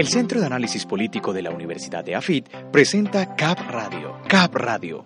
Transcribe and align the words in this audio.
El 0.00 0.08
Centro 0.08 0.40
de 0.40 0.46
Análisis 0.46 0.86
Político 0.86 1.34
de 1.34 1.42
la 1.42 1.50
Universidad 1.50 2.02
de 2.02 2.14
AFIT 2.14 2.48
presenta 2.72 3.36
CAP 3.36 3.58
Radio. 3.68 4.16
CAP 4.26 4.54
Radio. 4.54 5.04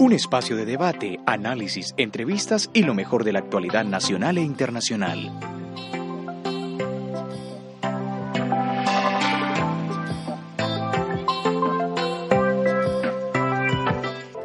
Un 0.00 0.12
espacio 0.12 0.56
de 0.56 0.64
debate, 0.64 1.20
análisis, 1.26 1.94
entrevistas 1.96 2.68
y 2.72 2.82
lo 2.82 2.92
mejor 2.92 3.22
de 3.22 3.32
la 3.32 3.38
actualidad 3.38 3.84
nacional 3.84 4.36
e 4.38 4.40
internacional. 4.40 5.30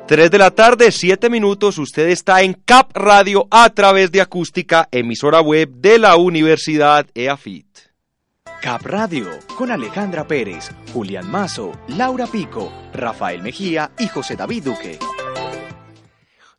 Tres 0.05 0.29
de 0.29 0.38
la 0.38 0.52
tarde, 0.52 0.91
siete 0.91 1.27
minutos, 1.27 1.79
usted 1.79 2.09
está 2.09 2.43
en 2.43 2.54
CAP 2.54 2.95
Radio 2.95 3.48
a 3.49 3.68
través 3.71 4.12
de 4.12 4.21
acústica, 4.21 4.88
emisora 4.91 5.41
web 5.41 5.71
de 5.71 5.98
la 5.98 6.18
Universidad 6.18 7.07
EAFIT. 7.16 7.91
Cap 8.61 8.85
Radio 8.85 9.25
con 9.57 9.71
Alejandra 9.71 10.27
Pérez, 10.27 10.70
Julián 10.93 11.29
Mazo, 11.31 11.71
Laura 11.87 12.27
Pico, 12.27 12.71
Rafael 12.93 13.41
Mejía 13.41 13.90
y 13.98 14.07
José 14.07 14.35
David 14.35 14.65
Duque. 14.65 14.99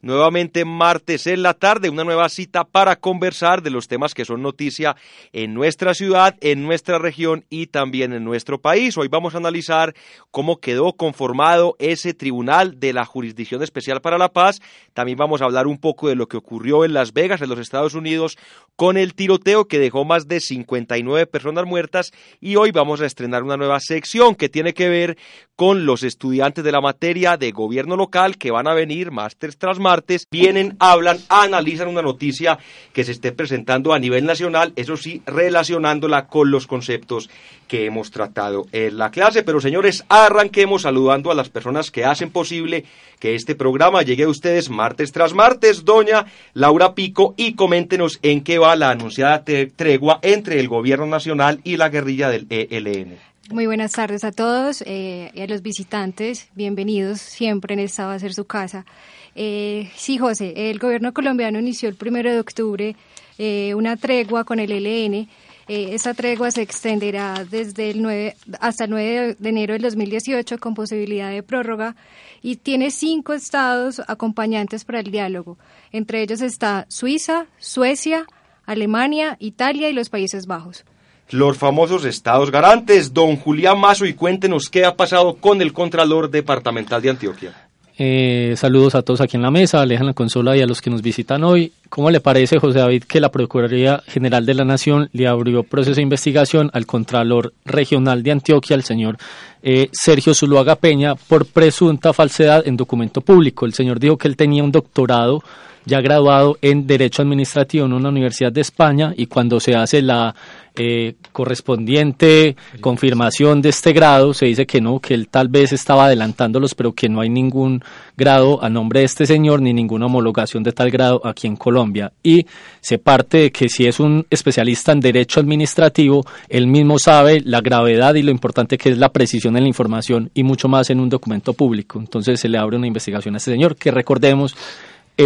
Nuevamente 0.04 0.64
martes 0.64 1.28
en 1.28 1.44
la 1.44 1.54
tarde, 1.54 1.88
una 1.88 2.02
nueva 2.02 2.28
cita 2.28 2.64
para 2.64 2.96
conversar 2.96 3.62
de 3.62 3.70
los 3.70 3.86
temas 3.86 4.14
que 4.14 4.24
son 4.24 4.42
noticia 4.42 4.96
en 5.32 5.54
nuestra 5.54 5.94
ciudad, 5.94 6.34
en 6.40 6.64
nuestra 6.64 6.98
región 6.98 7.44
y 7.50 7.68
también 7.68 8.12
en 8.12 8.24
nuestro 8.24 8.60
país. 8.60 8.98
Hoy 8.98 9.06
vamos 9.06 9.36
a 9.36 9.38
analizar 9.38 9.94
cómo 10.32 10.58
quedó 10.58 10.94
conformado 10.94 11.76
ese 11.78 12.14
tribunal 12.14 12.80
de 12.80 12.92
la 12.92 13.04
Jurisdicción 13.04 13.62
Especial 13.62 14.00
para 14.00 14.18
la 14.18 14.32
Paz. 14.32 14.58
También 14.92 15.18
vamos 15.18 15.40
a 15.40 15.44
hablar 15.44 15.68
un 15.68 15.78
poco 15.78 16.08
de 16.08 16.16
lo 16.16 16.26
que 16.26 16.36
ocurrió 16.36 16.84
en 16.84 16.94
Las 16.94 17.12
Vegas, 17.12 17.40
en 17.40 17.48
los 17.48 17.60
Estados 17.60 17.94
Unidos, 17.94 18.36
con 18.74 18.96
el 18.96 19.14
tiroteo 19.14 19.68
que 19.68 19.78
dejó 19.78 20.04
más 20.04 20.26
de 20.26 20.40
59 20.40 21.28
personas 21.28 21.64
muertas. 21.64 22.10
Y 22.40 22.56
hoy 22.56 22.72
vamos 22.72 23.00
a 23.02 23.06
estrenar 23.06 23.44
una 23.44 23.56
nueva 23.56 23.78
sección 23.78 24.34
que 24.34 24.48
tiene 24.48 24.74
que 24.74 24.88
ver 24.88 25.16
con 25.62 25.86
los 25.86 26.02
estudiantes 26.02 26.64
de 26.64 26.72
la 26.72 26.80
materia 26.80 27.36
de 27.36 27.52
gobierno 27.52 27.94
local 27.94 28.36
que 28.36 28.50
van 28.50 28.66
a 28.66 28.74
venir 28.74 29.12
másteres 29.12 29.56
tras 29.56 29.78
martes, 29.78 30.26
vienen, 30.28 30.74
hablan, 30.80 31.18
analizan 31.28 31.86
una 31.86 32.02
noticia 32.02 32.58
que 32.92 33.04
se 33.04 33.12
esté 33.12 33.30
presentando 33.30 33.92
a 33.92 34.00
nivel 34.00 34.26
nacional, 34.26 34.72
eso 34.74 34.96
sí, 34.96 35.22
relacionándola 35.24 36.26
con 36.26 36.50
los 36.50 36.66
conceptos 36.66 37.30
que 37.68 37.86
hemos 37.86 38.10
tratado 38.10 38.66
en 38.72 38.98
la 38.98 39.12
clase. 39.12 39.44
Pero 39.44 39.60
señores, 39.60 40.04
arranquemos 40.08 40.82
saludando 40.82 41.30
a 41.30 41.34
las 41.36 41.48
personas 41.48 41.92
que 41.92 42.04
hacen 42.04 42.32
posible 42.32 42.84
que 43.20 43.36
este 43.36 43.54
programa 43.54 44.02
llegue 44.02 44.24
a 44.24 44.30
ustedes 44.30 44.68
martes 44.68 45.12
tras 45.12 45.32
martes. 45.32 45.84
Doña 45.84 46.26
Laura 46.54 46.96
Pico, 46.96 47.34
y 47.36 47.54
coméntenos 47.54 48.18
en 48.22 48.42
qué 48.42 48.58
va 48.58 48.74
la 48.74 48.90
anunciada 48.90 49.44
tregua 49.76 50.18
entre 50.22 50.58
el 50.58 50.66
gobierno 50.66 51.06
nacional 51.06 51.60
y 51.62 51.76
la 51.76 51.88
guerrilla 51.88 52.30
del 52.30 52.48
ELN. 52.50 53.31
Muy 53.52 53.66
buenas 53.66 53.92
tardes 53.92 54.24
a 54.24 54.32
todos 54.32 54.82
eh, 54.86 55.30
y 55.34 55.42
a 55.42 55.46
los 55.46 55.60
visitantes. 55.60 56.48
Bienvenidos. 56.54 57.20
Siempre 57.20 57.74
en 57.74 57.80
esta 57.80 58.06
va 58.06 58.14
a 58.14 58.18
ser 58.18 58.32
su 58.32 58.46
casa. 58.46 58.86
Eh, 59.34 59.90
sí, 59.94 60.16
José, 60.16 60.70
el 60.70 60.78
gobierno 60.78 61.12
colombiano 61.12 61.58
inició 61.58 61.90
el 61.90 61.94
primero 61.96 62.32
de 62.32 62.40
octubre 62.40 62.96
eh, 63.36 63.74
una 63.74 63.98
tregua 63.98 64.44
con 64.44 64.58
el 64.58 64.72
ELN. 64.72 65.28
esta 65.68 66.14
tregua 66.14 66.50
se 66.50 66.62
extenderá 66.62 67.44
desde 67.44 67.90
el 67.90 68.00
9 68.00 68.36
hasta 68.58 68.84
el 68.84 68.90
9 68.90 69.36
de 69.38 69.48
enero 69.50 69.74
del 69.74 69.82
2018 69.82 70.56
con 70.56 70.72
posibilidad 70.72 71.30
de 71.30 71.42
prórroga 71.42 71.94
y 72.40 72.56
tiene 72.56 72.90
cinco 72.90 73.34
estados 73.34 74.00
acompañantes 74.08 74.86
para 74.86 75.00
el 75.00 75.10
diálogo. 75.10 75.58
Entre 75.92 76.22
ellos 76.22 76.40
está 76.40 76.86
Suiza, 76.88 77.48
Suecia, 77.58 78.24
Alemania, 78.64 79.36
Italia 79.40 79.90
y 79.90 79.92
los 79.92 80.08
Países 80.08 80.46
Bajos 80.46 80.86
los 81.32 81.56
famosos 81.56 82.04
estados 82.04 82.50
garantes. 82.50 83.12
Don 83.12 83.36
Julián 83.36 83.80
Mazo, 83.80 84.06
y 84.06 84.14
cuéntenos 84.14 84.68
qué 84.68 84.84
ha 84.84 84.96
pasado 84.96 85.34
con 85.34 85.62
el 85.62 85.72
Contralor 85.72 86.30
Departamental 86.30 87.02
de 87.02 87.10
Antioquia. 87.10 87.54
Eh, 87.98 88.54
saludos 88.56 88.94
a 88.94 89.02
todos 89.02 89.20
aquí 89.20 89.36
en 89.36 89.42
la 89.42 89.50
mesa, 89.50 89.82
alejan 89.82 90.06
la 90.06 90.14
consola 90.14 90.56
y 90.56 90.60
a 90.60 90.66
los 90.66 90.80
que 90.80 90.90
nos 90.90 91.02
visitan 91.02 91.44
hoy. 91.44 91.72
¿Cómo 91.88 92.10
le 92.10 92.20
parece, 92.20 92.58
José 92.58 92.78
David, 92.78 93.04
que 93.04 93.20
la 93.20 93.30
Procuraduría 93.30 94.02
General 94.06 94.46
de 94.46 94.54
la 94.54 94.64
Nación 94.64 95.10
le 95.12 95.28
abrió 95.28 95.62
proceso 95.62 95.96
de 95.96 96.02
investigación 96.02 96.70
al 96.72 96.86
Contralor 96.86 97.52
Regional 97.64 98.22
de 98.22 98.32
Antioquia, 98.32 98.74
el 98.74 98.82
señor 98.82 99.18
eh, 99.62 99.88
Sergio 99.92 100.34
Zuluaga 100.34 100.76
Peña, 100.76 101.14
por 101.14 101.46
presunta 101.46 102.12
falsedad 102.12 102.66
en 102.66 102.76
documento 102.76 103.20
público? 103.20 103.66
El 103.66 103.74
señor 103.74 104.00
dijo 104.00 104.16
que 104.16 104.26
él 104.26 104.36
tenía 104.36 104.64
un 104.64 104.72
doctorado 104.72 105.42
ya 105.84 106.00
graduado 106.00 106.58
en 106.62 106.86
Derecho 106.86 107.22
Administrativo 107.22 107.86
en 107.86 107.92
una 107.92 108.08
universidad 108.08 108.52
de 108.52 108.60
España 108.60 109.12
y 109.16 109.26
cuando 109.26 109.60
se 109.60 109.74
hace 109.74 110.02
la 110.02 110.34
eh, 110.74 111.16
correspondiente 111.32 112.56
confirmación 112.80 113.60
de 113.60 113.68
este 113.68 113.92
grado, 113.92 114.32
se 114.32 114.46
dice 114.46 114.64
que 114.64 114.80
no, 114.80 115.00
que 115.00 115.12
él 115.12 115.28
tal 115.28 115.48
vez 115.48 115.72
estaba 115.72 116.06
adelantándolos, 116.06 116.74
pero 116.74 116.92
que 116.92 117.10
no 117.10 117.20
hay 117.20 117.28
ningún 117.28 117.82
grado 118.16 118.64
a 118.64 118.70
nombre 118.70 119.00
de 119.00 119.06
este 119.06 119.26
señor 119.26 119.60
ni 119.60 119.74
ninguna 119.74 120.06
homologación 120.06 120.62
de 120.62 120.72
tal 120.72 120.90
grado 120.90 121.20
aquí 121.24 121.46
en 121.46 121.56
Colombia. 121.56 122.12
Y 122.22 122.46
se 122.80 122.96
parte 122.96 123.38
de 123.38 123.52
que 123.52 123.68
si 123.68 123.86
es 123.86 124.00
un 124.00 124.26
especialista 124.30 124.92
en 124.92 125.00
derecho 125.00 125.40
administrativo, 125.40 126.24
él 126.48 126.66
mismo 126.66 126.98
sabe 126.98 127.42
la 127.44 127.60
gravedad 127.60 128.14
y 128.14 128.22
lo 128.22 128.30
importante 128.30 128.78
que 128.78 128.90
es 128.90 128.98
la 128.98 129.10
precisión 129.10 129.56
en 129.58 129.64
la 129.64 129.68
información 129.68 130.30
y 130.32 130.42
mucho 130.42 130.68
más 130.68 130.88
en 130.88 131.00
un 131.00 131.10
documento 131.10 131.52
público. 131.52 131.98
Entonces 131.98 132.40
se 132.40 132.48
le 132.48 132.56
abre 132.56 132.78
una 132.78 132.86
investigación 132.86 133.34
a 133.34 133.38
este 133.38 133.50
señor, 133.50 133.76
que 133.76 133.90
recordemos 133.90 134.56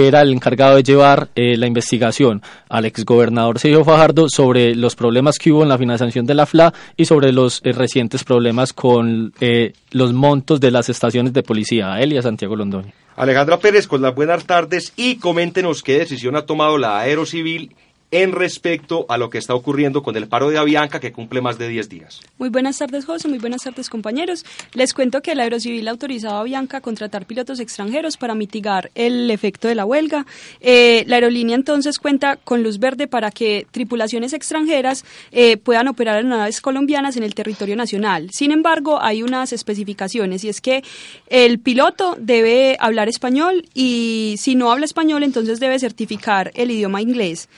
era 0.05 0.23
el 0.23 0.33
encargado 0.33 0.77
de 0.77 0.83
llevar 0.83 1.29
eh, 1.35 1.57
la 1.57 1.67
investigación 1.67 2.43
al 2.69 2.85
exgobernador 2.85 3.59
Sergio 3.59 3.85
Fajardo 3.85 4.29
sobre 4.29 4.75
los 4.75 4.95
problemas 4.95 5.39
que 5.39 5.53
hubo 5.53 5.63
en 5.63 5.69
la 5.69 5.79
financiación 5.79 6.27
de 6.27 6.35
la 6.35 6.47
FLA 6.47 6.75
y 6.97 7.05
sobre 7.05 7.33
los 7.33 7.61
eh, 7.65 7.73
recientes 7.73 8.25
problemas 8.25 8.73
con 8.73 9.33
eh, 9.41 9.73
los 9.91 10.13
montos 10.13 10.61
de 10.61 10.71
las 10.71 10.89
estaciones 10.89 11.33
de 11.33 11.43
policía, 11.43 11.93
a 11.93 12.03
él 12.03 12.13
y 12.13 12.19
a 12.19 12.23
Santiago 12.23 12.57
Londoño. 12.57 12.93
Alejandra 13.17 13.59
Pérez, 13.59 13.87
con 13.87 14.03
las 14.03 14.15
buenas 14.15 14.45
tardes 14.45 14.93
y 14.97 15.17
coméntenos 15.17 15.83
qué 15.83 15.99
decisión 15.99 16.37
ha 16.37 16.43
tomado 16.43 16.77
la 16.77 16.99
Aerocivil 16.99 17.75
en 18.11 18.33
respecto 18.33 19.07
a 19.09 19.19
lo 19.19 19.31
que 19.31 19.39
está 19.39 19.55
ocurriendo 19.55 20.03
con 20.03 20.17
el 20.17 20.29
paro 20.29 20.51
de 20.51 20.59
Avianca 20.59 21.01
que 21.01 21.13
cumple 21.13 21.41
más 21.41 21.59
de 21.59 21.69
10 21.69 21.89
días. 21.89 22.21
Muy 22.39 22.49
buenas 22.49 22.79
tardes, 22.79 23.05
José. 23.05 23.29
Muy 23.29 23.39
buenas 23.39 23.63
tardes, 23.63 23.91
compañeros. 23.91 24.45
Les 24.75 24.95
cuento 24.95 25.23
que 25.23 25.35
la 25.35 25.43
Aerocivil 25.43 25.87
ha 25.89 25.91
autorizado 25.91 26.37
a 26.37 26.41
Avianca 26.41 26.79
a 26.79 26.81
contratar 26.81 27.27
pilotos 27.27 27.61
extranjeros 27.61 28.17
para 28.17 28.35
mitigar 28.35 28.91
el 28.95 29.31
efecto 29.31 29.69
de 29.69 29.75
la 29.75 29.85
huelga. 29.85 30.27
Eh, 30.61 31.05
la 31.07 31.17
aerolínea 31.17 31.57
entonces 31.57 31.99
cuenta 31.99 32.37
con 32.37 32.63
luz 32.63 32.79
verde 32.79 33.07
para 33.09 33.31
que 33.31 33.67
tripulaciones 33.71 34.33
extranjeras 34.33 35.05
eh, 35.33 35.57
puedan 35.57 35.89
operar 35.89 36.21
en 36.21 36.29
naves 36.29 36.61
colombianas 36.61 37.17
en 37.17 37.23
el 37.23 37.35
territorio 37.35 37.77
nacional. 37.77 38.31
Sin 38.33 38.53
embargo, 38.53 39.01
hay 39.01 39.23
unas 39.23 39.53
especificaciones 39.53 40.45
y 40.45 40.49
es 40.49 40.61
que 40.61 40.83
el 41.29 41.59
piloto 41.59 42.17
debe 42.19 42.77
hablar 42.81 43.09
español 43.09 43.69
y 43.75 44.37
si 44.39 44.55
no 44.55 44.71
habla 44.71 44.85
español, 44.85 45.23
entonces 45.23 45.61
debe 45.61 45.79
certificar 45.79 46.53
el 46.55 46.71
idioma 46.71 47.03
inglés. 47.03 47.49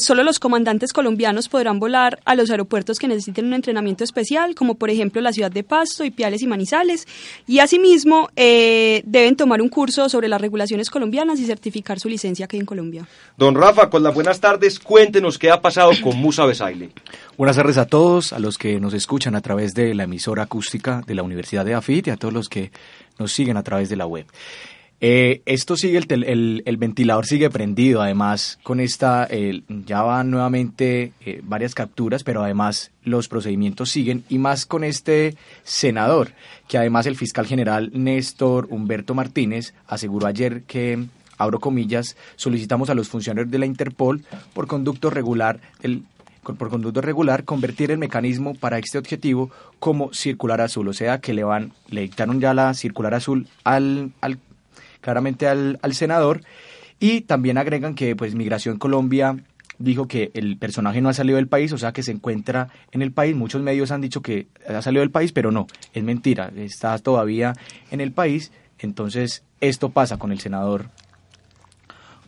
Solo 0.00 0.22
los 0.22 0.38
comandantes 0.38 0.92
colombianos 0.92 1.48
podrán 1.48 1.78
volar 1.78 2.20
a 2.24 2.34
los 2.34 2.50
aeropuertos 2.50 2.98
que 2.98 3.08
necesiten 3.08 3.46
un 3.46 3.54
entrenamiento 3.54 4.04
especial, 4.04 4.54
como 4.54 4.74
por 4.74 4.90
ejemplo 4.90 5.20
la 5.20 5.32
ciudad 5.32 5.50
de 5.50 5.64
Pasto, 5.64 6.04
Ipiales 6.04 6.42
y 6.42 6.46
Manizales. 6.46 7.06
Y 7.46 7.58
asimismo 7.60 8.30
eh, 8.36 9.02
deben 9.04 9.36
tomar 9.36 9.62
un 9.62 9.68
curso 9.68 10.08
sobre 10.08 10.28
las 10.28 10.40
regulaciones 10.40 10.90
colombianas 10.90 11.40
y 11.40 11.46
certificar 11.46 11.98
su 12.00 12.08
licencia 12.08 12.44
aquí 12.44 12.56
en 12.56 12.66
Colombia. 12.66 13.06
Don 13.36 13.54
Rafa, 13.54 13.90
con 13.90 14.02
las 14.02 14.14
buenas 14.14 14.40
tardes, 14.40 14.78
cuéntenos 14.78 15.38
qué 15.38 15.50
ha 15.50 15.60
pasado 15.60 15.90
con 16.02 16.16
Musa 16.20 16.44
Besaile. 16.46 16.90
Buenas 17.36 17.56
tardes 17.56 17.78
a 17.78 17.86
todos, 17.86 18.32
a 18.32 18.38
los 18.38 18.58
que 18.58 18.80
nos 18.80 18.94
escuchan 18.94 19.34
a 19.34 19.40
través 19.40 19.74
de 19.74 19.94
la 19.94 20.04
emisora 20.04 20.44
acústica 20.44 21.02
de 21.06 21.14
la 21.14 21.22
Universidad 21.22 21.64
de 21.64 21.74
AFIT 21.74 22.08
y 22.08 22.10
a 22.10 22.16
todos 22.16 22.34
los 22.34 22.48
que 22.48 22.70
nos 23.18 23.32
siguen 23.32 23.56
a 23.56 23.62
través 23.62 23.88
de 23.88 23.96
la 23.96 24.06
web. 24.06 24.26
Eh, 25.00 25.42
esto 25.46 25.76
sigue, 25.76 26.00
el, 26.08 26.62
el, 26.66 26.76
ventilador 26.76 27.24
sigue 27.24 27.50
prendido, 27.50 28.02
además 28.02 28.58
con 28.64 28.80
esta, 28.80 29.28
ya 29.86 30.02
van 30.02 30.30
nuevamente 30.30 31.12
eh, 31.24 31.40
varias 31.44 31.76
capturas, 31.76 32.24
pero 32.24 32.42
además 32.42 32.90
los 33.04 33.28
procedimientos 33.28 33.90
siguen 33.90 34.24
y 34.28 34.38
más 34.38 34.66
con 34.66 34.82
este 34.82 35.36
senador, 35.62 36.32
que 36.66 36.78
además 36.78 37.06
el 37.06 37.14
fiscal 37.14 37.46
general 37.46 37.92
Néstor 37.94 38.66
Humberto 38.70 39.14
Martínez 39.14 39.72
aseguró 39.86 40.26
ayer 40.26 40.62
que 40.62 41.06
abro 41.36 41.60
comillas, 41.60 42.16
solicitamos 42.34 42.90
a 42.90 42.94
los 42.94 43.08
funcionarios 43.08 43.52
de 43.52 43.58
la 43.58 43.66
Interpol 43.66 44.24
por 44.52 44.66
conducto 44.66 45.10
regular 45.10 45.60
el 45.80 46.02
por 46.42 46.70
conducto 46.70 47.02
regular 47.02 47.44
convertir 47.44 47.90
el 47.90 47.98
mecanismo 47.98 48.54
para 48.54 48.78
este 48.78 48.96
objetivo 48.96 49.50
como 49.78 50.14
circular 50.14 50.62
azul, 50.62 50.88
o 50.88 50.92
sea 50.94 51.18
que 51.18 51.34
le 51.34 51.44
van 51.44 51.72
le 51.90 52.00
dictaron 52.00 52.40
ya 52.40 52.54
la 52.54 52.72
circular 52.72 53.14
azul 53.14 53.46
al, 53.64 54.12
al 54.22 54.38
claramente 55.00 55.46
al, 55.46 55.78
al 55.82 55.94
senador 55.94 56.42
y 57.00 57.22
también 57.22 57.58
agregan 57.58 57.94
que 57.94 58.16
pues 58.16 58.34
Migración 58.34 58.78
Colombia 58.78 59.36
dijo 59.78 60.08
que 60.08 60.30
el 60.34 60.56
personaje 60.56 61.00
no 61.00 61.08
ha 61.08 61.14
salido 61.14 61.36
del 61.36 61.48
país, 61.48 61.72
o 61.72 61.78
sea 61.78 61.92
que 61.92 62.02
se 62.02 62.12
encuentra 62.12 62.68
en 62.90 63.02
el 63.02 63.12
país. 63.12 63.34
Muchos 63.36 63.62
medios 63.62 63.90
han 63.90 64.00
dicho 64.00 64.22
que 64.22 64.48
ha 64.68 64.82
salido 64.82 65.00
del 65.00 65.10
país, 65.10 65.32
pero 65.32 65.50
no, 65.52 65.66
es 65.94 66.02
mentira, 66.02 66.52
está 66.56 66.98
todavía 66.98 67.54
en 67.90 68.00
el 68.00 68.12
país. 68.12 68.52
Entonces, 68.80 69.44
esto 69.60 69.90
pasa 69.90 70.18
con 70.18 70.32
el 70.32 70.40
senador 70.40 70.90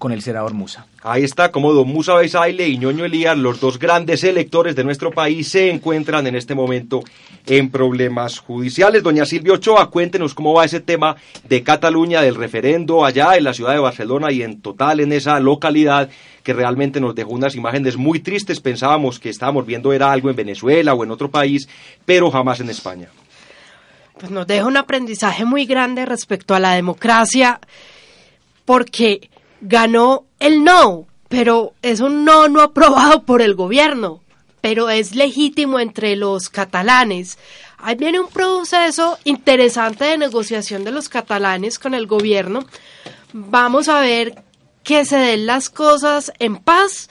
con 0.01 0.13
el 0.13 0.23
senador 0.23 0.55
Musa. 0.55 0.87
Ahí 1.03 1.23
está, 1.23 1.53
como 1.53 1.75
don 1.75 1.87
Musa 1.87 2.15
Besaile 2.15 2.67
y 2.67 2.79
Ñoño 2.79 3.05
Elías, 3.05 3.37
los 3.37 3.61
dos 3.61 3.79
grandes 3.79 4.25
electores 4.25 4.75
de 4.75 4.83
nuestro 4.83 5.11
país, 5.11 5.47
se 5.47 5.71
encuentran 5.71 6.27
en 6.27 6.35
este 6.35 6.55
momento 6.55 7.05
en 7.47 7.71
problemas 7.71 8.39
judiciales. 8.39 9.03
Doña 9.03 9.27
Silvia 9.27 9.53
Ochoa, 9.53 9.91
cuéntenos 9.91 10.35
cómo 10.35 10.55
va 10.55 10.65
ese 10.65 10.81
tema 10.81 11.17
de 11.47 11.63
Cataluña, 11.63 12.23
del 12.23 12.35
referendo 12.35 13.05
allá 13.05 13.37
en 13.37 13.45
la 13.45 13.53
ciudad 13.53 13.75
de 13.75 13.79
Barcelona 13.79 14.33
y 14.33 14.43
en 14.43 14.63
total 14.63 15.01
en 15.01 15.13
esa 15.13 15.39
localidad 15.39 16.09
que 16.43 16.55
realmente 16.55 16.99
nos 16.99 17.15
dejó 17.15 17.33
unas 17.33 17.55
imágenes 17.55 17.99
muy 17.99 18.21
tristes. 18.21 18.59
Pensábamos 18.59 19.21
que 19.21 19.29
estábamos 19.29 19.67
viendo 19.67 19.93
era 19.93 20.11
algo 20.11 20.31
en 20.31 20.37
Venezuela 20.37 20.95
o 20.95 21.05
en 21.05 21.11
otro 21.11 21.31
país, 21.31 21.69
pero 22.07 22.31
jamás 22.31 22.61
en 22.61 22.71
España. 22.71 23.11
Pues 24.19 24.33
nos 24.33 24.47
deja 24.47 24.65
un 24.65 24.79
aprendizaje 24.79 25.45
muy 25.45 25.67
grande 25.67 26.07
respecto 26.07 26.55
a 26.55 26.59
la 26.59 26.73
democracia, 26.73 27.61
porque 28.65 29.29
ganó 29.61 30.25
el 30.39 30.65
no, 30.65 31.07
pero 31.29 31.75
es 31.83 32.01
un 32.01 32.25
no 32.25 32.49
no 32.49 32.61
aprobado 32.61 33.25
por 33.25 33.43
el 33.43 33.55
gobierno, 33.55 34.21
pero 34.61 34.91
es 34.91 35.15
legítimo 35.15 35.79
entre 35.79 36.17
los 36.17 36.49
catalanes. 36.49 37.39
Ahí 37.79 37.97
viene 37.97 38.21
un 38.21 38.29
proceso 38.29 39.19
interesante 39.25 40.05
de 40.05 40.19
negociación 40.19 40.85
de 40.85 40.91
los 40.91 41.09
catalanes 41.09 41.79
con 41.79 41.95
el 41.95 42.07
gobierno. 42.07 42.67
Vamos 43.33 43.89
a 43.89 44.01
ver 44.01 44.43
que 44.83 45.05
se 45.05 45.17
den 45.17 45.47
las 45.47 45.71
cosas 45.71 46.33
en 46.39 46.57
paz 46.57 47.09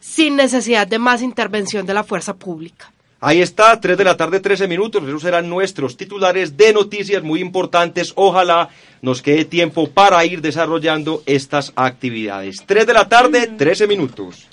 sin 0.00 0.36
necesidad 0.36 0.86
de 0.86 0.98
más 0.98 1.22
intervención 1.22 1.86
de 1.86 1.94
la 1.94 2.04
fuerza 2.04 2.34
pública. 2.34 2.92
Ahí 3.22 3.42
está, 3.42 3.78
3 3.78 3.98
de 3.98 4.04
la 4.04 4.16
tarde, 4.16 4.40
13 4.40 4.66
minutos. 4.66 5.02
Esos 5.06 5.20
serán 5.20 5.48
nuestros 5.50 5.96
titulares 5.96 6.56
de 6.56 6.72
noticias 6.72 7.22
muy 7.22 7.40
importantes. 7.40 8.12
Ojalá 8.16 8.70
nos 9.02 9.20
quede 9.20 9.44
tiempo 9.44 9.90
para 9.90 10.24
ir 10.24 10.40
desarrollando 10.40 11.22
estas 11.26 11.72
actividades. 11.76 12.56
3 12.64 12.86
de 12.86 12.92
la 12.94 13.08
tarde, 13.08 13.46
13 13.58 13.86
minutos. 13.86 14.46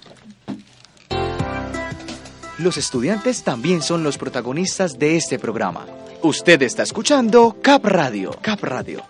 Los 2.58 2.76
estudiantes 2.78 3.44
también 3.44 3.82
son 3.82 4.04
los 4.04 4.18
protagonistas 4.18 5.00
de 5.00 5.16
este 5.16 5.40
programa. 5.40 5.86
Usted 6.24 6.62
está 6.64 6.84
escuchando 6.84 7.58
Cap 7.62 7.86
Radio. 7.86 8.32
Cap 8.42 8.64
Radio. 8.64 9.04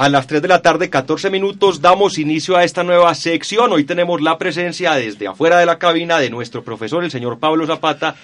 A 0.00 0.08
las 0.08 0.26
3 0.26 0.40
de 0.40 0.48
la 0.48 0.62
tarde, 0.62 0.88
14 0.88 1.28
minutos, 1.28 1.82
damos 1.82 2.16
inicio 2.16 2.56
a 2.56 2.64
esta 2.64 2.82
nueva 2.82 3.14
sección. 3.14 3.70
Hoy 3.70 3.84
tenemos 3.84 4.22
la 4.22 4.38
presencia 4.38 4.94
desde 4.94 5.28
afuera 5.28 5.58
de 5.58 5.66
la 5.66 5.78
cabina 5.78 6.18
de 6.18 6.30
nuestro 6.30 6.64
profesor, 6.64 7.04
el 7.04 7.10
señor 7.10 7.38
Pablo 7.38 7.66
Zapata, 7.66 8.14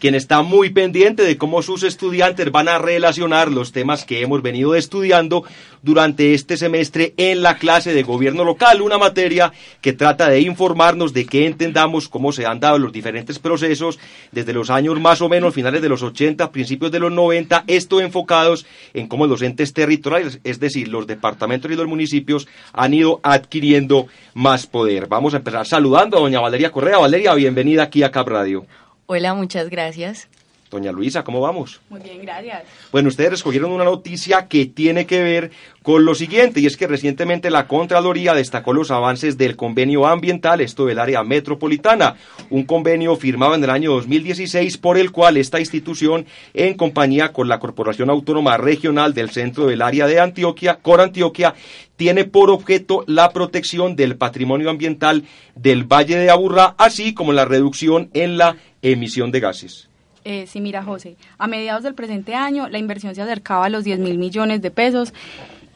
quien 0.00 0.14
está 0.14 0.42
muy 0.42 0.70
pendiente 0.70 1.22
de 1.22 1.36
cómo 1.36 1.62
sus 1.62 1.82
estudiantes 1.82 2.50
van 2.50 2.68
a 2.68 2.78
relacionar 2.78 3.50
los 3.50 3.72
temas 3.72 4.04
que 4.04 4.22
hemos 4.22 4.42
venido 4.42 4.74
estudiando 4.74 5.44
durante 5.82 6.34
este 6.34 6.56
semestre 6.56 7.14
en 7.16 7.42
la 7.42 7.58
clase 7.58 7.94
de 7.94 8.02
gobierno 8.02 8.44
local, 8.44 8.82
una 8.82 8.98
materia 8.98 9.52
que 9.80 9.92
trata 9.92 10.28
de 10.28 10.40
informarnos 10.40 11.12
de 11.12 11.26
que 11.26 11.46
entendamos 11.46 12.08
cómo 12.08 12.32
se 12.32 12.44
han 12.46 12.60
dado 12.60 12.78
los 12.78 12.92
diferentes 12.92 13.38
procesos 13.38 13.98
desde 14.32 14.52
los 14.52 14.70
años 14.70 15.00
más 15.00 15.20
o 15.20 15.28
menos 15.28 15.54
finales 15.54 15.82
de 15.82 15.88
los 15.88 16.02
80, 16.02 16.50
principios 16.50 16.90
de 16.90 16.98
los 16.98 17.12
90, 17.12 17.64
esto 17.66 18.00
enfocados 18.00 18.66
en 18.94 19.06
cómo 19.06 19.26
los 19.26 19.42
entes 19.42 19.72
territoriales, 19.72 20.40
es 20.44 20.60
decir, 20.60 20.88
los 20.88 21.06
departamentos 21.06 21.70
y 21.70 21.76
los 21.76 21.86
municipios 21.86 22.48
han 22.72 22.94
ido 22.94 23.20
adquiriendo 23.22 24.06
más 24.34 24.66
poder. 24.66 25.06
Vamos 25.06 25.34
a 25.34 25.38
empezar 25.38 25.66
saludando 25.66 26.16
a 26.16 26.20
doña 26.20 26.40
Valeria 26.40 26.72
Correa. 26.72 26.98
Valeria, 26.98 27.34
bienvenida 27.34 27.84
aquí 27.84 28.02
a 28.02 28.10
Cap 28.10 28.28
Radio. 28.28 28.66
Hola, 29.08 29.34
muchas 29.34 29.70
gracias. 29.70 30.28
Doña 30.76 30.92
Luisa, 30.92 31.24
¿cómo 31.24 31.40
vamos? 31.40 31.80
Muy 31.88 32.00
bien, 32.00 32.20
gracias. 32.20 32.64
Bueno, 32.92 33.08
ustedes 33.08 33.32
escogieron 33.32 33.72
una 33.72 33.84
noticia 33.84 34.46
que 34.46 34.66
tiene 34.66 35.06
que 35.06 35.22
ver 35.22 35.50
con 35.82 36.04
lo 36.04 36.14
siguiente, 36.14 36.60
y 36.60 36.66
es 36.66 36.76
que 36.76 36.86
recientemente 36.86 37.48
la 37.48 37.66
Contraloría 37.66 38.34
destacó 38.34 38.74
los 38.74 38.90
avances 38.90 39.38
del 39.38 39.56
convenio 39.56 40.06
ambiental, 40.06 40.60
esto 40.60 40.84
del 40.84 40.98
área 40.98 41.22
metropolitana, 41.22 42.16
un 42.50 42.64
convenio 42.64 43.16
firmado 43.16 43.54
en 43.54 43.64
el 43.64 43.70
año 43.70 43.92
2016 43.92 44.76
por 44.76 44.98
el 44.98 45.12
cual 45.12 45.38
esta 45.38 45.60
institución, 45.60 46.26
en 46.52 46.74
compañía 46.74 47.32
con 47.32 47.48
la 47.48 47.58
Corporación 47.58 48.10
Autónoma 48.10 48.58
Regional 48.58 49.14
del 49.14 49.30
Centro 49.30 49.66
del 49.66 49.80
Área 49.80 50.06
de 50.06 50.20
Antioquia, 50.20 50.80
Cor 50.82 51.00
Antioquia, 51.00 51.54
tiene 51.96 52.26
por 52.26 52.50
objeto 52.50 53.02
la 53.06 53.30
protección 53.30 53.96
del 53.96 54.16
patrimonio 54.16 54.68
ambiental 54.68 55.24
del 55.54 55.84
Valle 55.84 56.18
de 56.18 56.28
Aburrá, 56.28 56.74
así 56.76 57.14
como 57.14 57.32
la 57.32 57.46
reducción 57.46 58.10
en 58.12 58.36
la 58.36 58.56
emisión 58.82 59.30
de 59.30 59.40
gases. 59.40 59.88
Eh, 60.28 60.48
sí, 60.48 60.60
mira, 60.60 60.82
José, 60.82 61.14
a 61.38 61.46
mediados 61.46 61.84
del 61.84 61.94
presente 61.94 62.34
año 62.34 62.68
la 62.68 62.78
inversión 62.78 63.14
se 63.14 63.22
acercaba 63.22 63.66
a 63.66 63.68
los 63.68 63.84
10 63.84 64.00
mil 64.00 64.18
millones 64.18 64.60
de 64.60 64.72
pesos 64.72 65.14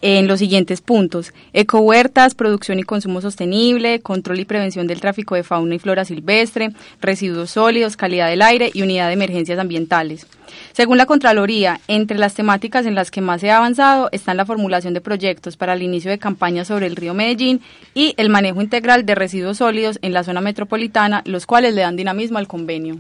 en 0.02 0.26
los 0.26 0.40
siguientes 0.40 0.80
puntos. 0.80 1.32
Ecohuertas, 1.52 2.34
producción 2.34 2.80
y 2.80 2.82
consumo 2.82 3.20
sostenible, 3.20 4.00
control 4.00 4.40
y 4.40 4.44
prevención 4.44 4.88
del 4.88 5.00
tráfico 5.00 5.36
de 5.36 5.44
fauna 5.44 5.76
y 5.76 5.78
flora 5.78 6.04
silvestre, 6.04 6.70
residuos 7.00 7.52
sólidos, 7.52 7.96
calidad 7.96 8.28
del 8.28 8.42
aire 8.42 8.72
y 8.74 8.82
unidad 8.82 9.06
de 9.06 9.12
emergencias 9.12 9.60
ambientales. 9.60 10.26
Según 10.72 10.98
la 10.98 11.06
Contraloría, 11.06 11.80
entre 11.86 12.18
las 12.18 12.34
temáticas 12.34 12.86
en 12.86 12.96
las 12.96 13.12
que 13.12 13.20
más 13.20 13.42
se 13.42 13.52
ha 13.52 13.58
avanzado 13.58 14.08
están 14.10 14.36
la 14.36 14.46
formulación 14.46 14.94
de 14.94 15.00
proyectos 15.00 15.56
para 15.56 15.74
el 15.74 15.82
inicio 15.84 16.10
de 16.10 16.18
campañas 16.18 16.66
sobre 16.66 16.88
el 16.88 16.96
río 16.96 17.14
Medellín 17.14 17.60
y 17.94 18.14
el 18.16 18.30
manejo 18.30 18.60
integral 18.60 19.06
de 19.06 19.14
residuos 19.14 19.58
sólidos 19.58 20.00
en 20.02 20.12
la 20.12 20.24
zona 20.24 20.40
metropolitana, 20.40 21.22
los 21.24 21.46
cuales 21.46 21.72
le 21.72 21.82
dan 21.82 21.94
dinamismo 21.94 22.38
al 22.38 22.48
convenio. 22.48 22.98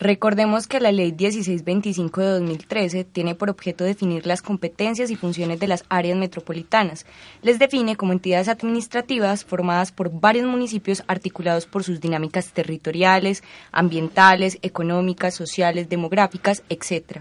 Recordemos 0.00 0.66
que 0.66 0.80
la 0.80 0.90
Ley 0.90 1.12
1625 1.12 2.20
de 2.20 2.26
2013 2.26 3.04
tiene 3.04 3.36
por 3.36 3.48
objeto 3.48 3.84
definir 3.84 4.26
las 4.26 4.42
competencias 4.42 5.08
y 5.10 5.16
funciones 5.16 5.60
de 5.60 5.68
las 5.68 5.84
áreas 5.88 6.18
metropolitanas. 6.18 7.06
Les 7.42 7.60
define 7.60 7.94
como 7.94 8.12
entidades 8.12 8.48
administrativas 8.48 9.44
formadas 9.44 9.92
por 9.92 10.10
varios 10.10 10.46
municipios 10.46 11.04
articulados 11.06 11.66
por 11.66 11.84
sus 11.84 12.00
dinámicas 12.00 12.52
territoriales, 12.52 13.44
ambientales, 13.70 14.58
económicas, 14.62 15.34
sociales, 15.34 15.88
demográficas, 15.88 16.64
etc. 16.68 17.20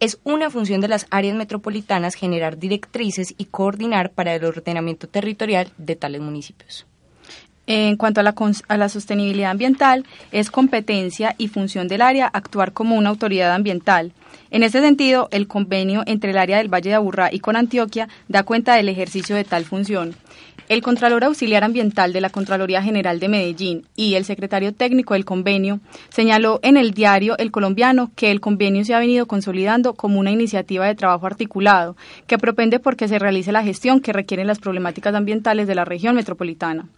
Es 0.00 0.18
una 0.24 0.48
función 0.48 0.80
de 0.80 0.88
las 0.88 1.06
áreas 1.10 1.36
metropolitanas 1.36 2.14
generar 2.14 2.56
directrices 2.56 3.34
y 3.36 3.44
coordinar 3.44 4.12
para 4.12 4.34
el 4.34 4.46
ordenamiento 4.46 5.08
territorial 5.08 5.72
de 5.76 5.94
tales 5.94 6.22
municipios. 6.22 6.87
En 7.70 7.98
cuanto 7.98 8.22
a 8.22 8.76
la, 8.78 8.88
sostenibilidad 8.88 9.50
ambiental, 9.50 10.06
es 10.32 10.50
competencia 10.50 11.34
y 11.36 11.48
función 11.48 11.86
del 11.86 12.00
área 12.00 12.26
actuar 12.26 12.72
como 12.72 12.96
una 12.96 13.10
autoridad 13.10 13.54
ambiental. 13.54 14.12
En 14.50 14.62
este 14.62 14.80
sentido, 14.80 15.28
el 15.32 15.46
convenio 15.46 16.02
entre 16.06 16.30
el 16.30 16.38
área 16.38 16.56
del 16.56 16.72
Valle 16.72 16.88
de 16.88 16.94
Aburrá 16.94 17.28
y 17.30 17.40
con 17.40 17.56
Antioquia 17.56 18.08
da 18.26 18.42
cuenta 18.44 18.74
del 18.74 18.88
ejercicio 18.88 19.36
de 19.36 19.44
tal 19.44 19.66
función. 19.66 20.14
El 20.70 20.80
Contralor 20.80 21.24
Auxiliar 21.24 21.62
Ambiental 21.62 22.14
de 22.14 22.22
la 22.22 22.30
Contraloría 22.30 22.82
General 22.82 23.20
de 23.20 23.28
Medellín 23.28 23.84
y 23.94 24.14
el 24.14 24.24
secretario 24.24 24.72
técnico 24.72 25.12
del 25.12 25.26
convenio 25.26 25.80
señaló 26.08 26.60
en 26.62 26.78
el 26.78 26.92
diario 26.92 27.36
El 27.36 27.50
Colombiano 27.50 28.12
que 28.16 28.30
el 28.30 28.40
convenio 28.40 28.82
se 28.86 28.94
ha 28.94 28.98
venido 28.98 29.26
consolidando 29.26 29.92
como 29.92 30.18
una 30.18 30.30
iniciativa 30.30 30.86
de 30.86 30.94
trabajo 30.94 31.26
articulado 31.26 31.98
que 32.26 32.38
propende 32.38 32.80
porque 32.80 33.08
se 33.08 33.18
realice 33.18 33.52
la 33.52 33.62
gestión 33.62 34.00
que 34.00 34.14
requieren 34.14 34.46
las 34.46 34.58
problemáticas 34.58 35.14
ambientales 35.14 35.66
de 35.66 35.74
la 35.74 35.84
región 35.84 36.16
metropolitana. 36.16 36.88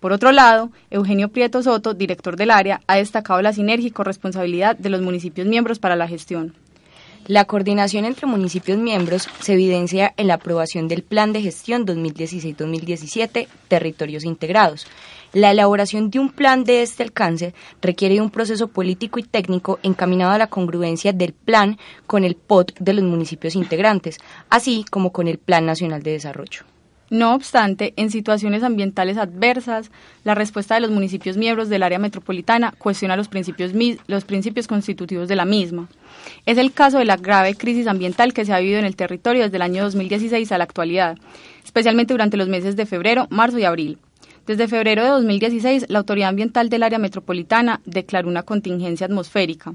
Por 0.00 0.12
otro 0.12 0.32
lado, 0.32 0.70
Eugenio 0.90 1.28
Prieto 1.28 1.62
Soto, 1.62 1.92
director 1.92 2.36
del 2.36 2.50
área, 2.50 2.80
ha 2.86 2.96
destacado 2.96 3.42
la 3.42 3.52
sinergia 3.52 3.88
y 3.88 3.92
corresponsabilidad 3.92 4.76
de 4.76 4.88
los 4.88 5.02
municipios 5.02 5.46
miembros 5.46 5.78
para 5.78 5.94
la 5.94 6.08
gestión. 6.08 6.54
La 7.26 7.44
coordinación 7.44 8.06
entre 8.06 8.26
municipios 8.26 8.78
miembros 8.78 9.28
se 9.40 9.52
evidencia 9.52 10.14
en 10.16 10.26
la 10.26 10.34
aprobación 10.34 10.88
del 10.88 11.02
Plan 11.02 11.34
de 11.34 11.42
Gestión 11.42 11.86
2016-2017, 11.86 13.46
Territorios 13.68 14.24
Integrados. 14.24 14.86
La 15.34 15.50
elaboración 15.50 16.10
de 16.10 16.18
un 16.18 16.30
plan 16.30 16.64
de 16.64 16.82
este 16.82 17.02
alcance 17.02 17.54
requiere 17.82 18.22
un 18.22 18.30
proceso 18.30 18.68
político 18.68 19.18
y 19.18 19.22
técnico 19.22 19.78
encaminado 19.82 20.32
a 20.32 20.38
la 20.38 20.48
congruencia 20.48 21.12
del 21.12 21.34
plan 21.34 21.78
con 22.06 22.24
el 22.24 22.36
POT 22.36 22.72
de 22.80 22.94
los 22.94 23.04
municipios 23.04 23.54
integrantes, 23.54 24.16
así 24.48 24.84
como 24.90 25.12
con 25.12 25.28
el 25.28 25.38
Plan 25.38 25.66
Nacional 25.66 26.02
de 26.02 26.12
Desarrollo. 26.12 26.62
No 27.10 27.34
obstante, 27.34 27.92
en 27.96 28.08
situaciones 28.08 28.62
ambientales 28.62 29.16
adversas, 29.16 29.90
la 30.22 30.36
respuesta 30.36 30.76
de 30.76 30.80
los 30.80 30.92
municipios 30.92 31.36
miembros 31.36 31.68
del 31.68 31.82
área 31.82 31.98
metropolitana 31.98 32.72
cuestiona 32.78 33.16
los 33.16 33.26
principios, 33.26 33.72
los 34.06 34.24
principios 34.24 34.68
constitutivos 34.68 35.26
de 35.26 35.34
la 35.34 35.44
misma. 35.44 35.88
Es 36.46 36.56
el 36.56 36.72
caso 36.72 36.98
de 36.98 37.04
la 37.04 37.16
grave 37.16 37.56
crisis 37.56 37.88
ambiental 37.88 38.32
que 38.32 38.44
se 38.44 38.52
ha 38.52 38.60
vivido 38.60 38.78
en 38.78 38.84
el 38.84 38.94
territorio 38.94 39.42
desde 39.42 39.56
el 39.56 39.62
año 39.62 39.82
2016 39.82 40.52
a 40.52 40.58
la 40.58 40.64
actualidad, 40.64 41.18
especialmente 41.64 42.14
durante 42.14 42.36
los 42.36 42.48
meses 42.48 42.76
de 42.76 42.86
febrero, 42.86 43.26
marzo 43.28 43.58
y 43.58 43.64
abril. 43.64 43.98
Desde 44.46 44.68
febrero 44.68 45.02
de 45.02 45.10
2016, 45.10 45.86
la 45.88 45.98
Autoridad 45.98 46.28
Ambiental 46.28 46.68
del 46.68 46.84
Área 46.84 47.00
Metropolitana 47.00 47.80
declaró 47.86 48.28
una 48.28 48.44
contingencia 48.44 49.06
atmosférica 49.06 49.72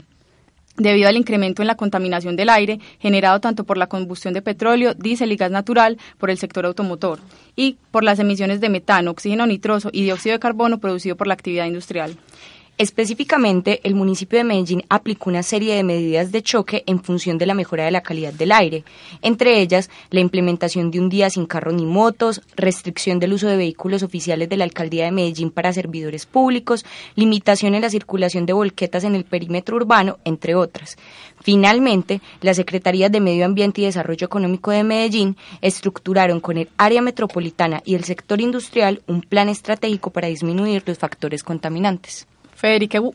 debido 0.77 1.08
al 1.08 1.17
incremento 1.17 1.62
en 1.62 1.67
la 1.67 1.75
contaminación 1.75 2.36
del 2.36 2.50
aire 2.50 2.79
generado 3.00 3.39
tanto 3.39 3.63
por 3.63 3.77
la 3.77 3.88
combustión 3.88 4.34
de 4.34 4.41
petróleo, 4.41 4.94
diésel 4.94 5.32
y 5.32 5.38
gas 5.38 5.51
natural 5.51 5.98
por 6.17 6.29
el 6.29 6.38
sector 6.38 6.65
automotor 6.65 7.20
y 7.55 7.77
por 7.91 8.03
las 8.03 8.20
emisiones 8.20 8.62
de 8.62 8.70
metano, 8.70 9.12
oxígeno 9.12 9.48
nitroso 9.48 9.89
y 9.91 10.03
dióxido 10.03 10.34
de 10.34 10.39
carbono 10.39 10.79
producido 10.79 11.15
por 11.15 11.27
la 11.27 11.34
actividad 11.34 11.65
industrial. 11.65 12.17
Específicamente, 12.77 13.79
el 13.86 13.96
municipio 13.96 14.38
de 14.38 14.44
Medellín 14.44 14.84
aplicó 14.89 15.29
una 15.29 15.44
serie 15.44 15.75
de 15.75 15.84
medidas 15.86 16.34
de 16.34 16.44
choque 16.44 16.84
en 16.88 17.01
función 17.01 17.38
de 17.38 17.46
la 17.46 17.53
mejora 17.53 17.86
de 17.86 17.91
la 17.91 18.01
calidad 18.01 18.34
del 18.34 18.51
aire, 18.51 18.84
entre 19.22 19.62
ellas 19.62 19.89
la 20.10 20.20
implementación 20.20 20.91
de 20.91 21.00
un 21.00 21.08
día 21.08 21.29
sin 21.29 21.46
carros 21.46 21.74
ni 21.74 21.86
motos, 21.86 22.41
restricción 22.58 23.17
del 23.17 23.32
uso 23.32 23.48
de 23.48 23.55
vehículos 23.55 24.03
oficiales 24.03 24.50
de 24.50 24.58
la 24.58 24.65
alcaldía 24.65 25.05
de 25.05 25.13
Medellín 25.13 25.51
para 25.51 25.72
servidores 25.72 26.25
públicos, 26.25 26.86
limitación 27.15 27.75
en 27.75 27.82
la 27.82 27.89
circulación 27.89 28.46
de 28.46 28.51
volquetas 28.51 29.05
en 29.05 29.15
el 29.15 29.24
perímetro 29.24 29.77
urbano, 29.77 30.20
entre 30.25 30.53
otras. 30.53 30.98
Finalmente, 31.41 32.20
las 32.41 32.58
Secretarías 32.58 33.10
de 33.10 33.22
Medio 33.22 33.46
Ambiente 33.46 33.79
y 33.79 33.86
Desarrollo 33.86 34.25
Económico 34.25 34.72
de 34.72 34.84
Medellín 34.84 35.38
estructuraron 35.62 36.41
con 36.41 36.58
el 36.58 36.67
área 36.75 37.01
metropolitana 37.01 37.82
y 37.86 37.96
el 37.96 38.03
sector 38.03 38.41
industrial 38.41 39.01
un 39.08 39.22
plan 39.22 39.48
estratégico 39.48 40.10
para 40.10 40.27
disminuir 40.27 40.84
los 40.86 40.98
factores 40.98 41.41
contaminantes. 41.41 42.27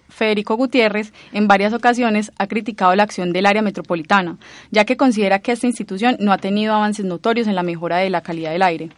Federico, 0.09 0.57
Gutiérrez 0.57 1.13
en 1.33 1.49
varias 1.49 1.73
ocasiones 1.73 2.31
ha 2.39 2.47
criticado 2.47 2.95
la 2.95 3.03
acción 3.03 3.33
del 3.33 3.47
área 3.47 3.63
metropolitana, 3.63 4.37
ya 4.71 4.85
que 4.85 4.97
considera 4.97 5.41
que 5.41 5.51
esta 5.51 5.67
institución 5.67 6.17
no 6.21 6.33
ha 6.33 6.39
tenido 6.39 6.75
avances 6.75 7.05
notorios 7.05 7.49
en 7.49 7.57
la 7.57 7.65
mejora 7.65 7.97
de 7.97 8.11
la 8.11 8.21
calidad 8.21 8.53
del 8.53 8.63
aire. 8.63 8.91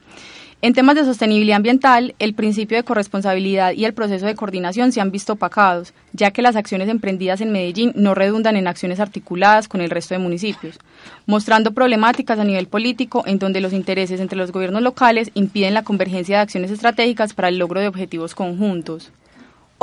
En 0.61 0.75
temas 0.75 0.95
de 0.95 1.05
sostenibilidad 1.05 1.57
ambiental, 1.57 2.15
el 2.21 2.35
principio 2.35 2.77
de 2.77 2.85
corresponsabilidad 2.85 3.73
y 3.73 3.85
el 3.85 3.95
proceso 3.95 4.27
de 4.27 4.37
coordinación 4.37 4.93
se 4.93 5.01
han 5.01 5.11
visto 5.11 5.33
opacados, 5.33 5.93
ya 6.13 6.31
que 6.31 6.43
las 6.43 6.55
acciones 6.55 6.89
emprendidas 6.89 7.41
en 7.41 7.51
Medellín 7.51 7.93
no 7.97 8.15
redundan 8.15 8.55
en 8.57 8.69
acciones 8.69 9.01
articuladas 9.01 9.67
con 9.67 9.81
el 9.81 9.91
resto 9.91 10.15
de 10.15 10.21
municipios, 10.21 10.79
mostrando 11.27 11.73
problemáticas 11.73 12.39
a 12.39 12.45
nivel 12.45 12.69
político 12.69 13.25
en 13.27 13.39
donde 13.39 13.61
los 13.61 13.73
intereses 13.73 14.21
entre 14.21 14.39
los 14.39 14.53
gobiernos 14.53 14.83
locales 14.83 15.31
impiden 15.35 15.75
la 15.75 15.83
convergencia 15.83 16.37
de 16.37 16.43
acciones 16.43 16.71
estratégicas 16.71 17.35
para 17.35 17.49
el 17.49 17.59
logro 17.59 17.81
de 17.81 17.89
objetivos 17.89 18.35
conjuntos. 18.37 19.11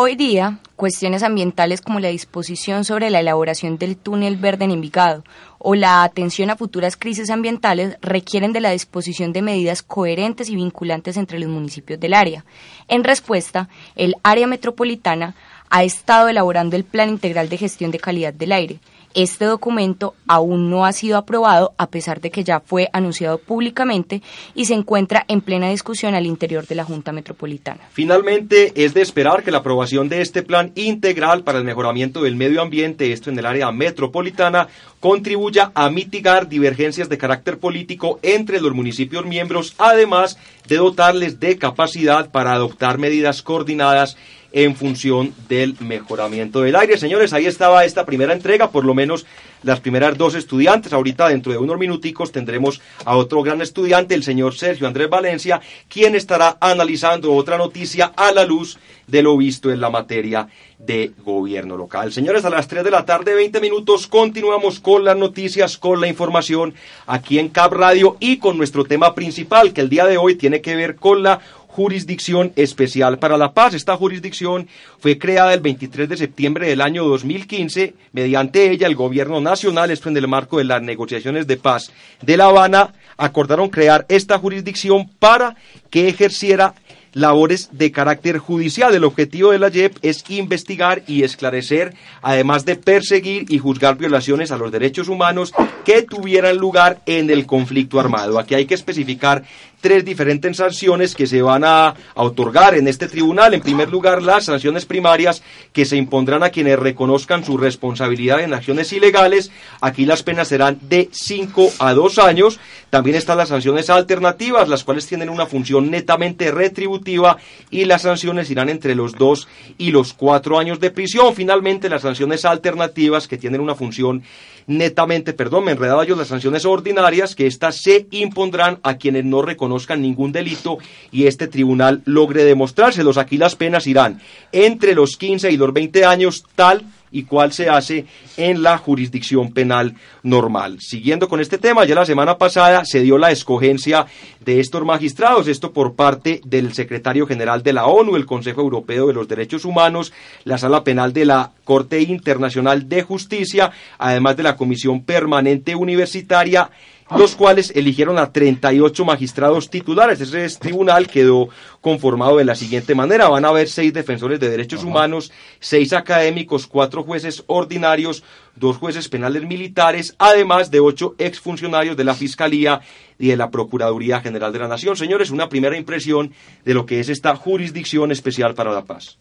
Hoy 0.02 0.16
día, 0.16 0.60
cuestiones 0.78 1.24
ambientales 1.24 1.82
como 1.82 2.00
la 2.00 2.08
disposición 2.08 2.86
sobre 2.86 3.10
la 3.10 3.20
elaboración 3.20 3.78
del 3.78 3.98
túnel 3.98 4.38
verde 4.38 4.64
en 4.64 4.72
Envigado 4.72 5.26
o 5.58 5.76
la 5.76 6.04
atención 6.04 6.50
a 6.50 6.56
futuras 6.56 6.96
crisis 6.96 7.30
ambientales 7.30 7.98
requieren 8.02 8.54
de 8.54 8.62
la 8.62 8.72
disposición 8.72 9.34
de 9.34 9.42
medidas 9.42 9.84
coherentes 9.84 10.50
y 10.50 10.56
vinculantes 10.56 11.18
entre 11.18 11.38
los 11.38 11.50
municipios 11.50 12.00
del 12.00 12.14
área. 12.14 12.46
En 12.88 13.04
respuesta, 13.04 13.68
el 13.98 14.16
área 14.24 14.48
metropolitana 14.48 15.36
ha 15.70 15.84
estado 15.84 16.30
elaborando 16.30 16.78
el 16.78 16.86
Plan 16.86 17.10
Integral 17.10 17.50
de 17.50 17.58
Gestión 17.58 17.92
de 17.92 18.00
Calidad 18.00 18.34
del 18.34 18.54
Aire, 18.54 18.80
este 19.14 19.46
documento 19.46 20.14
aún 20.28 20.70
no 20.70 20.86
ha 20.86 20.94
sido 20.94 21.18
aprobado 21.18 21.74
a 21.78 21.88
pesar 21.88 22.22
de 22.22 22.32
que 22.32 22.44
ya 22.44 22.60
fue 22.60 22.90
anunciado 22.94 23.38
públicamente 23.38 24.22
y 24.56 24.66
se 24.66 24.74
encuentra 24.74 25.26
en 25.28 25.42
plena 25.42 25.70
discusión 25.70 26.16
al 26.16 26.26
interior 26.26 26.68
de 26.68 26.76
la 26.76 26.84
Junta 26.84 27.12
Metropolitana. 27.12 27.82
Finalmente, 27.92 28.74
es 28.76 28.94
de 28.94 29.02
esperar 29.02 29.44
que 29.44 29.52
la 29.52 29.60
aprobación 29.60 30.10
de 30.10 30.22
este 30.22 30.44
plan 30.44 30.72
integral 30.76 31.44
para 31.44 31.60
el 31.60 31.64
mejoramiento 31.64 32.22
del 32.22 32.36
medio 32.36 32.62
ambiente, 32.62 33.12
esto 33.12 33.30
en 33.30 33.40
el 33.40 33.46
área 33.46 33.72
metropolitana, 33.72 34.68
contribuya 35.00 35.72
a 35.74 35.90
mitigar 35.90 36.50
divergencias 36.50 37.10
de 37.10 37.18
carácter 37.18 37.58
político 37.58 38.20
entre 38.22 38.62
los 38.62 38.74
municipios 38.74 39.26
miembros, 39.26 39.76
además 39.78 40.38
de 40.68 40.78
dotarles 40.78 41.40
de 41.40 41.58
capacidad 41.58 42.30
para 42.32 42.54
adoptar 42.54 42.98
medidas 42.98 43.42
coordinadas 43.42 44.18
en 44.52 44.76
función 44.76 45.34
del 45.48 45.76
mejoramiento 45.80 46.62
del 46.62 46.76
aire. 46.76 46.98
Señores, 46.98 47.34
ahí 47.34 47.46
estaba 47.46 47.86
esta 47.86 48.06
primera 48.06 48.34
entrega, 48.34 48.72
por 48.72 48.86
lo 48.86 48.94
menos 48.94 49.26
las 49.64 49.80
primeras 49.80 50.18
dos 50.18 50.36
estudiantes. 50.36 50.94
Ahorita 50.94 51.28
dentro 51.30 51.52
de 51.52 51.58
unos 51.58 51.78
minuticos 51.78 52.32
tendremos 52.32 52.82
a 53.06 53.16
otro 53.16 53.42
gran 53.44 53.62
estudiante, 53.62 54.16
el 54.16 54.24
señor 54.24 54.56
Sergio 54.56 54.88
Andrés 54.88 55.10
Valencia, 55.10 55.62
quien 55.88 56.16
estará 56.16 56.58
analizando 56.60 57.34
otra 57.34 57.58
noticia 57.58 58.12
a 58.16 58.32
la 58.32 58.46
luz 58.46 58.78
de 59.08 59.24
lo 59.24 59.36
visto 59.38 59.72
en 59.72 59.82
la 59.82 59.90
materia 59.90 60.48
de 60.78 61.12
gobierno 61.24 61.76
local. 61.76 62.14
Señores, 62.14 62.46
a 62.46 62.50
las 62.50 62.68
3 62.68 62.84
de 62.84 62.92
la 62.92 63.06
tarde, 63.06 63.34
20 63.34 63.60
minutos, 63.60 64.08
continuamos 64.08 64.80
con 64.80 65.04
las 65.04 65.18
noticias, 65.18 65.78
con 65.78 66.00
la 66.00 66.08
información 66.08 66.74
aquí 67.06 67.40
en 67.40 67.50
Cap 67.50 67.74
Radio 67.74 68.18
y 68.20 68.38
con 68.38 68.58
nuestro 68.58 68.86
tema 68.86 69.14
principal, 69.14 69.74
que 69.74 69.82
el 69.82 69.90
día 69.90 70.06
de 70.06 70.18
hoy 70.18 70.36
tiene 70.36 70.62
que 70.62 70.76
ver 70.76 70.96
con 70.96 71.24
la 71.24 71.42
Jurisdicción 71.70 72.52
Especial 72.56 73.20
para 73.20 73.38
la 73.38 73.54
Paz. 73.54 73.76
Esta 73.76 73.96
jurisdicción 73.96 74.68
fue 74.98 75.20
creada 75.20 75.54
el 75.54 75.60
23 75.60 76.10
de 76.10 76.18
septiembre 76.18 76.68
del 76.68 76.82
año 76.82 77.06
2015. 77.06 77.94
Mediante 78.12 78.72
ella, 78.72 78.88
el 78.88 78.96
gobierno 78.96 79.40
nacional, 79.40 79.92
esto 79.92 80.10
en 80.10 80.18
el 80.18 80.28
marco 80.28 80.58
de 80.58 80.64
las 80.64 80.82
negociaciones 80.82 81.46
de 81.46 81.58
paz 81.58 81.92
de 82.24 82.38
La 82.38 82.46
Habana, 82.46 82.96
acordaron 83.18 83.70
crear 83.70 84.08
esta 84.10 84.40
jurisdicción 84.40 85.08
para 85.20 85.56
que 85.92 86.10
ejerciera 86.10 86.74
labores 87.14 87.70
de 87.72 87.92
carácter 87.92 88.38
judicial. 88.38 88.94
El 88.94 89.04
objetivo 89.04 89.52
de 89.52 89.60
la 89.60 89.72
JEP 89.72 89.98
es 90.02 90.24
investigar 90.30 91.04
y 91.08 91.24
esclarecer, 91.24 91.94
además 92.22 92.66
de 92.66 92.76
perseguir 92.76 93.46
y 93.50 93.58
juzgar 93.58 93.98
violaciones 93.98 94.52
a 94.52 94.58
los 94.58 94.72
derechos 94.72 95.08
humanos 95.08 95.54
que 95.86 96.04
tuvieran 96.04 96.58
lugar 96.58 97.02
en 97.06 97.30
el 97.30 97.46
conflicto 97.46 98.00
armado. 98.00 98.40
Aquí 98.40 98.56
hay 98.56 98.66
que 98.66 98.76
especificar 98.76 99.44
tres 99.82 100.06
diferentes 100.06 100.58
sanciones 100.58 101.16
que 101.16 101.28
se 101.28 101.42
van 101.42 101.64
a, 101.64 101.96
otorgar 102.16 102.76
en 102.76 102.88
este 102.88 103.08
tribunal. 103.08 103.54
En 103.54 103.62
primer 103.62 103.90
lugar, 103.90 104.22
las 104.22 104.46
sanciones 104.46 104.86
primarias 104.86 105.42
que 105.72 105.86
se 105.86 105.96
impondrán 105.96 106.44
a 106.44 106.50
quienes 106.50 106.78
reconozcan 106.78 107.44
su 107.44 107.58
responsabilidad 107.58 108.42
en 108.42 108.54
acciones 108.54 108.92
ilegales. 108.94 109.52
Aquí 109.82 110.06
las 110.06 110.24
penas 110.24 110.50
serán 110.50 110.80
de 110.82 111.10
5 111.12 111.72
a 111.80 111.94
2 111.94 112.20
años. 112.20 112.60
También 112.90 113.16
están 113.16 113.38
las 113.38 113.50
sanciones 113.50 113.90
alternativas, 113.90 114.68
las 114.68 114.84
cuales 114.84 115.08
tienen 115.08 115.30
una 115.30 115.46
función 115.46 115.92
netamente 115.92 116.52
retributiva 116.52 117.38
y 117.70 117.86
las 117.86 118.02
sanciones 118.02 118.50
irán 118.50 118.70
entre 118.70 118.96
los 118.96 119.14
2 119.14 119.48
y 119.78 119.92
los 119.92 120.14
4 120.14 120.60
años 120.60 120.80
de 120.80 120.92
prisión. 120.92 121.34
Finalmente, 121.36 121.90
las 121.90 122.02
sanciones 122.02 122.46
alternativas 122.46 123.28
que 123.28 123.38
tienen 123.38 123.62
una 123.62 123.76
función 123.76 124.24
netamente, 124.70 125.34
perdón, 125.34 125.66
me 125.66 125.72
enredaba 125.72 126.06
yo 126.06 126.16
las 126.16 126.28
sanciones 126.28 126.64
ordinarias, 126.64 127.36
que 127.36 127.48
éstas 127.48 127.82
se 127.82 128.06
impondrán 128.12 128.80
a 128.84 128.98
quienes 128.98 129.26
no 129.26 129.42
reconozcan 129.42 130.02
ningún 130.02 130.32
delito 130.32 130.78
y 131.12 131.26
este 131.26 131.48
tribunal 131.48 132.04
logre 132.06 132.44
demostrárselos. 132.46 133.18
Aquí 133.18 133.38
las 133.38 133.56
penas 133.56 133.88
irán 133.88 134.22
entre 134.52 134.94
los 134.94 135.18
15 135.18 135.52
y 135.52 135.58
los 135.58 135.74
20 135.74 136.06
años, 136.06 136.46
tal 136.56 136.84
y 137.12 137.24
cuál 137.24 137.52
se 137.52 137.70
hace 137.70 138.06
en 138.38 138.64
la 138.64 138.78
jurisdicción 138.78 139.52
penal 139.52 139.96
normal. 140.24 140.78
Siguiendo 140.80 141.28
con 141.28 141.40
este 141.40 141.58
tema, 141.58 141.86
ya 141.86 141.96
la 141.96 142.06
semana 142.06 142.38
pasada 142.38 142.86
se 142.86 143.02
dio 143.02 143.18
la 143.18 143.32
escogencia 143.32 144.06
de 144.40 144.60
estos 144.60 144.84
magistrados, 144.86 145.48
esto 145.48 145.72
por 145.72 145.96
parte 145.96 146.42
del 146.46 146.74
secretario 146.74 147.28
general 147.28 147.64
de 147.64 147.74
la 147.74 147.86
ONU, 147.86 148.16
el 148.16 148.26
Consejo 148.26 148.62
Europeo 148.62 149.08
de 149.08 149.14
los 149.14 149.28
Derechos 149.28 149.66
Humanos, 149.66 150.14
la 150.44 150.58
Sala 150.58 150.84
Penal 150.84 151.14
de 151.14 151.26
la 151.26 151.52
Corte 151.64 152.02
Internacional 152.02 152.90
de 152.90 153.04
Justicia, 153.04 153.72
además 153.98 154.38
de 154.38 154.44
la 154.44 154.56
Comisión 154.56 155.04
Permanente 155.04 155.76
Universitaria 155.76 156.70
los 157.18 157.36
cuales 157.36 157.72
eligieron 157.76 158.18
a 158.20 158.32
38 158.32 159.06
magistrados 159.06 159.70
titulares. 159.70 160.22
Ese 160.22 160.60
tribunal 160.60 161.08
quedó 161.08 161.50
conformado 161.82 162.38
de 162.38 162.46
la 162.46 162.56
siguiente 162.56 162.96
manera. 162.96 163.30
Van 163.30 163.46
a 163.46 163.50
haber 163.50 163.68
seis 163.68 163.94
defensores 163.94 164.40
de 164.40 164.50
derechos 164.50 164.84
humanos, 164.84 165.32
seis 165.60 165.94
académicos, 165.94 166.68
cuatro 166.68 167.04
jueces 167.04 167.44
ordinarios, 167.48 168.24
dos 168.56 168.78
jueces 168.78 169.10
penales 169.10 169.44
militares, 169.44 170.16
además 170.20 170.70
de 170.70 170.80
ocho 170.80 171.16
exfuncionarios 171.18 171.98
de 171.98 172.04
la 172.04 172.14
Fiscalía 172.14 172.82
y 173.18 173.28
de 173.28 173.38
la 173.38 173.50
Procuraduría 173.50 174.22
General 174.22 174.54
de 174.54 174.60
la 174.60 174.68
Nación. 174.68 174.96
Señores, 174.96 175.32
una 175.32 175.50
primera 175.50 175.78
impresión 175.78 176.32
de 176.64 176.74
lo 176.74 176.86
que 176.86 177.00
es 177.00 177.10
esta 177.10 177.36
jurisdicción 177.36 178.12
especial 178.12 178.54
para 178.54 178.72
la 178.72 178.84
paz. 178.84 179.18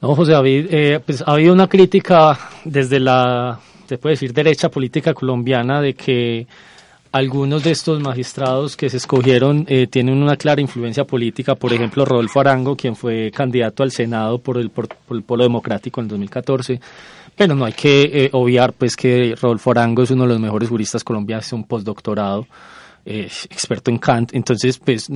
No, 0.00 0.14
José 0.14 0.32
David, 0.32 0.66
eh, 0.70 1.00
pues 1.04 1.22
ha 1.26 1.32
habido 1.32 1.52
una 1.52 1.68
crítica 1.68 2.38
desde 2.64 3.00
la 3.00 3.60
se 3.90 3.98
puede 3.98 4.12
decir, 4.12 4.32
derecha 4.32 4.68
política 4.68 5.12
colombiana 5.12 5.80
de 5.80 5.94
que 5.94 6.46
algunos 7.10 7.64
de 7.64 7.72
estos 7.72 8.00
magistrados 8.00 8.76
que 8.76 8.88
se 8.88 8.98
escogieron 8.98 9.66
eh, 9.68 9.88
tienen 9.88 10.22
una 10.22 10.36
clara 10.36 10.60
influencia 10.60 11.02
política, 11.02 11.56
por 11.56 11.72
ejemplo, 11.72 12.04
Rodolfo 12.04 12.38
Arango, 12.38 12.76
quien 12.76 12.94
fue 12.94 13.32
candidato 13.32 13.82
al 13.82 13.90
Senado 13.90 14.38
por 14.38 14.58
el, 14.58 14.70
por, 14.70 14.88
el 15.10 15.24
Polo 15.24 15.42
Democrático 15.42 16.00
en 16.00 16.06
2014. 16.06 16.80
Pero 17.34 17.56
no 17.56 17.64
hay 17.64 17.72
que 17.72 18.02
eh, 18.02 18.30
obviar 18.30 18.74
pues 18.74 18.94
que 18.94 19.34
Rodolfo 19.34 19.72
Arango 19.72 20.04
es 20.04 20.12
uno 20.12 20.22
de 20.22 20.28
los 20.28 20.40
mejores 20.40 20.68
juristas 20.68 21.02
colombianos, 21.02 21.46
es 21.46 21.52
un 21.52 21.64
postdoctorado. 21.64 22.46
experto 23.04 23.90
en 23.90 23.98
Kant. 23.98 24.34
Entonces, 24.34 24.78
pues, 24.78 25.08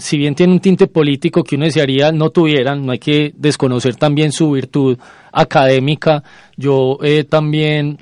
si 0.00 0.18
bien 0.18 0.34
tiene 0.34 0.52
un 0.52 0.60
tinte 0.60 0.86
político 0.86 1.42
que 1.42 1.56
uno 1.56 1.64
desearía 1.64 2.12
no 2.12 2.28
tuvieran, 2.28 2.84
no 2.84 2.92
hay 2.92 2.98
que 2.98 3.32
desconocer 3.34 3.96
también 3.96 4.32
su 4.32 4.50
virtud 4.50 4.98
académica. 5.32 6.22
Yo 6.56 6.98
eh, 7.02 7.24
también 7.24 7.98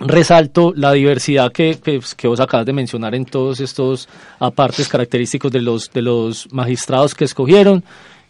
resalto 0.00 0.72
la 0.74 0.92
diversidad 0.92 1.52
que, 1.52 1.78
que, 2.16 2.28
vos 2.28 2.40
acabas 2.40 2.66
de 2.66 2.72
mencionar 2.72 3.14
en 3.14 3.24
todos 3.24 3.60
estos 3.60 4.08
apartes 4.38 4.88
característicos 4.88 5.52
de 5.52 5.60
los, 5.60 5.92
de 5.92 6.02
los 6.02 6.52
magistrados 6.52 7.14
que 7.14 7.24
escogieron. 7.24 7.84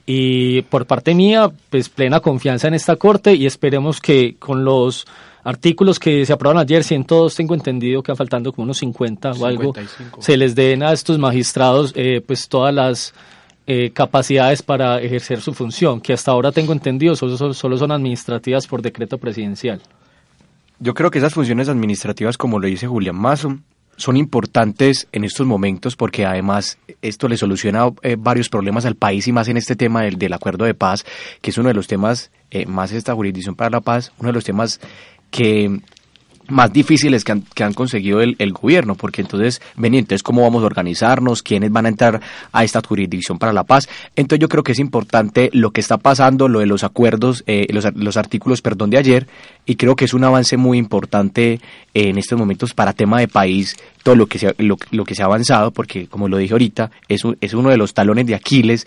Y 0.07 0.63
por 0.63 0.87
parte 0.87 1.15
mía, 1.15 1.51
pues 1.71 1.89
plena 1.89 2.21
confianza 2.21 2.67
en 2.67 2.75
esta 2.75 2.97
corte 2.97 3.35
y 3.35 3.47
esperemos 3.47 4.01
que 4.01 4.35
con 4.39 4.65
los 4.65 5.07
artículos 5.45 5.99
que 5.99 6.27
se 6.27 6.33
aprobaron 6.33 6.61
ayer, 6.61 6.83
102 6.83 7.35
tengo 7.35 7.55
entendido 7.55 8.03
que 8.03 8.15
faltando 8.17 8.53
como 8.53 8.65
unos 8.65 8.79
50 8.79 9.33
o 9.33 9.47
algo, 9.47 9.73
se 10.19 10.37
les 10.37 10.55
den 10.55 10.83
a 10.83 10.93
estos 10.93 11.19
magistrados 11.19 11.93
eh, 11.95 12.21
pues 12.27 12.49
todas 12.49 12.75
las 12.75 13.15
eh, 13.67 13.91
capacidades 13.93 14.63
para 14.63 15.01
ejercer 15.01 15.41
su 15.41 15.55
función, 15.55 16.01
que 16.01 16.13
hasta 16.13 16.33
ahora 16.33 16.51
tengo 16.51 16.73
entendido 16.73 17.15
solo, 17.15 17.55
solo 17.55 17.79
son 17.79 17.93
administrativas 17.93 18.67
por 18.67 18.83
decreto 18.83 19.17
presidencial. 19.17 19.81
Yo 20.83 20.95
creo 20.95 21.11
que 21.11 21.19
esas 21.19 21.35
funciones 21.35 21.69
administrativas, 21.69 22.39
como 22.39 22.59
lo 22.59 22.67
dice 22.67 22.87
Julián 22.87 23.17
Mazo, 23.17 23.59
son 23.97 24.17
importantes 24.17 25.09
en 25.13 25.25
estos 25.25 25.47
momentos 25.47 25.95
porque 25.95 26.25
además 26.25 26.79
esto 27.03 27.29
le 27.29 27.37
soluciona 27.37 27.91
eh, 28.01 28.17
varios 28.19 28.49
problemas 28.49 28.87
al 28.87 28.95
país 28.95 29.29
y 29.29 29.33
más 29.33 29.49
en 29.49 29.59
este 29.59 29.77
tema 29.77 30.03
del, 30.03 30.17
del 30.17 30.33
acuerdo 30.33 30.65
de 30.65 30.73
paz, 30.73 31.05
que 31.43 31.51
es 31.51 31.59
uno 31.59 31.69
de 31.69 31.75
los 31.75 31.87
temas, 31.87 32.31
más 32.67 32.93
esta 32.93 33.15
jurisdicción 33.15 33.55
para 33.55 33.71
la 33.71 33.81
paz, 33.83 34.11
uno 34.19 34.29
de 34.29 34.33
los 34.33 34.45
temas 34.45 34.81
que 35.31 35.81
más 36.51 36.73
difíciles 36.73 37.25
que 37.25 37.33
han, 37.33 37.43
que 37.55 37.65
han 37.65 37.75
conseguido 37.75 38.21
el, 38.21 38.37
el, 38.39 38.53
gobierno, 38.53 38.95
porque 38.95 39.23
entonces, 39.23 39.61
ven, 39.77 39.95
entonces, 39.95 40.23
¿cómo 40.23 40.43
vamos 40.43 40.63
a 40.63 40.67
organizarnos? 40.67 41.43
¿Quiénes 41.43 41.71
van 41.71 41.87
a 41.87 41.89
entrar 41.89 42.21
a 42.53 42.65
esta 42.65 42.81
jurisdicción 42.87 43.39
para 43.39 43.53
la 43.53 43.65
paz? 43.65 43.89
Entonces, 44.17 44.41
yo 44.41 44.49
creo 44.49 44.63
que 44.63 44.73
es 44.73 44.79
importante 44.79 45.51
lo 45.53 45.71
que 45.71 45.81
está 45.81 45.99
pasando, 45.99 46.49
lo 46.49 46.61
de 46.61 46.67
los 46.67 46.85
acuerdos, 46.85 47.45
eh, 47.47 47.67
los, 47.71 47.87
los, 47.95 48.17
artículos, 48.17 48.63
perdón, 48.63 48.91
de 48.91 48.99
ayer, 48.99 49.27
y 49.67 49.77
creo 49.77 49.97
que 49.97 50.05
es 50.05 50.15
un 50.15 50.25
avance 50.25 50.57
muy 50.57 50.79
importante 50.79 51.61
en 51.95 52.19
estos 52.19 52.39
momentos 52.39 52.75
para 52.75 52.93
tema 52.93 53.21
de 53.21 53.29
país, 53.29 53.77
todo 54.03 54.17
lo 54.17 54.27
que 54.27 54.39
se, 54.39 54.55
lo, 54.59 54.77
lo 54.91 55.05
que 55.05 55.15
se 55.15 55.23
ha 55.23 55.27
avanzado, 55.27 55.71
porque, 55.71 56.07
como 56.07 56.29
lo 56.29 56.39
dije 56.39 56.53
ahorita, 56.53 56.91
es, 57.09 57.23
es 57.41 57.55
uno 57.55 57.71
de 57.71 57.77
los 57.77 57.95
talones 57.95 58.27
de 58.27 58.35
Aquiles 58.35 58.87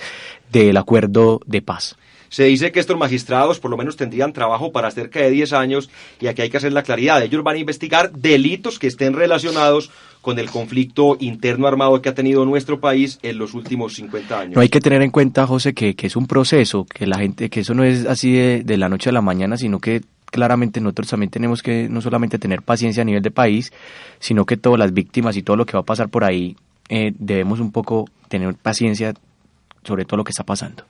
del 0.51 0.77
acuerdo 0.77 1.41
de 1.45 1.61
paz. 1.61 1.95
Se 2.33 2.45
dice 2.45 2.71
que 2.71 2.79
estos 2.79 2.97
magistrados 2.97 3.59
por 3.59 3.69
lo 3.69 3.77
menos 3.77 3.95
tendrían 3.95 4.33
trabajo 4.33 4.71
para 4.71 4.89
cerca 4.89 5.19
de 5.19 5.29
10 5.29 5.53
años 5.53 5.91
y 6.19 6.25
aquí 6.25 6.41
hay 6.41 6.49
que 6.49 6.57
hacer 6.57 6.73
la 6.73 6.81
claridad. 6.81 7.21
Ellos 7.21 7.43
van 7.43 7.57
a 7.57 7.59
investigar 7.59 8.11
delitos 8.11 8.79
que 8.79 8.87
estén 8.87 9.13
relacionados 9.13 9.91
con 10.19 10.39
el 10.39 10.49
conflicto 10.49 11.15
interno 11.19 11.67
armado 11.67 12.01
que 12.01 12.09
ha 12.09 12.15
tenido 12.15 12.43
nuestro 12.43 12.79
país 12.79 13.19
en 13.21 13.37
los 13.37 13.53
últimos 13.53 13.93
50 13.93 14.39
años. 14.39 14.55
No 14.55 14.63
hay 14.63 14.69
que 14.69 14.81
tener 14.81 15.03
en 15.03 15.11
cuenta, 15.11 15.45
José, 15.45 15.75
que, 15.75 15.93
que 15.93 16.07
es 16.07 16.15
un 16.15 16.25
proceso, 16.25 16.85
que 16.85 17.05
la 17.05 17.19
gente, 17.19 17.51
que 17.51 17.59
eso 17.59 17.75
no 17.75 17.83
es 17.83 18.07
así 18.07 18.31
de, 18.31 18.63
de 18.63 18.77
la 18.77 18.89
noche 18.89 19.11
a 19.11 19.13
la 19.13 19.21
mañana, 19.21 19.55
sino 19.55 19.77
que 19.77 20.01
claramente 20.25 20.81
nosotros 20.81 21.09
también 21.09 21.29
tenemos 21.29 21.61
que 21.61 21.87
no 21.87 22.01
solamente 22.01 22.39
tener 22.39 22.63
paciencia 22.63 23.03
a 23.03 23.05
nivel 23.05 23.21
de 23.21 23.29
país, 23.29 23.71
sino 24.17 24.47
que 24.47 24.57
todas 24.57 24.79
las 24.79 24.91
víctimas 24.91 25.37
y 25.37 25.43
todo 25.43 25.55
lo 25.55 25.67
que 25.67 25.73
va 25.73 25.81
a 25.81 25.85
pasar 25.85 26.09
por 26.09 26.23
ahí, 26.23 26.57
eh, 26.89 27.13
debemos 27.15 27.59
un 27.59 27.71
poco 27.71 28.09
tener 28.27 28.55
paciencia 28.55 29.13
sobre 29.83 30.05
todo 30.05 30.17
lo 30.17 30.23
que 30.23 30.31
está 30.31 30.43
pasando 30.43 30.83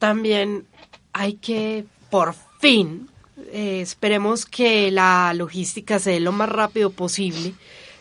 también 0.00 0.66
hay 1.12 1.34
que, 1.34 1.84
por 2.10 2.34
fin, 2.58 3.08
eh, 3.52 3.82
esperemos 3.82 4.46
que 4.46 4.90
la 4.90 5.32
logística 5.34 5.98
se 5.98 6.12
dé 6.12 6.20
lo 6.20 6.32
más 6.32 6.48
rápido 6.48 6.90
posible, 6.90 7.54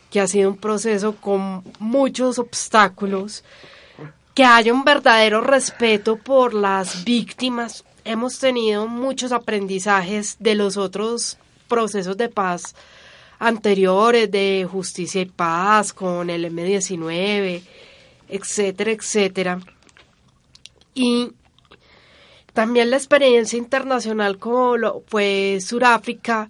que 0.10 0.22
ha 0.22 0.28
sido 0.28 0.50
un 0.50 0.58
proceso 0.58 1.18
con 1.18 1.62
muchos 1.78 2.40
obstáculos, 2.40 3.44
que 4.34 4.46
haya 4.46 4.74
un 4.74 4.86
verdadero 4.86 5.42
respeto 5.42 6.16
por 6.16 6.54
las 6.54 7.04
víctimas. 7.04 7.84
Hemos 8.06 8.40
tenido 8.40 8.88
muchos 8.88 9.34
aprendizajes 9.34 10.38
de 10.40 10.56
los 10.56 10.78
otros 10.78 11.38
procesos 11.68 12.16
de 12.16 12.30
paz 12.30 12.76
anteriores, 13.40 14.32
de 14.32 14.66
justicia 14.72 15.22
y 15.22 15.26
paz, 15.26 15.92
con 15.92 16.30
el 16.30 16.46
M19, 16.46 17.62
etcétera, 18.30 18.92
etcétera. 18.92 19.60
Y 20.94 21.32
también 22.60 22.90
la 22.90 22.98
experiencia 22.98 23.58
internacional 23.58 24.38
como 24.38 24.76
lo 24.76 25.02
fue 25.08 25.60
Sudáfrica 25.62 26.50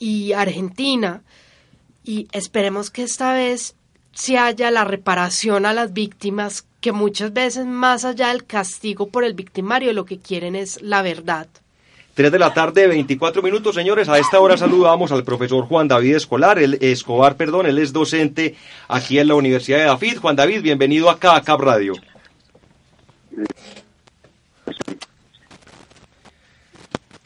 y 0.00 0.32
Argentina. 0.32 1.22
Y 2.02 2.26
esperemos 2.32 2.90
que 2.90 3.04
esta 3.04 3.32
vez 3.32 3.76
se 4.12 4.36
haya 4.36 4.72
la 4.72 4.82
reparación 4.82 5.64
a 5.64 5.74
las 5.74 5.92
víctimas, 5.92 6.66
que 6.80 6.90
muchas 6.90 7.32
veces 7.32 7.66
más 7.66 8.04
allá 8.04 8.30
del 8.30 8.44
castigo 8.44 9.10
por 9.10 9.22
el 9.22 9.34
victimario, 9.34 9.92
lo 9.92 10.06
que 10.06 10.18
quieren 10.18 10.56
es 10.56 10.82
la 10.82 11.02
verdad. 11.02 11.46
Tres 12.14 12.32
de 12.32 12.40
la 12.40 12.52
tarde, 12.52 12.88
24 12.88 13.42
minutos, 13.42 13.76
señores. 13.76 14.08
A 14.08 14.18
esta 14.18 14.40
hora 14.40 14.56
saludamos 14.56 15.12
al 15.12 15.22
profesor 15.22 15.66
Juan 15.66 15.86
David 15.86 16.16
Escolar, 16.16 16.58
el 16.58 16.78
Escobar, 16.80 17.36
perdón, 17.36 17.66
él 17.66 17.78
es 17.78 17.92
docente 17.92 18.56
aquí 18.88 19.20
en 19.20 19.28
la 19.28 19.36
Universidad 19.36 19.78
de 19.78 19.84
Dafid. 19.84 20.18
Juan 20.18 20.34
David, 20.34 20.62
bienvenido 20.62 21.08
acá 21.08 21.36
a 21.36 21.42
Cap 21.42 21.60
Radio. 21.60 21.94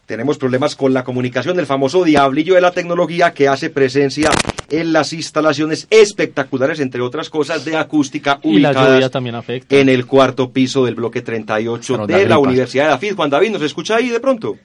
Tenemos 0.07 0.38
problemas 0.38 0.77
con 0.77 0.95
la 0.95 1.03
comunicación 1.03 1.57
del 1.57 1.66
famoso 1.66 2.05
diablillo 2.05 2.55
de 2.55 2.61
la 2.61 2.71
tecnología 2.71 3.33
que 3.33 3.49
hace 3.49 3.71
presencia 3.71 4.31
en 4.71 4.92
las 4.92 5.12
instalaciones 5.12 5.88
espectaculares, 5.90 6.79
entre 6.79 7.01
otras 7.01 7.29
cosas, 7.29 7.64
de 7.64 7.77
acústica 7.77 8.38
ubicadas 8.45 9.11
también 9.11 9.35
en 9.69 9.88
el 9.88 10.07
cuarto 10.07 10.53
piso 10.53 10.85
del 10.85 10.95
bloque 10.95 11.23
38 11.23 12.07
de 12.07 12.29
la 12.29 12.38
Universidad 12.38 12.85
de 12.85 12.90
Dafid. 12.90 13.16
Juan 13.16 13.31
David, 13.31 13.51
¿nos 13.51 13.62
escucha 13.62 13.97
ahí 13.97 14.09
de 14.09 14.21
pronto? 14.21 14.57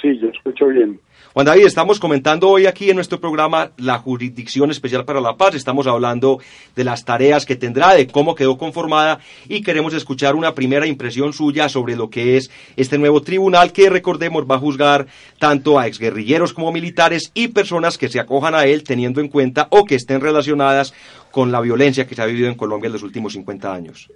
Sí, 0.00 0.16
yo 0.20 0.28
escucho 0.28 0.68
bien. 0.68 1.00
Juan 1.34 1.44
David, 1.44 1.66
estamos 1.66 2.00
comentando 2.00 2.48
hoy 2.48 2.66
aquí 2.66 2.88
en 2.88 2.96
nuestro 2.96 3.20
programa 3.20 3.70
la 3.76 3.98
Jurisdicción 3.98 4.70
Especial 4.70 5.04
para 5.04 5.20
la 5.20 5.36
Paz. 5.36 5.54
Estamos 5.54 5.86
hablando 5.86 6.38
de 6.74 6.84
las 6.84 7.04
tareas 7.04 7.44
que 7.44 7.54
tendrá, 7.54 7.94
de 7.94 8.06
cómo 8.06 8.34
quedó 8.34 8.56
conformada 8.56 9.20
y 9.46 9.62
queremos 9.62 9.92
escuchar 9.92 10.34
una 10.34 10.54
primera 10.54 10.86
impresión 10.86 11.34
suya 11.34 11.68
sobre 11.68 11.96
lo 11.96 12.08
que 12.08 12.38
es 12.38 12.50
este 12.76 12.96
nuevo 12.96 13.20
tribunal 13.20 13.72
que, 13.72 13.90
recordemos, 13.90 14.46
va 14.50 14.54
a 14.54 14.58
juzgar 14.58 15.06
tanto 15.38 15.78
a 15.78 15.86
exguerrilleros 15.86 16.54
como 16.54 16.72
militares 16.72 17.30
y 17.34 17.48
personas 17.48 17.98
que 17.98 18.08
se 18.08 18.20
acojan 18.20 18.54
a 18.54 18.64
él 18.64 18.82
teniendo 18.82 19.20
en 19.20 19.28
cuenta 19.28 19.68
o 19.70 19.84
que 19.84 19.96
estén 19.96 20.22
relacionadas 20.22 20.94
con 21.30 21.52
la 21.52 21.60
violencia 21.60 22.06
que 22.06 22.14
se 22.14 22.22
ha 22.22 22.26
vivido 22.26 22.48
en 22.48 22.54
Colombia 22.54 22.86
en 22.86 22.94
los 22.94 23.02
últimos 23.02 23.34
50 23.34 23.72
años. 23.72 24.10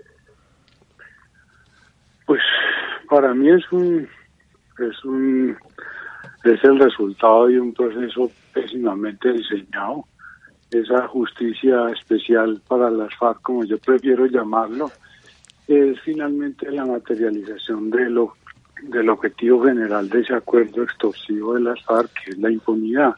Pues 2.27 2.41
para 3.09 3.35
mí 3.35 3.51
es 3.51 3.71
un 3.71 4.09
es 4.79 5.05
un 5.05 5.57
es 6.45 6.65
el 6.65 6.79
resultado 6.79 7.47
de 7.47 7.61
un 7.61 7.73
proceso 7.73 8.31
pésimamente 8.53 9.33
diseñado. 9.33 10.05
Esa 10.71 11.07
justicia 11.07 11.91
especial 11.91 12.61
para 12.67 12.91
las 12.91 13.15
FARC, 13.17 13.43
como 13.43 13.65
yo 13.65 13.79
prefiero 13.79 14.27
llamarlo, 14.27 14.91
es 15.69 16.01
finalmente 16.01 16.71
la 16.71 16.85
materialización 16.85 17.91
de 17.91 18.11
lo, 18.11 18.35
del 18.83 19.11
objetivo 19.11 19.65
general 19.65 20.09
de 20.09 20.21
ese 20.21 20.35
acuerdo 20.35 20.83
extorsivo 20.83 21.55
de 21.55 21.61
las 21.61 21.83
FARC, 21.85 22.11
que 22.25 22.31
es 22.33 22.39
la 22.39 22.51
impunidad. 22.51 23.15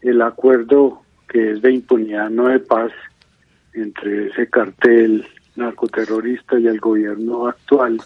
El 0.00 0.20
acuerdo 0.20 1.02
que 1.28 1.52
es 1.52 1.62
de 1.62 1.72
impunidad, 1.72 2.30
no 2.30 2.48
de 2.48 2.58
paz, 2.58 2.92
entre 3.72 4.28
ese 4.28 4.48
cartel 4.48 5.26
narcoterrorista 5.56 6.58
y 6.58 6.66
el 6.66 6.80
gobierno 6.80 7.46
actual, 7.46 8.00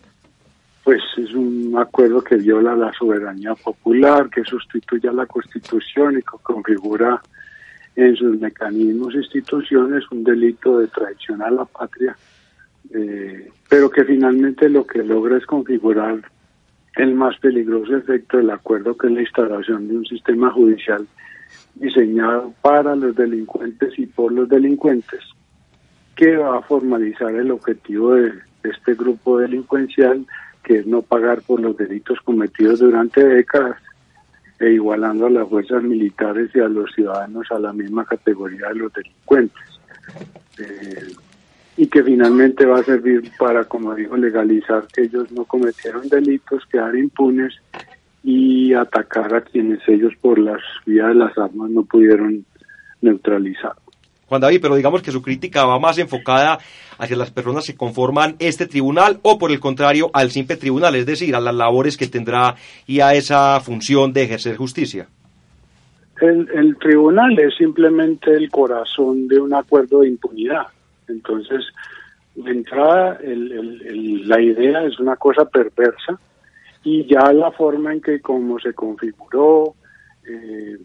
pues 0.84 1.00
es 1.16 1.32
un 1.32 1.74
acuerdo 1.78 2.22
que 2.22 2.36
viola 2.36 2.74
la 2.74 2.92
soberanía 2.92 3.54
popular, 3.54 4.28
que 4.30 4.42
sustituye 4.42 5.08
a 5.08 5.12
la 5.12 5.26
Constitución 5.26 6.14
y 6.14 6.22
que 6.22 6.42
configura 6.42 7.22
en 7.94 8.16
sus 8.16 8.38
mecanismos 8.40 9.14
e 9.14 9.18
instituciones 9.18 10.04
un 10.10 10.24
delito 10.24 10.78
de 10.78 10.88
traición 10.88 11.42
a 11.42 11.50
la 11.50 11.64
patria, 11.66 12.16
eh, 12.92 13.50
pero 13.68 13.90
que 13.90 14.04
finalmente 14.04 14.68
lo 14.68 14.86
que 14.86 15.02
logra 15.02 15.36
es 15.36 15.46
configurar 15.46 16.20
el 16.96 17.14
más 17.14 17.38
peligroso 17.38 17.96
efecto 17.96 18.38
del 18.38 18.50
acuerdo, 18.50 18.96
que 18.96 19.06
es 19.06 19.12
la 19.12 19.20
instalación 19.20 19.88
de 19.88 19.98
un 19.98 20.06
sistema 20.06 20.50
judicial 20.50 21.06
diseñado 21.74 22.52
para 22.60 22.96
los 22.96 23.14
delincuentes 23.14 23.98
y 23.98 24.06
por 24.06 24.32
los 24.32 24.48
delincuentes, 24.48 25.20
que 26.16 26.36
va 26.36 26.58
a 26.58 26.62
formalizar 26.62 27.34
el 27.34 27.50
objetivo 27.50 28.14
de 28.14 28.32
este 28.64 28.94
grupo 28.94 29.38
delincuencial 29.38 30.26
que 30.62 30.78
es 30.78 30.86
no 30.86 31.02
pagar 31.02 31.42
por 31.42 31.60
los 31.60 31.76
delitos 31.76 32.20
cometidos 32.20 32.80
durante 32.80 33.24
décadas 33.24 33.76
e 34.58 34.70
igualando 34.72 35.26
a 35.26 35.30
las 35.30 35.48
fuerzas 35.48 35.82
militares 35.82 36.50
y 36.54 36.60
a 36.60 36.68
los 36.68 36.92
ciudadanos 36.92 37.50
a 37.50 37.58
la 37.58 37.72
misma 37.72 38.04
categoría 38.04 38.68
de 38.68 38.74
los 38.76 38.92
delincuentes. 38.92 39.80
Eh, 40.58 41.12
y 41.76 41.86
que 41.86 42.02
finalmente 42.04 42.66
va 42.66 42.80
a 42.80 42.84
servir 42.84 43.30
para, 43.38 43.64
como 43.64 43.94
dijo, 43.94 44.16
legalizar 44.16 44.86
que 44.86 45.02
ellos 45.02 45.32
no 45.32 45.44
cometieron 45.44 46.08
delitos, 46.08 46.66
quedar 46.66 46.94
impunes 46.94 47.54
y 48.22 48.74
atacar 48.74 49.34
a 49.34 49.40
quienes 49.40 49.80
ellos 49.88 50.12
por 50.20 50.38
las 50.38 50.60
vías 50.86 51.08
de 51.08 51.14
las 51.14 51.36
armas 51.38 51.70
no 51.70 51.82
pudieron 51.84 52.44
neutralizar. 53.00 53.74
Juan 54.32 54.40
David, 54.40 54.60
pero 54.62 54.76
digamos 54.76 55.02
que 55.02 55.10
su 55.10 55.20
crítica 55.20 55.66
va 55.66 55.78
más 55.78 55.98
enfocada 55.98 56.58
hacia 56.96 57.18
las 57.18 57.30
personas 57.30 57.66
que 57.66 57.76
conforman 57.76 58.36
este 58.38 58.66
tribunal 58.66 59.18
o 59.20 59.38
por 59.38 59.50
el 59.50 59.60
contrario 59.60 60.10
al 60.14 60.30
simple 60.30 60.56
tribunal, 60.56 60.94
es 60.94 61.04
decir, 61.04 61.36
a 61.36 61.40
las 61.40 61.54
labores 61.54 61.98
que 61.98 62.06
tendrá 62.06 62.54
y 62.86 63.00
a 63.00 63.12
esa 63.12 63.60
función 63.60 64.14
de 64.14 64.22
ejercer 64.22 64.56
justicia. 64.56 65.06
El, 66.18 66.78
tribunal 66.78 67.38
es 67.40 67.54
simplemente 67.58 68.30
el 68.34 68.48
corazón 68.50 69.28
de 69.28 69.38
un 69.38 69.52
acuerdo 69.52 70.00
de 70.00 70.08
impunidad. 70.08 70.68
Entonces, 71.08 71.66
de 72.34 72.52
entrada, 72.52 73.18
la 73.20 74.40
idea 74.40 74.82
es 74.84 74.98
una 74.98 75.16
cosa 75.16 75.44
perversa 75.44 76.18
y 76.84 77.04
ya 77.04 77.34
la 77.34 77.50
forma 77.50 77.92
en 77.92 78.00
que 78.00 78.18
como 78.20 78.58
se 78.60 78.72
configuró 78.72 79.74
eh, 80.26 80.78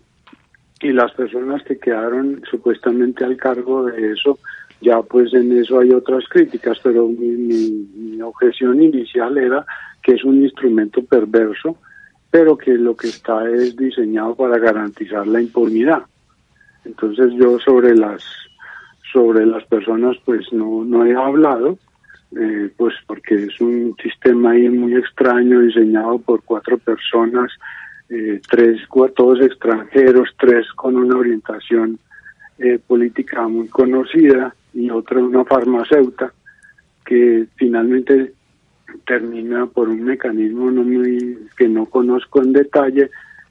y 0.81 0.91
las 0.91 1.11
personas 1.13 1.63
que 1.63 1.77
quedaron 1.77 2.41
supuestamente 2.49 3.25
al 3.25 3.37
cargo 3.37 3.85
de 3.85 4.13
eso, 4.13 4.37
ya 4.81 5.01
pues 5.01 5.33
en 5.33 5.57
eso 5.57 5.79
hay 5.79 5.91
otras 5.91 6.25
críticas, 6.29 6.77
pero 6.83 7.07
mi, 7.07 8.21
objeción 8.21 8.81
inicial 8.81 9.37
era 9.37 9.65
que 10.03 10.13
es 10.13 10.23
un 10.23 10.43
instrumento 10.43 11.03
perverso, 11.03 11.77
pero 12.29 12.57
que 12.57 12.73
lo 12.73 12.95
que 12.95 13.07
está 13.07 13.49
es 13.49 13.75
diseñado 13.75 14.35
para 14.35 14.57
garantizar 14.57 15.25
la 15.25 15.41
impunidad. 15.41 16.03
Entonces 16.83 17.33
yo 17.35 17.57
sobre 17.59 17.95
las 17.95 18.23
sobre 19.13 19.45
las 19.45 19.63
personas 19.65 20.17
pues 20.25 20.51
no, 20.51 20.83
no 20.83 21.05
he 21.05 21.15
hablado, 21.15 21.77
eh, 22.35 22.69
pues 22.75 22.93
porque 23.07 23.35
es 23.35 23.61
un 23.61 23.95
sistema 24.01 24.51
ahí 24.51 24.67
muy 24.67 24.95
extraño 24.95 25.61
diseñado 25.61 26.19
por 26.19 26.43
cuatro 26.43 26.77
personas, 26.77 27.51
eh, 28.09 28.41
tres, 28.49 28.81
todos 29.15 29.41
extranjeros, 29.41 30.29
tres 30.39 30.65
con 30.73 30.95
una 30.95 31.17
orientación 31.17 31.99
eh, 32.57 32.79
política 32.85 33.47
muy 33.47 33.67
conocida 33.67 34.55
y 34.73 34.89
otra 34.89 35.19
una 35.19 35.43
farmacéutica 35.43 36.33
que 37.05 37.47
finalmente 37.55 38.33
termina 39.05 39.65
por 39.65 39.89
un 39.89 40.03
mecanismo 40.03 40.71
no 40.71 40.83
muy, 40.83 41.37
que 41.57 41.67
no 41.67 41.85
conozco 41.85 42.41
en 42.41 42.53
detalle, 42.53 43.09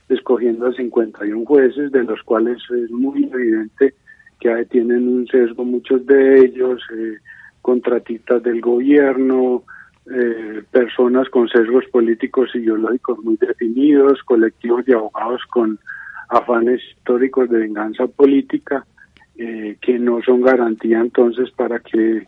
escogiendo 0.09 0.67
a 0.67 0.73
51 0.73 1.45
jueces, 1.45 1.93
de 1.93 2.05
los 2.05 2.23
cuales 2.23 2.59
es 2.71 2.91
muy 2.91 3.25
evidente 3.25 3.95
que 4.41 4.65
tienen 4.67 5.09
un 5.09 5.27
sesgo 5.27 5.65
muchos 5.65 6.07
de 6.07 6.41
ellos, 6.41 6.83
eh, 6.95 7.17
contratistas 7.63 8.43
del 8.43 8.61
gobierno, 8.61 9.65
eh, 10.09 10.63
personas 10.71 11.29
con 11.31 11.49
sesgos 11.49 11.85
políticos 11.87 12.51
y 12.55 12.59
ideológicos 12.59 13.19
muy 13.25 13.37
definidos, 13.37 14.23
colectivos 14.23 14.85
de 14.85 14.95
abogados 14.95 15.43
con 15.51 15.79
afanes 16.29 16.81
históricos 16.93 17.51
de 17.51 17.59
venganza 17.59 18.07
política, 18.07 18.87
eh, 19.37 19.77
que 19.81 19.99
no 19.99 20.23
son 20.23 20.43
garantía 20.43 21.01
entonces 21.01 21.51
para 21.51 21.81
que 21.81 22.27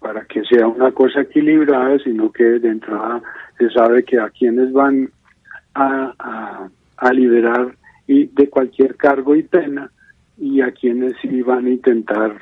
para 0.00 0.26
que 0.26 0.44
sea 0.44 0.66
una 0.66 0.92
cosa 0.92 1.22
equilibrada, 1.22 1.98
sino 2.00 2.30
que 2.30 2.44
de 2.44 2.68
entrada 2.68 3.22
se 3.56 3.70
sabe 3.70 4.04
que 4.04 4.18
a 4.18 4.28
quienes 4.28 4.70
van 4.70 5.08
a, 5.72 6.12
a, 6.18 6.68
a 6.98 7.12
liberar 7.12 7.74
y 8.06 8.26
de 8.26 8.50
cualquier 8.50 8.96
cargo 8.96 9.34
y 9.34 9.44
pena 9.44 9.90
y 10.36 10.60
a 10.60 10.72
quienes 10.72 11.14
sí 11.22 11.40
van 11.40 11.64
a 11.64 11.70
intentar 11.70 12.36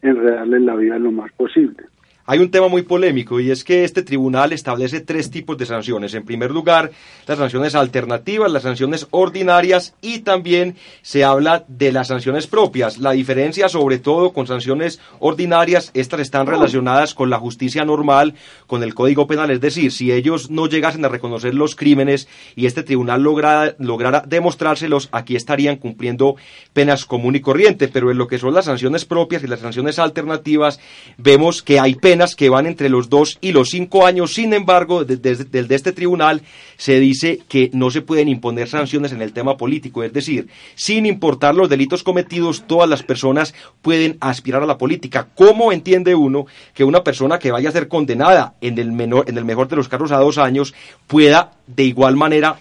enredarles 0.00 0.62
la 0.62 0.76
vida 0.76 0.98
lo 0.98 1.10
más 1.10 1.32
posible. 1.32 1.82
Hay 2.24 2.38
un 2.38 2.52
tema 2.52 2.68
muy 2.68 2.82
polémico 2.82 3.40
y 3.40 3.50
es 3.50 3.64
que 3.64 3.82
este 3.82 4.02
tribunal 4.02 4.52
establece 4.52 5.00
tres 5.00 5.28
tipos 5.28 5.58
de 5.58 5.66
sanciones. 5.66 6.14
En 6.14 6.24
primer 6.24 6.52
lugar, 6.52 6.92
las 7.26 7.36
sanciones 7.36 7.74
alternativas, 7.74 8.50
las 8.50 8.62
sanciones 8.62 9.08
ordinarias 9.10 9.94
y 10.00 10.20
también 10.20 10.76
se 11.02 11.24
habla 11.24 11.64
de 11.66 11.90
las 11.90 12.08
sanciones 12.08 12.46
propias. 12.46 12.98
La 12.98 13.10
diferencia 13.10 13.68
sobre 13.68 13.98
todo 13.98 14.32
con 14.32 14.46
sanciones 14.46 15.00
ordinarias, 15.18 15.90
estas 15.94 16.20
están 16.20 16.46
relacionadas 16.46 17.12
con 17.14 17.28
la 17.28 17.40
justicia 17.40 17.84
normal, 17.84 18.34
con 18.68 18.84
el 18.84 18.94
Código 18.94 19.26
Penal, 19.26 19.50
es 19.50 19.60
decir, 19.60 19.90
si 19.90 20.12
ellos 20.12 20.48
no 20.48 20.68
llegasen 20.68 21.04
a 21.04 21.08
reconocer 21.08 21.54
los 21.54 21.74
crímenes 21.74 22.28
y 22.54 22.66
este 22.66 22.84
tribunal 22.84 23.22
lograra, 23.22 23.74
lograra 23.78 24.22
demostrárselos, 24.24 25.08
aquí 25.10 25.34
estarían 25.34 25.76
cumpliendo 25.76 26.36
penas 26.72 27.04
común 27.04 27.34
y 27.34 27.40
corriente, 27.40 27.88
pero 27.88 28.12
en 28.12 28.18
lo 28.18 28.28
que 28.28 28.38
son 28.38 28.54
las 28.54 28.66
sanciones 28.66 29.04
propias 29.04 29.42
y 29.42 29.48
las 29.48 29.60
sanciones 29.60 29.98
alternativas, 29.98 30.78
vemos 31.18 31.62
que 31.62 31.80
hay 31.80 31.96
penas 31.96 32.11
penas 32.12 32.36
que 32.36 32.50
van 32.50 32.66
entre 32.66 32.90
los 32.90 33.08
dos 33.08 33.38
y 33.40 33.52
los 33.52 33.70
cinco 33.70 34.04
años. 34.04 34.34
Sin 34.34 34.52
embargo, 34.52 35.06
desde, 35.06 35.74
este 35.74 35.92
tribunal 35.92 36.42
se 36.76 37.00
dice 37.00 37.38
que 37.48 37.70
no 37.72 37.88
se 37.88 38.02
pueden 38.02 38.28
imponer 38.28 38.68
sanciones 38.68 39.12
en 39.12 39.22
el 39.22 39.32
tema 39.32 39.56
político. 39.56 40.02
Es 40.02 40.12
decir, 40.12 40.48
sin 40.74 41.06
importar 41.06 41.54
los 41.54 41.70
delitos 41.70 42.02
cometidos, 42.02 42.66
todas 42.66 42.86
las 42.86 43.02
personas 43.02 43.54
pueden 43.80 44.18
aspirar 44.20 44.62
a 44.62 44.66
la 44.66 44.76
política. 44.76 45.28
¿Cómo 45.34 45.72
entiende 45.72 46.14
uno 46.14 46.44
que 46.74 46.84
una 46.84 47.02
persona 47.02 47.38
que 47.38 47.50
vaya 47.50 47.70
a 47.70 47.72
ser 47.72 47.88
condenada 47.88 48.56
en 48.60 48.78
el, 48.78 48.92
menor, 48.92 49.24
en 49.26 49.38
el 49.38 49.46
mejor 49.46 49.68
de 49.68 49.76
los 49.76 49.88
casos 49.88 50.12
a 50.12 50.18
dos 50.18 50.36
años 50.36 50.74
pueda 51.06 51.52
de 51.66 51.84
igual 51.84 52.14
manera 52.14 52.56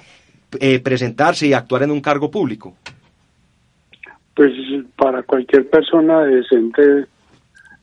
eh, 0.62 0.80
presentarse 0.80 1.48
y 1.48 1.52
actuar 1.52 1.84
en 1.84 1.92
un 1.92 2.00
cargo 2.00 2.32
público? 2.32 2.74
Pues 4.34 4.54
para 4.96 5.24
cualquier 5.24 5.70
persona 5.70 6.22
decente 6.22 7.08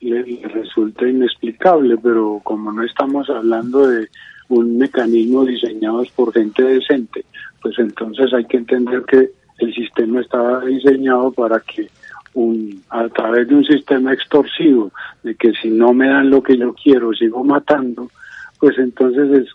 le, 0.01 0.41
resulta 0.49 1.09
inexplicable, 1.09 1.97
pero 1.99 2.41
como 2.45 2.73
no 2.73 2.83
estamos 2.85 3.29
hablando 3.31 3.87
de 3.87 4.09
un 4.49 4.79
mecanismo 4.79 5.45
diseñado 5.45 6.03
por 6.17 6.33
gente 6.33 6.63
decente, 6.63 7.25
pues 7.61 7.79
entonces 7.79 8.33
hay 8.33 8.45
que 8.47 8.59
entender 8.59 9.03
que 9.03 9.31
el 9.59 9.75
sistema 9.75 10.21
estaba 10.21 10.65
diseñado 10.65 11.33
para 11.33 11.61
que 11.61 11.89
un, 12.35 12.83
a 12.91 13.09
través 13.09 13.49
de 13.49 13.57
un 13.57 13.65
sistema 13.65 14.13
extorsivo, 14.13 14.93
de 15.23 15.35
que 15.35 15.53
si 15.61 15.69
no 15.71 15.93
me 15.93 16.09
dan 16.09 16.31
lo 16.31 16.43
que 16.43 16.57
yo 16.57 16.75
quiero, 16.75 17.13
sigo 17.13 17.43
matando, 17.43 18.11
pues 18.61 18.79
entonces 18.79 19.43
es, 19.43 19.49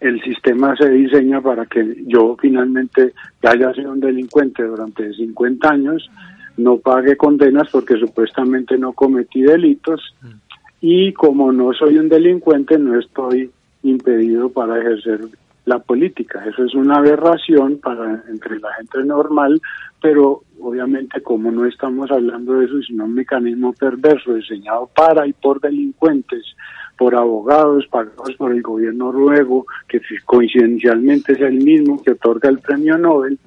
el 0.00 0.20
sistema 0.22 0.76
se 0.76 0.90
diseña 0.90 1.40
para 1.40 1.66
que 1.66 2.04
yo 2.06 2.36
finalmente 2.40 3.12
haya 3.42 3.72
sido 3.72 3.92
un 3.92 4.00
delincuente 4.00 4.62
durante 4.62 5.12
50 5.12 5.68
años 5.68 6.10
no 6.56 6.78
pague 6.78 7.16
condenas 7.16 7.68
porque 7.70 7.96
supuestamente 7.98 8.78
no 8.78 8.92
cometí 8.92 9.42
delitos 9.42 10.14
y 10.80 11.12
como 11.12 11.52
no 11.52 11.72
soy 11.72 11.98
un 11.98 12.08
delincuente 12.08 12.78
no 12.78 12.98
estoy 12.98 13.50
impedido 13.82 14.48
para 14.48 14.78
ejercer 14.78 15.20
la 15.64 15.78
política. 15.80 16.44
Eso 16.46 16.64
es 16.64 16.74
una 16.74 16.96
aberración 16.96 17.78
para 17.78 18.22
entre 18.28 18.58
la 18.60 18.72
gente 18.74 19.02
normal, 19.04 19.60
pero 20.00 20.42
obviamente 20.60 21.20
como 21.20 21.50
no 21.50 21.66
estamos 21.66 22.10
hablando 22.10 22.54
de 22.54 22.66
eso, 22.66 22.80
sino 22.82 23.04
un 23.04 23.14
mecanismo 23.14 23.72
perverso 23.72 24.34
diseñado 24.34 24.88
para 24.94 25.26
y 25.26 25.32
por 25.32 25.60
delincuentes, 25.60 26.44
por 26.96 27.14
abogados 27.14 27.86
pagados 27.88 28.34
por 28.36 28.52
el 28.52 28.62
gobierno 28.62 29.12
noruego, 29.12 29.66
que 29.88 30.00
coincidencialmente 30.24 31.32
es 31.32 31.40
el 31.40 31.56
mismo 31.56 32.00
que 32.02 32.12
otorga 32.12 32.48
el 32.48 32.60
premio 32.60 32.96
Nobel, 32.96 33.38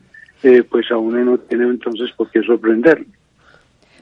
eh, 0.43 0.63
pues 0.63 0.89
a 0.91 0.97
uno 0.97 1.23
no 1.23 1.38
tiene 1.38 1.65
entonces 1.65 2.12
por 2.15 2.30
qué 2.32 2.41
sorprender. 2.41 3.06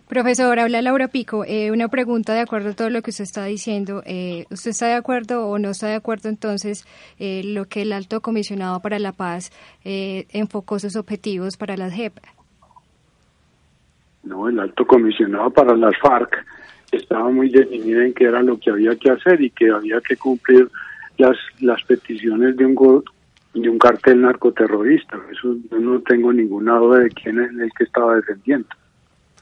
Profesor, 0.07 0.57
habla 0.57 0.81
Laura 0.81 1.09
Pico. 1.09 1.43
Eh, 1.45 1.71
una 1.71 1.89
pregunta 1.89 2.33
de 2.33 2.39
acuerdo 2.39 2.69
a 2.69 2.73
todo 2.73 2.89
lo 2.89 3.01
que 3.01 3.09
usted 3.09 3.25
está 3.25 3.43
diciendo. 3.45 4.03
Eh, 4.05 4.45
¿Usted 4.49 4.71
está 4.71 4.87
de 4.87 4.93
acuerdo 4.93 5.47
o 5.47 5.59
no 5.59 5.71
está 5.71 5.87
de 5.87 5.95
acuerdo 5.95 6.29
entonces 6.29 6.85
lo 7.19 7.65
que 7.65 7.81
el 7.81 7.91
alto 7.91 8.21
comisionado 8.21 8.79
para 8.79 8.99
la 8.99 9.11
paz 9.11 9.51
enfocó 9.83 10.79
sus 10.79 10.95
objetivos 10.95 11.57
para 11.57 11.75
las 11.75 11.93
JEP? 11.93 12.13
No, 14.23 14.47
el 14.47 14.59
alto 14.59 14.85
comisionado 14.85 15.49
para 15.49 15.75
las 15.75 15.97
FARC 15.99 16.45
estaba 16.91 17.29
muy 17.29 17.49
definido 17.49 18.01
en 18.01 18.13
qué 18.13 18.25
era 18.25 18.41
lo 18.41 18.59
que 18.59 18.69
había 18.69 18.95
que 18.95 19.09
hacer 19.09 19.41
y 19.41 19.49
que 19.49 19.69
había 19.69 19.99
que 20.01 20.15
cumplir 20.15 20.69
las, 21.17 21.37
las 21.59 21.83
peticiones 21.83 22.55
de 22.55 22.65
un 22.65 22.75
de 23.61 23.69
un 23.69 23.79
cartel 23.79 24.21
narcoterrorista. 24.21 25.17
Eso 25.31 25.55
yo 25.69 25.79
no 25.79 26.01
tengo 26.01 26.31
ninguna 26.33 26.77
duda 26.77 26.99
de 26.99 27.09
quién 27.09 27.39
es 27.39 27.51
el 27.51 27.71
que 27.77 27.83
estaba 27.83 28.15
defendiendo. 28.15 28.67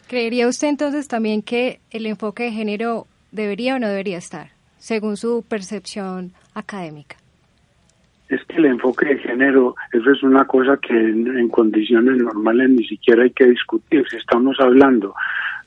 ¿Creería 0.08 0.48
usted 0.48 0.68
entonces 0.68 1.08
también 1.08 1.42
que 1.42 1.80
el 1.90 2.06
enfoque 2.06 2.44
de 2.44 2.52
género 2.52 3.08
debería 3.32 3.76
o 3.76 3.80
no 3.80 3.88
debería 3.88 4.18
estar, 4.18 4.50
según 4.78 5.18
su 5.18 5.44
percepción 5.48 6.34
académica? 6.54 7.18
Es 8.30 8.44
que 8.46 8.58
el 8.58 8.66
enfoque 8.66 9.06
de 9.06 9.18
género, 9.20 9.76
eso 9.92 10.12
es 10.12 10.24
una 10.24 10.46
cosa 10.46 10.78
que 10.78 10.94
en, 10.94 11.48
condiciones 11.50 12.18
normales 12.18 12.70
ni 12.70 12.86
siquiera 12.86 13.24
hay 13.24 13.32
que 13.32 13.46
discutir. 13.46 14.04
Si 14.10 14.18
estamos 14.18 14.58
hablando 14.60 15.14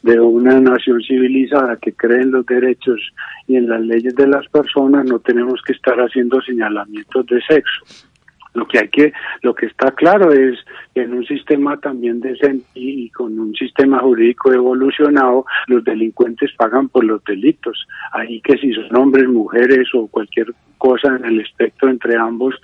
de 0.03 0.21
una 0.21 0.61
nación 0.61 1.01
civilizada 1.03 1.77
que 1.77 1.93
cree 1.93 2.23
en 2.23 2.33
los 2.33 2.47
derechos 2.47 3.01
y 3.47 3.57
en 3.57 3.69
las 3.69 3.81
leyes 3.81 4.15
de 4.15 4.27
las 4.27 4.47
personas, 4.49 5.05
no 5.05 5.19
tenemos 5.19 5.61
que 5.63 5.73
estar 5.73 5.99
haciendo 5.99 6.41
señalamientos 6.41 7.27
de 7.27 7.41
sexo. 7.43 7.85
Lo 8.55 8.67
que 8.67 8.79
hay 8.79 8.89
que, 8.89 9.13
lo 9.43 9.55
que 9.55 9.67
está 9.67 9.91
claro 9.93 10.33
es 10.33 10.59
que 10.95 11.03
en 11.03 11.15
un 11.15 11.25
sistema 11.25 11.77
también 11.77 12.21
decente 12.21 12.67
y 12.75 13.11
con 13.11 13.39
un 13.39 13.55
sistema 13.55 14.01
jurídico 14.01 14.53
evolucionado, 14.53 15.45
los 15.67 15.85
delincuentes 15.85 16.53
pagan 16.57 16.89
por 16.89 17.05
los 17.05 17.23
delitos. 17.25 17.87
Ahí 18.13 18.41
que 18.41 18.57
si 18.59 18.73
son 18.73 18.97
hombres, 18.97 19.29
mujeres 19.29 19.89
o 19.95 20.07
cualquier 20.09 20.53
cosa 20.79 21.17
en 21.17 21.25
el 21.25 21.41
espectro 21.41 21.91
entre 21.91 22.17
ambos, 22.17 22.55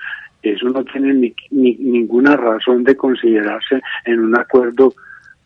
eso 0.42 0.68
no 0.68 0.84
tiene 0.84 1.14
ni, 1.14 1.34
ninguna 1.50 2.36
razón 2.36 2.84
de 2.84 2.96
considerarse 2.96 3.80
en 4.04 4.20
un 4.20 4.38
acuerdo 4.38 4.92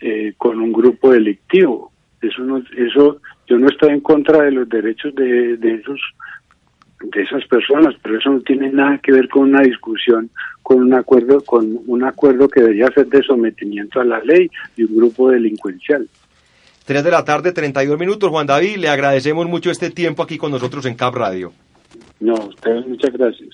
eh, 0.00 0.34
con 0.36 0.60
un 0.60 0.72
grupo 0.72 1.12
delictivo. 1.12 1.92
Eso, 2.20 2.42
no, 2.42 2.62
eso 2.76 3.20
yo 3.46 3.58
no 3.58 3.68
estoy 3.68 3.90
en 3.90 4.00
contra 4.00 4.42
de 4.42 4.50
los 4.50 4.68
derechos 4.68 5.14
de, 5.14 5.56
de 5.56 5.74
esos 5.74 6.00
de 7.00 7.22
esas 7.22 7.44
personas, 7.46 7.94
pero 8.02 8.18
eso 8.18 8.30
no 8.30 8.40
tiene 8.40 8.70
nada 8.70 8.98
que 8.98 9.12
ver 9.12 9.28
con 9.28 9.44
una 9.44 9.62
discusión, 9.62 10.30
con 10.62 10.80
un 10.80 10.94
acuerdo, 10.94 11.40
con 11.42 11.78
un 11.86 12.04
acuerdo 12.04 12.48
que 12.48 12.60
debería 12.60 12.88
ser 12.88 13.06
de 13.06 13.22
sometimiento 13.22 14.00
a 14.00 14.04
la 14.04 14.20
ley 14.20 14.50
y 14.76 14.84
un 14.84 14.96
grupo 14.96 15.30
delincuencial. 15.30 16.08
Tres 16.84 17.04
de 17.04 17.10
la 17.10 17.24
tarde, 17.24 17.52
32 17.52 17.98
minutos. 17.98 18.30
Juan 18.30 18.46
David, 18.46 18.76
le 18.78 18.88
agradecemos 18.88 19.46
mucho 19.46 19.70
este 19.70 19.90
tiempo 19.90 20.22
aquí 20.22 20.38
con 20.38 20.50
nosotros 20.50 20.86
en 20.86 20.94
Cap 20.94 21.14
Radio. 21.14 21.52
No, 22.20 22.34
ustedes 22.34 22.86
muchas 22.86 23.12
gracias. 23.12 23.50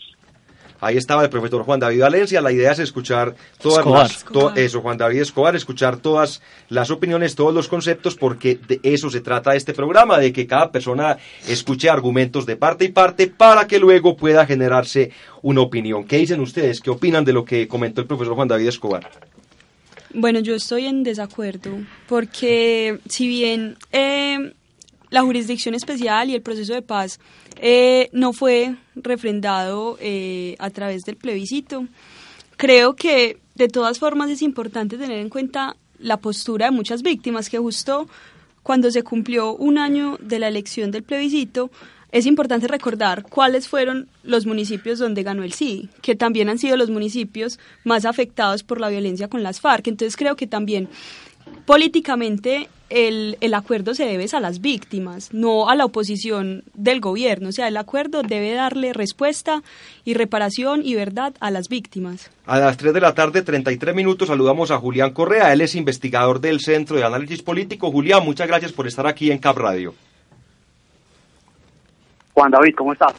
Ahí 0.85 0.97
estaba 0.97 1.23
el 1.23 1.31
profesor 1.31 1.63
Juan 1.63 1.81
David 1.81 2.01
Valencia. 2.03 2.41
La 2.41 2.53
idea 2.53 2.73
es 2.73 2.79
escuchar 2.79 3.35
todas 3.61 3.79
Escobar. 3.79 4.03
las, 4.09 4.25
to- 4.25 4.55
eso, 4.55 4.81
Juan 4.83 4.99
David 4.99 5.21
Escobar, 5.23 5.57
escuchar 5.57 5.97
todas 5.97 6.43
las 6.69 6.91
opiniones, 6.91 7.35
todos 7.35 7.55
los 7.55 7.69
conceptos, 7.69 8.15
porque 8.17 8.59
de 8.69 8.81
eso 8.83 9.09
se 9.11 9.21
trata 9.21 9.55
este 9.55 9.73
programa, 9.73 10.19
de 10.19 10.33
que 10.33 10.47
cada 10.47 10.71
persona 10.71 11.17
escuche 11.49 11.89
argumentos 11.89 12.45
de 12.47 12.57
parte 12.57 12.85
y 12.85 12.89
parte 12.89 13.27
para 13.29 13.67
que 13.67 13.79
luego 13.79 14.17
pueda 14.17 14.45
generarse 14.47 15.11
una 15.43 15.63
opinión. 15.63 16.05
¿Qué 16.05 16.19
dicen 16.19 16.41
ustedes? 16.41 16.81
¿Qué 16.81 16.91
opinan 16.91 17.25
de 17.25 17.33
lo 17.33 17.45
que 17.45 17.67
comentó 17.67 18.01
el 18.01 18.07
profesor 18.07 18.35
Juan 18.35 18.49
David 18.49 18.69
Escobar? 18.69 19.09
Bueno, 20.13 20.39
yo 20.41 20.55
estoy 20.55 20.87
en 20.87 21.03
desacuerdo 21.03 21.71
porque 22.09 22.99
si 23.09 23.27
bien 23.27 23.77
eh, 23.91 24.53
la 25.15 25.23
jurisdicción 25.23 25.77
especial 25.77 26.29
y 26.29 26.35
el 26.35 26.43
proceso 26.43 26.75
de 26.75 26.83
paz 26.83 27.21
eh, 27.61 28.11
no 28.13 28.33
fue 28.33 28.75
refrendado 28.97 29.97
eh, 30.01 30.57
a 30.59 30.71
través 30.71 31.05
del 31.05 31.15
plebiscito, 31.15 31.87
creo 32.57 32.97
que 32.97 33.39
de 33.55 33.69
todas 33.69 34.01
formas 34.01 34.29
es 34.29 34.43
importante 34.43 34.99
tener 34.99 35.21
en 35.21 35.29
cuenta 35.29 35.77
la 36.01 36.17
postura 36.17 36.67
de 36.67 36.73
muchas 36.73 37.03
víctimas 37.03 37.49
que 37.49 37.59
justo 37.59 38.09
cuando 38.65 38.91
se 38.91 39.05
cumplió 39.05 39.55
un 39.55 39.79
año 39.79 40.19
de 40.21 40.41
la 40.41 40.49
elección 40.49 40.91
del 40.91 41.05
plebiscito, 41.05 41.71
es 42.11 42.27
importante 42.27 42.67
recordar 42.67 43.23
cuáles 43.23 43.69
fueron 43.69 44.09
los 44.25 44.47
municipios 44.47 44.99
donde 44.99 45.23
ganó 45.23 45.45
el 45.45 45.53
sí, 45.53 45.91
que 46.03 46.17
también 46.17 46.49
han 46.49 46.59
sido 46.59 46.77
los 46.77 46.91
municipios 46.91 47.61
más 47.85 48.05
afectados 48.05 48.65
por 48.65 48.81
la 48.81 48.89
violencia 48.89 49.29
con 49.29 49.45
las 49.45 49.61
FARC. 49.61 49.87
Entonces 49.87 50.17
creo 50.17 50.35
que 50.35 50.49
también 50.49 50.89
políticamente 51.67 52.69
el, 52.91 53.37
el 53.41 53.55
acuerdo 53.55 53.95
se 53.95 54.05
debe 54.05 54.25
a 54.33 54.41
las 54.41 54.61
víctimas, 54.61 55.33
no 55.33 55.69
a 55.69 55.75
la 55.75 55.85
oposición 55.85 56.65
del 56.75 57.01
gobierno. 57.01 57.51
O 57.51 57.53
sea, 57.53 57.69
el 57.69 57.77
acuerdo 57.77 58.23
debe 58.23 58.55
darle 58.55 58.93
respuesta 58.93 59.63
y 60.05 60.15
reparación 60.15 60.81
y 60.85 60.95
verdad 60.95 61.35
a 61.41 61.51
las 61.51 61.69
víctimas. 61.69 62.31
A 62.47 62.59
las 62.59 62.77
3 62.77 62.95
de 62.95 63.01
la 63.01 63.15
tarde, 63.15 63.43
33 63.43 63.95
minutos, 63.95 64.29
saludamos 64.29 64.71
a 64.71 64.79
Julián 64.79 65.13
Correa. 65.13 65.53
Él 65.53 65.61
es 65.61 65.75
investigador 65.75 66.41
del 66.41 66.61
Centro 66.61 66.97
de 66.97 67.05
Análisis 67.05 67.43
Político. 67.43 67.91
Julián, 67.91 68.25
muchas 68.25 68.49
gracias 68.49 68.73
por 68.73 68.87
estar 68.87 69.07
aquí 69.07 69.31
en 69.31 69.39
Cap 69.39 69.57
Radio. 69.57 69.95
Juan 72.33 72.51
David, 72.51 72.75
¿cómo 72.77 72.93
estás? 72.93 73.15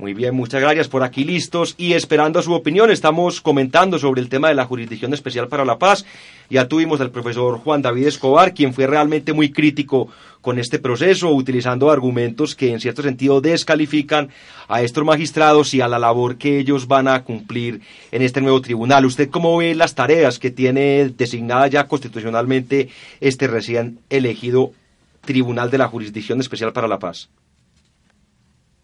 Muy 0.00 0.14
bien, 0.14 0.34
muchas 0.34 0.62
gracias 0.62 0.88
por 0.88 1.02
aquí 1.02 1.24
listos 1.24 1.74
y 1.76 1.92
esperando 1.92 2.40
su 2.40 2.54
opinión. 2.54 2.90
Estamos 2.90 3.42
comentando 3.42 3.98
sobre 3.98 4.22
el 4.22 4.30
tema 4.30 4.48
de 4.48 4.54
la 4.54 4.64
Jurisdicción 4.64 5.12
Especial 5.12 5.46
para 5.46 5.66
la 5.66 5.78
Paz. 5.78 6.06
Ya 6.48 6.68
tuvimos 6.68 7.02
al 7.02 7.10
profesor 7.10 7.58
Juan 7.58 7.82
David 7.82 8.06
Escobar, 8.06 8.54
quien 8.54 8.72
fue 8.72 8.86
realmente 8.86 9.34
muy 9.34 9.52
crítico 9.52 10.08
con 10.40 10.58
este 10.58 10.78
proceso, 10.78 11.28
utilizando 11.34 11.90
argumentos 11.90 12.54
que 12.54 12.72
en 12.72 12.80
cierto 12.80 13.02
sentido 13.02 13.42
descalifican 13.42 14.30
a 14.68 14.80
estos 14.80 15.04
magistrados 15.04 15.74
y 15.74 15.82
a 15.82 15.88
la 15.88 15.98
labor 15.98 16.38
que 16.38 16.58
ellos 16.58 16.88
van 16.88 17.06
a 17.06 17.22
cumplir 17.22 17.82
en 18.10 18.22
este 18.22 18.40
nuevo 18.40 18.62
tribunal. 18.62 19.04
¿Usted 19.04 19.28
cómo 19.28 19.58
ve 19.58 19.74
las 19.74 19.94
tareas 19.94 20.38
que 20.38 20.50
tiene 20.50 21.10
designada 21.10 21.66
ya 21.66 21.86
constitucionalmente 21.86 22.88
este 23.20 23.48
recién 23.48 23.98
elegido 24.08 24.72
Tribunal 25.20 25.70
de 25.70 25.76
la 25.76 25.88
Jurisdicción 25.88 26.40
Especial 26.40 26.72
para 26.72 26.88
la 26.88 26.98
Paz? 26.98 27.28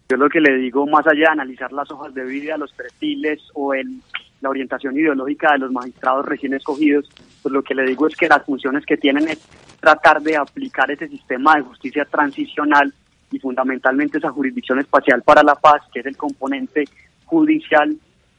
Yo 0.09 0.15
lo 0.15 0.29
que 0.29 0.39
le 0.39 0.55
digo, 0.57 0.87
más 0.87 1.05
allá 1.05 1.19
de 1.19 1.27
analizar 1.27 1.71
las 1.73 1.91
hojas 1.91 2.13
de 2.13 2.23
vida, 2.23 2.57
los 2.57 2.71
perfiles 2.71 3.41
o 3.53 3.73
el, 3.73 3.99
la 4.39 4.49
orientación 4.49 4.95
ideológica 4.95 5.51
de 5.51 5.59
los 5.59 5.71
magistrados 5.71 6.25
recién 6.25 6.53
escogidos, 6.53 7.09
pues 7.41 7.51
lo 7.51 7.61
que 7.61 7.75
le 7.75 7.85
digo 7.85 8.07
es 8.07 8.15
que 8.15 8.29
las 8.29 8.45
funciones 8.45 8.85
que 8.85 8.95
tienen 8.95 9.27
es 9.27 9.39
tratar 9.81 10.21
de 10.21 10.37
aplicar 10.37 10.89
ese 10.91 11.09
sistema 11.09 11.55
de 11.55 11.63
justicia 11.63 12.05
transicional 12.05 12.93
y 13.31 13.39
fundamentalmente 13.39 14.19
esa 14.19 14.29
jurisdicción 14.29 14.79
espacial 14.79 15.23
para 15.23 15.43
la 15.43 15.55
paz, 15.55 15.81
que 15.93 15.99
es 15.99 16.05
el 16.05 16.15
componente 16.15 16.85
judicial 17.25 17.93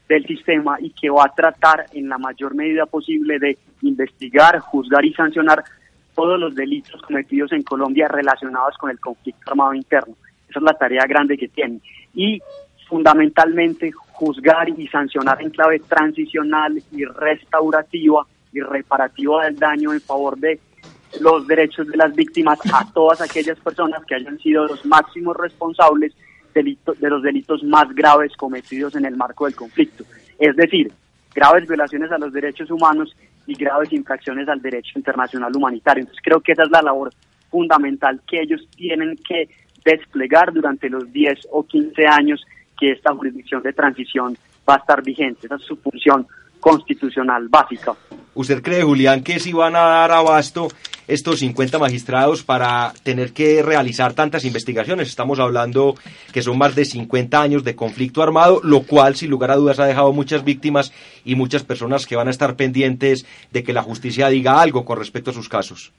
del 0.07 0.25
sistema 0.25 0.77
y 0.79 0.89
que 0.89 1.11
va 1.11 1.25
a 1.25 1.35
tratar 1.35 1.85
en 1.93 2.09
la 2.09 2.17
mayor 2.17 2.55
medida 2.55 2.87
posible 2.87 3.37
de 3.37 3.59
investigar, 3.83 4.57
juzgar 4.59 5.05
y 5.05 5.13
sancionar 5.13 5.63
todos 6.15 6.39
los 6.39 6.55
delitos 6.55 6.99
cometidos 7.03 7.51
en 7.51 7.61
Colombia 7.61 8.07
relacionados 8.07 8.75
con 8.77 8.89
el 8.89 8.99
conflicto 8.99 9.51
armado 9.51 9.75
interno. 9.75 10.15
Esa 10.49 10.59
es 10.59 10.63
la 10.63 10.73
tarea 10.73 11.05
grande 11.05 11.37
que 11.37 11.47
tiene. 11.47 11.79
Y 12.13 12.41
fundamentalmente 12.87 13.91
juzgar 13.91 14.67
y 14.69 14.87
sancionar 14.87 15.41
en 15.41 15.51
clave 15.51 15.79
transicional 15.79 16.81
y 16.91 17.05
restaurativa 17.05 18.25
y 18.51 18.61
reparativa 18.61 19.45
del 19.45 19.57
daño 19.57 19.93
en 19.93 20.01
favor 20.01 20.37
de 20.37 20.59
los 21.21 21.47
derechos 21.47 21.87
de 21.87 21.97
las 21.97 22.13
víctimas 22.15 22.59
a 22.73 22.91
todas 22.91 23.21
aquellas 23.21 23.59
personas 23.59 24.03
que 24.05 24.15
hayan 24.15 24.37
sido 24.39 24.67
los 24.67 24.85
máximos 24.85 25.37
responsables 25.37 26.13
delito- 26.53 26.93
de 26.93 27.09
los 27.09 27.21
delitos 27.21 27.63
más 27.63 27.87
graves 27.93 28.35
cometidos 28.35 28.95
en 28.95 29.05
el 29.05 29.15
marco 29.15 29.45
del 29.45 29.55
conflicto. 29.55 30.03
Es 30.37 30.55
decir, 30.55 30.91
graves 31.33 31.67
violaciones 31.67 32.11
a 32.11 32.17
los 32.17 32.33
derechos 32.33 32.69
humanos 32.71 33.15
y 33.45 33.53
graves 33.53 33.93
infracciones 33.93 34.47
al 34.49 34.61
derecho 34.61 34.97
internacional 34.97 35.55
humanitario. 35.55 36.01
Entonces 36.01 36.23
creo 36.23 36.41
que 36.41 36.51
esa 36.53 36.63
es 36.63 36.71
la 36.71 36.81
labor 36.81 37.11
fundamental 37.49 38.19
que 38.27 38.41
ellos 38.41 38.67
tienen 38.75 39.15
que 39.27 39.49
desplegar 39.91 40.53
durante 40.53 40.89
los 40.89 41.11
10 41.11 41.47
o 41.51 41.63
15 41.63 42.05
años 42.07 42.45
que 42.79 42.91
esta 42.91 43.13
jurisdicción 43.13 43.61
de 43.61 43.73
transición 43.73 44.37
va 44.67 44.75
a 44.75 44.77
estar 44.77 45.03
vigente. 45.03 45.47
Esa 45.47 45.55
es 45.55 45.63
su 45.63 45.77
función 45.77 46.27
constitucional 46.59 47.47
básica. 47.49 47.93
¿Usted 48.35 48.61
cree, 48.61 48.83
Julián, 48.83 49.23
que 49.23 49.39
si 49.39 49.53
van 49.53 49.75
a 49.75 49.79
dar 49.79 50.11
abasto 50.11 50.67
estos 51.07 51.39
50 51.39 51.79
magistrados 51.79 52.43
para 52.43 52.93
tener 53.03 53.33
que 53.33 53.63
realizar 53.63 54.13
tantas 54.13 54.45
investigaciones? 54.45 55.09
Estamos 55.09 55.39
hablando 55.39 55.95
que 56.31 56.41
son 56.41 56.57
más 56.57 56.75
de 56.75 56.85
50 56.85 57.41
años 57.41 57.63
de 57.63 57.75
conflicto 57.75 58.21
armado, 58.21 58.61
lo 58.63 58.83
cual, 58.83 59.15
sin 59.15 59.29
lugar 59.29 59.51
a 59.51 59.55
dudas, 59.55 59.79
ha 59.79 59.85
dejado 59.85 60.13
muchas 60.13 60.43
víctimas 60.43 60.93
y 61.25 61.35
muchas 61.35 61.63
personas 61.63 62.05
que 62.05 62.15
van 62.15 62.27
a 62.27 62.31
estar 62.31 62.55
pendientes 62.55 63.25
de 63.51 63.63
que 63.63 63.73
la 63.73 63.83
justicia 63.83 64.29
diga 64.29 64.61
algo 64.61 64.85
con 64.85 64.99
respecto 64.99 65.31
a 65.31 65.33
sus 65.33 65.49
casos. 65.49 65.91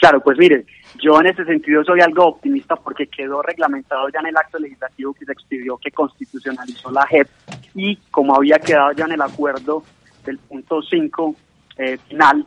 Claro, 0.00 0.20
pues 0.22 0.38
mire, 0.38 0.64
yo 0.98 1.20
en 1.20 1.26
ese 1.26 1.44
sentido 1.44 1.84
soy 1.84 2.00
algo 2.00 2.24
optimista 2.26 2.74
porque 2.74 3.06
quedó 3.06 3.42
reglamentado 3.42 4.08
ya 4.08 4.20
en 4.20 4.28
el 4.28 4.36
acto 4.36 4.58
legislativo 4.58 5.12
que 5.12 5.26
se 5.26 5.32
expidió 5.32 5.76
que 5.76 5.90
constitucionalizó 5.90 6.90
la 6.90 7.06
JEP 7.06 7.28
y 7.74 7.96
como 8.10 8.34
había 8.34 8.58
quedado 8.58 8.92
ya 8.92 9.04
en 9.04 9.12
el 9.12 9.20
acuerdo 9.20 9.84
del 10.24 10.38
punto 10.38 10.80
5 10.80 11.36
eh, 11.76 11.98
final, 12.08 12.46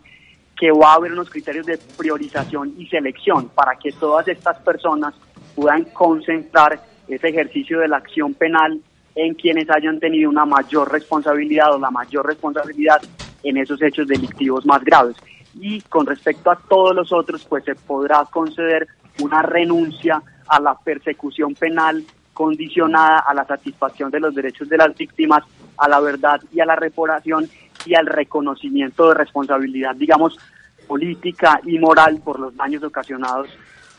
que 0.60 0.72
va 0.72 0.94
a 0.94 0.96
haber 0.96 1.14
unos 1.14 1.30
criterios 1.30 1.68
de 1.68 1.78
priorización 1.96 2.74
y 2.76 2.88
selección 2.88 3.50
para 3.50 3.76
que 3.76 3.92
todas 3.92 4.28
estas 4.28 4.58
personas 4.62 5.14
puedan 5.56 5.84
concentrar 5.86 6.82
ese 7.08 7.28
ejercicio 7.28 7.82
de 7.82 7.88
la 7.88 7.98
acción 7.98 8.34
penal 8.34 8.82
en 9.14 9.36
quienes 9.36 9.70
hayan 9.70 10.00
tenido 10.00 10.28
una 10.28 10.46
mayor 10.46 10.92
responsabilidad 10.92 11.72
o 11.76 11.78
la 11.78 11.92
mayor 11.92 12.26
responsabilidad 12.26 13.00
en 13.44 13.58
esos 13.58 13.80
hechos 13.84 14.08
delictivos 14.08 14.66
más 14.66 14.84
graves. 14.84 15.16
Y 15.56 15.82
con 15.82 16.06
respecto 16.06 16.52
a 16.52 16.56
todos 16.56 16.96
los 16.96 17.12
otros, 17.12 17.46
pues 17.46 17.64
se 17.64 17.76
podrá 17.76 18.26
conceder 18.26 18.88
una 19.20 19.42
renuncia 19.42 20.22
a 20.48 20.60
la 20.60 20.76
persecución 20.76 21.54
penal 21.56 22.04
condicionada 22.34 23.20
a 23.20 23.34
la 23.34 23.46
satisfacción 23.46 24.10
de 24.10 24.20
los 24.20 24.34
derechos 24.34 24.68
de 24.68 24.78
las 24.78 24.96
víctimas, 24.96 25.44
a 25.78 25.88
la 25.88 26.00
verdad 26.00 26.42
y 26.52 26.60
a 26.60 26.66
la 26.66 26.76
reparación 26.76 27.48
y 27.86 27.96
al 27.96 28.08
reconocimiento 28.08 29.10
de 29.10 29.16
responsabilidad, 29.16 29.96
digamos, 29.96 30.38
política 30.88 31.60
y 31.64 31.78
moral 31.80 32.22
por 32.24 32.40
los 32.40 32.56
daños 32.56 32.84
ocasionados 32.84 33.50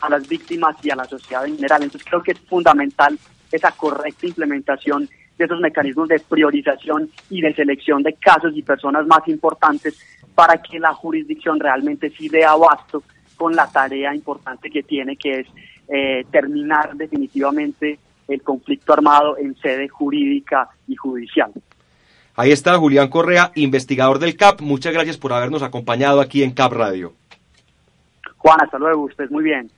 a 0.00 0.08
las 0.10 0.28
víctimas 0.28 0.76
y 0.82 0.90
a 0.90 0.96
la 0.96 1.04
sociedad 1.04 1.46
en 1.46 1.56
general. 1.56 1.82
Entonces 1.82 2.08
creo 2.08 2.22
que 2.22 2.32
es 2.32 2.40
fundamental 2.40 3.18
esa 3.50 3.70
correcta 3.72 4.26
implementación 4.26 5.08
de 5.38 5.44
esos 5.44 5.60
mecanismos 5.60 6.08
de 6.08 6.20
priorización 6.20 7.10
y 7.30 7.40
de 7.40 7.54
selección 7.54 8.02
de 8.02 8.12
casos 8.14 8.52
y 8.54 8.62
personas 8.62 9.06
más 9.06 9.26
importantes 9.26 9.98
para 10.34 10.60
que 10.60 10.78
la 10.78 10.92
jurisdicción 10.92 11.60
realmente 11.60 12.10
sí 12.10 12.28
dé 12.28 12.44
abasto 12.44 13.02
con 13.36 13.54
la 13.54 13.66
tarea 13.66 14.14
importante 14.14 14.70
que 14.70 14.82
tiene, 14.82 15.16
que 15.16 15.40
es 15.40 15.46
eh, 15.88 16.24
terminar 16.30 16.94
definitivamente 16.94 17.98
el 18.28 18.42
conflicto 18.42 18.92
armado 18.92 19.36
en 19.38 19.56
sede 19.56 19.88
jurídica 19.88 20.68
y 20.88 20.96
judicial. 20.96 21.52
Ahí 22.36 22.50
está 22.50 22.76
Julián 22.78 23.08
Correa, 23.08 23.52
investigador 23.54 24.18
del 24.18 24.36
CAP. 24.36 24.60
Muchas 24.60 24.92
gracias 24.92 25.18
por 25.18 25.32
habernos 25.32 25.62
acompañado 25.62 26.20
aquí 26.20 26.42
en 26.42 26.52
CAP 26.52 26.72
Radio. 26.72 27.12
Juan, 28.38 28.58
hasta 28.60 28.78
luego, 28.78 29.02
usted 29.02 29.30
muy 29.30 29.44
bien. 29.44 29.70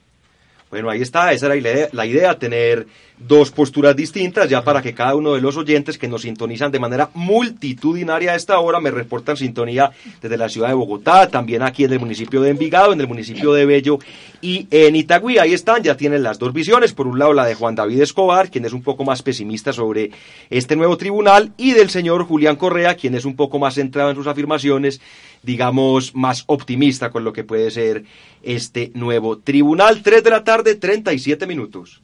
Bueno, 0.69 0.89
ahí 0.89 1.01
está, 1.01 1.31
esa 1.31 1.45
era 1.45 1.55
la 1.55 1.61
idea, 1.61 1.89
la 1.93 2.05
idea, 2.05 2.37
tener 2.37 2.87
dos 3.17 3.51
posturas 3.51 3.95
distintas, 3.95 4.49
ya 4.49 4.63
para 4.63 4.81
que 4.81 4.93
cada 4.93 5.15
uno 5.15 5.33
de 5.33 5.41
los 5.41 5.55
oyentes 5.55 5.97
que 5.97 6.09
nos 6.09 6.23
sintonizan 6.23 6.71
de 6.71 6.79
manera 6.79 7.09
multitudinaria 7.13 8.33
a 8.33 8.35
esta 8.35 8.59
hora 8.59 8.79
me 8.79 8.91
reportan 8.91 9.37
sintonía 9.37 9.91
desde 10.21 10.37
la 10.37 10.49
ciudad 10.49 10.67
de 10.67 10.73
Bogotá, 10.75 11.29
también 11.29 11.63
aquí 11.63 11.85
en 11.85 11.93
el 11.93 11.99
municipio 11.99 12.41
de 12.41 12.51
Envigado, 12.51 12.91
en 12.91 12.99
el 12.99 13.07
municipio 13.07 13.53
de 13.53 13.65
Bello 13.65 13.97
y 14.41 14.67
en 14.69 14.95
Itagüí. 14.97 15.37
Ahí 15.39 15.53
están, 15.53 15.83
ya 15.83 15.95
tienen 15.95 16.21
las 16.21 16.37
dos 16.37 16.53
visiones. 16.53 16.93
Por 16.93 17.07
un 17.07 17.17
lado, 17.17 17.33
la 17.33 17.45
de 17.45 17.55
Juan 17.55 17.75
David 17.75 18.01
Escobar, 18.01 18.51
quien 18.51 18.65
es 18.65 18.73
un 18.73 18.83
poco 18.83 19.05
más 19.05 19.23
pesimista 19.23 19.71
sobre 19.71 20.11
este 20.49 20.75
nuevo 20.75 20.97
tribunal, 20.97 21.53
y 21.57 21.71
del 21.71 21.89
señor 21.89 22.25
Julián 22.25 22.57
Correa, 22.57 22.95
quien 22.95 23.15
es 23.15 23.25
un 23.25 23.35
poco 23.35 23.57
más 23.57 23.75
centrado 23.75 24.09
en 24.09 24.15
sus 24.15 24.27
afirmaciones 24.27 24.99
digamos, 25.43 26.15
más 26.15 26.43
optimista 26.47 27.09
con 27.09 27.23
lo 27.23 27.33
que 27.33 27.43
puede 27.43 27.71
ser 27.71 28.03
este 28.43 28.91
nuevo 28.95 29.37
tribunal. 29.39 30.01
3 30.01 30.23
de 30.23 30.29
la 30.29 30.43
tarde, 30.43 30.56
37 30.63 31.47
minutos. 31.47 32.01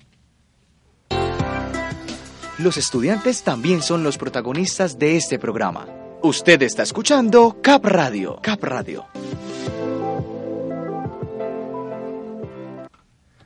Los 2.59 2.77
estudiantes 2.77 3.43
también 3.43 3.81
son 3.81 4.03
los 4.03 4.17
protagonistas 4.17 4.97
de 4.99 5.17
este 5.17 5.39
programa. 5.39 5.87
Usted 6.21 6.61
está 6.61 6.83
escuchando 6.83 7.57
Cap 7.61 7.83
Radio. 7.85 8.39
Cap 8.41 8.63
Radio. 8.63 9.05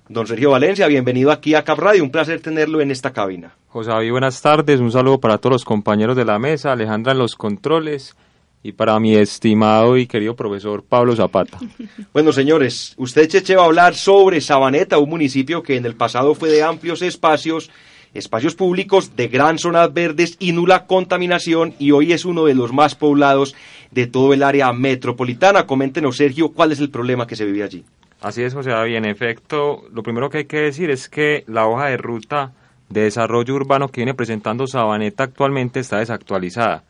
Don 0.10 0.28
Sergio 0.28 0.52
Valencia, 0.52 0.88
bienvenido 0.88 1.32
aquí 1.32 1.56
a 1.56 1.64
Cap 1.64 1.80
Radio. 1.80 2.04
Un 2.04 2.12
placer 2.12 2.42
tenerlo 2.42 2.82
en 2.82 2.92
esta 2.92 3.12
cabina. 3.12 3.56
José 3.68 3.90
David, 3.90 4.12
buenas 4.12 4.42
tardes. 4.42 4.80
Un 4.80 4.92
saludo 4.92 5.20
para 5.20 5.38
todos 5.38 5.54
los 5.54 5.66
compañeros 5.66 6.16
de 6.16 6.26
la 6.26 6.40
mesa, 6.40 6.72
Alejandra 6.72 7.14
en 7.14 7.20
los 7.20 7.36
controles 7.36 8.16
y 8.64 8.72
para 8.72 9.00
mi 9.00 9.16
estimado 9.16 9.98
y 9.98 10.08
querido 10.08 10.36
profesor 10.36 10.84
Pablo 10.84 11.16
Zapata. 11.16 11.58
Bueno, 12.14 12.32
señores, 12.32 12.94
usted 12.98 13.28
Cheche 13.28 13.56
va 13.56 13.64
a 13.64 13.66
hablar 13.66 13.96
sobre 13.96 14.42
Sabaneta, 14.42 14.98
un 14.98 15.10
municipio 15.10 15.62
que 15.62 15.78
en 15.78 15.86
el 15.86 15.96
pasado 15.96 16.34
fue 16.34 16.50
de 16.50 16.64
amplios 16.64 17.02
espacios, 17.02 17.70
espacios 18.14 18.56
públicos, 18.56 19.16
de 19.16 19.28
gran 19.28 19.60
zonas 19.60 19.94
verdes 19.94 20.36
y 20.40 20.52
nula 20.52 20.88
contaminación 20.88 21.76
y 21.78 21.92
hoy 21.92 22.14
es 22.14 22.26
uno 22.26 22.46
de 22.46 22.56
los 22.56 22.74
más 22.74 22.96
poblados 22.96 23.56
de 23.92 24.08
todo 24.08 24.34
el 24.34 24.42
área 24.42 24.74
metropolitana. 24.74 25.68
Coméntenos, 25.68 26.18
Sergio, 26.18 26.50
cuál 26.50 26.72
es 26.72 26.80
el 26.80 26.90
problema 26.90 27.28
que 27.28 27.36
se 27.36 27.46
vive 27.46 27.64
allí. 27.64 27.84
Así 28.22 28.42
es, 28.42 28.54
José 28.54 28.72
David. 28.72 28.96
En 28.96 29.06
efecto, 29.06 29.84
lo 29.94 30.02
primero 30.02 30.30
que 30.30 30.40
hay 30.40 30.46
que 30.46 30.62
decir 30.62 30.90
es 30.90 31.08
que 31.08 31.44
la 31.48 31.68
hoja 31.68 31.88
de 31.88 31.98
ruta 31.98 32.52
de 32.90 33.02
desarrollo 33.02 33.54
urbano 33.54 33.90
que 33.90 34.02
viene 34.02 34.16
presentando 34.16 34.66
Sabaneta 34.66 35.24
actualmente 35.24 35.80
está 35.80 36.00
desactualizada 36.00 36.84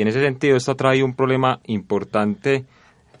y 0.00 0.02
en 0.02 0.08
ese 0.08 0.22
sentido 0.22 0.56
esto 0.56 0.72
ha 0.72 0.76
traído 0.76 1.04
un 1.04 1.12
problema 1.12 1.60
importante 1.66 2.64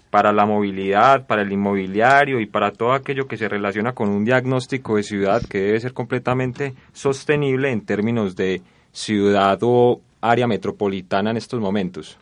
para 0.08 0.32
la 0.32 0.46
movilidad, 0.46 1.26
para 1.26 1.42
el 1.42 1.52
inmobiliario 1.52 2.40
y 2.40 2.46
para 2.46 2.72
todo 2.72 2.94
aquello 2.94 3.28
que 3.28 3.36
se 3.36 3.50
relaciona 3.50 3.92
con 3.92 4.08
un 4.08 4.24
diagnóstico 4.24 4.96
de 4.96 5.02
ciudad 5.02 5.42
que 5.42 5.58
debe 5.58 5.80
ser 5.80 5.92
completamente 5.92 6.72
sostenible 6.94 7.70
en 7.70 7.82
términos 7.82 8.34
de 8.34 8.62
ciudad 8.92 9.58
o 9.60 10.00
área 10.22 10.46
metropolitana 10.46 11.32
en 11.32 11.36
estos 11.36 11.60
momentos. 11.60 12.18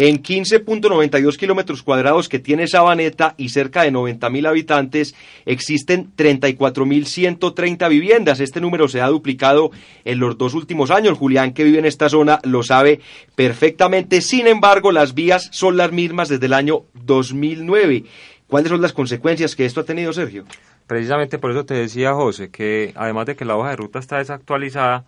En 0.00 0.22
15.92 0.22 1.36
kilómetros 1.36 1.82
cuadrados 1.82 2.28
que 2.28 2.38
tiene 2.38 2.68
Sabaneta 2.68 3.34
y 3.36 3.48
cerca 3.48 3.82
de 3.82 3.90
90.000 3.90 4.46
habitantes, 4.46 5.16
existen 5.44 6.12
34.130 6.16 7.88
viviendas. 7.88 8.38
Este 8.38 8.60
número 8.60 8.86
se 8.86 9.00
ha 9.00 9.08
duplicado 9.08 9.72
en 10.04 10.20
los 10.20 10.38
dos 10.38 10.54
últimos 10.54 10.92
años. 10.92 11.18
Julián, 11.18 11.52
que 11.52 11.64
vive 11.64 11.80
en 11.80 11.84
esta 11.84 12.08
zona, 12.08 12.38
lo 12.44 12.62
sabe 12.62 13.00
perfectamente. 13.34 14.20
Sin 14.20 14.46
embargo, 14.46 14.92
las 14.92 15.14
vías 15.14 15.48
son 15.50 15.76
las 15.76 15.90
mismas 15.90 16.28
desde 16.28 16.46
el 16.46 16.52
año 16.52 16.84
2009. 16.94 18.04
¿Cuáles 18.46 18.70
son 18.70 18.80
las 18.80 18.92
consecuencias 18.92 19.56
que 19.56 19.64
esto 19.64 19.80
ha 19.80 19.84
tenido, 19.84 20.12
Sergio? 20.12 20.44
Precisamente 20.86 21.40
por 21.40 21.50
eso 21.50 21.64
te 21.64 21.74
decía, 21.74 22.14
José, 22.14 22.50
que 22.50 22.92
además 22.94 23.26
de 23.26 23.34
que 23.34 23.44
la 23.44 23.56
hoja 23.56 23.70
de 23.70 23.76
ruta 23.76 23.98
está 23.98 24.18
desactualizada, 24.18 25.06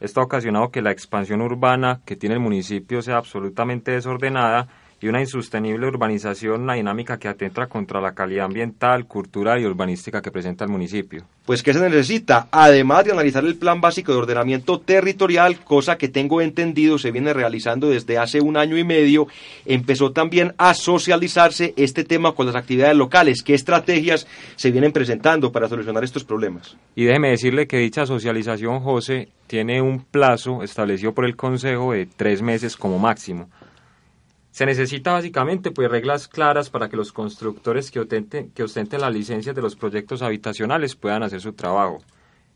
esto 0.00 0.20
ha 0.20 0.24
ocasionado 0.24 0.70
que 0.70 0.82
la 0.82 0.90
expansión 0.90 1.42
urbana 1.42 2.00
que 2.04 2.16
tiene 2.16 2.34
el 2.34 2.40
municipio 2.40 3.02
sea 3.02 3.18
absolutamente 3.18 3.92
desordenada 3.92 4.68
y 5.00 5.08
una 5.08 5.20
insostenible 5.20 5.86
urbanización, 5.86 6.62
una 6.62 6.74
dinámica 6.74 7.18
que 7.18 7.28
atenta 7.28 7.66
contra 7.66 8.00
la 8.00 8.12
calidad 8.12 8.44
ambiental, 8.44 9.06
cultural 9.06 9.60
y 9.60 9.64
urbanística 9.64 10.20
que 10.20 10.30
presenta 10.30 10.64
el 10.64 10.70
municipio. 10.70 11.24
Pues 11.46 11.62
¿qué 11.62 11.72
se 11.72 11.80
necesita? 11.80 12.48
Además 12.50 13.06
de 13.06 13.12
analizar 13.12 13.44
el 13.44 13.56
plan 13.56 13.80
básico 13.80 14.12
de 14.12 14.18
ordenamiento 14.18 14.78
territorial, 14.78 15.58
cosa 15.60 15.96
que 15.96 16.08
tengo 16.08 16.42
entendido 16.42 16.98
se 16.98 17.10
viene 17.10 17.32
realizando 17.32 17.88
desde 17.88 18.18
hace 18.18 18.40
un 18.40 18.56
año 18.58 18.76
y 18.76 18.84
medio, 18.84 19.26
empezó 19.64 20.12
también 20.12 20.54
a 20.58 20.74
socializarse 20.74 21.72
este 21.76 22.04
tema 22.04 22.32
con 22.32 22.46
las 22.46 22.54
actividades 22.54 22.96
locales. 22.96 23.42
¿Qué 23.42 23.54
estrategias 23.54 24.26
se 24.56 24.70
vienen 24.70 24.92
presentando 24.92 25.50
para 25.50 25.68
solucionar 25.68 26.04
estos 26.04 26.24
problemas? 26.24 26.76
Y 26.94 27.04
déjeme 27.04 27.30
decirle 27.30 27.66
que 27.66 27.78
dicha 27.78 28.04
socialización, 28.04 28.80
José, 28.80 29.28
tiene 29.46 29.80
un 29.80 30.04
plazo 30.04 30.62
establecido 30.62 31.14
por 31.14 31.24
el 31.24 31.36
Consejo 31.36 31.92
de 31.92 32.06
tres 32.06 32.42
meses 32.42 32.76
como 32.76 32.98
máximo 32.98 33.48
se 34.50 34.66
necesita 34.66 35.12
básicamente 35.12 35.70
pues 35.70 35.90
reglas 35.90 36.28
claras 36.28 36.70
para 36.70 36.88
que 36.88 36.96
los 36.96 37.12
constructores 37.12 37.90
que 37.90 38.00
ostenten, 38.00 38.50
que 38.50 38.62
ostenten 38.62 39.00
las 39.00 39.14
licencias 39.14 39.54
de 39.54 39.62
los 39.62 39.76
proyectos 39.76 40.22
habitacionales 40.22 40.96
puedan 40.96 41.22
hacer 41.22 41.40
su 41.40 41.52
trabajo. 41.52 41.98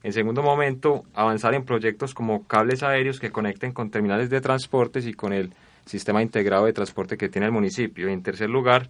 En 0.03 0.13
segundo 0.13 0.43
momento, 0.43 1.05
avanzar 1.15 1.55
en 1.55 1.65
proyectos 1.65 2.13
como 2.13 2.47
cables 2.47 2.83
aéreos 2.83 3.19
que 3.19 3.31
conecten 3.31 3.73
con 3.73 3.91
terminales 3.91 4.29
de 4.29 4.41
transportes 4.41 5.07
y 5.07 5.15
con 5.15 5.33
el 5.33 5.55
sistema 5.87 6.21
integrado 6.21 6.67
de 6.67 6.73
transporte 6.73 7.17
que 7.17 7.29
tiene 7.29 7.47
el 7.47 7.53
municipio. 7.53 8.09
Y 8.09 8.13
en 8.13 8.23
tercer 8.23 8.51
lugar, 8.51 8.89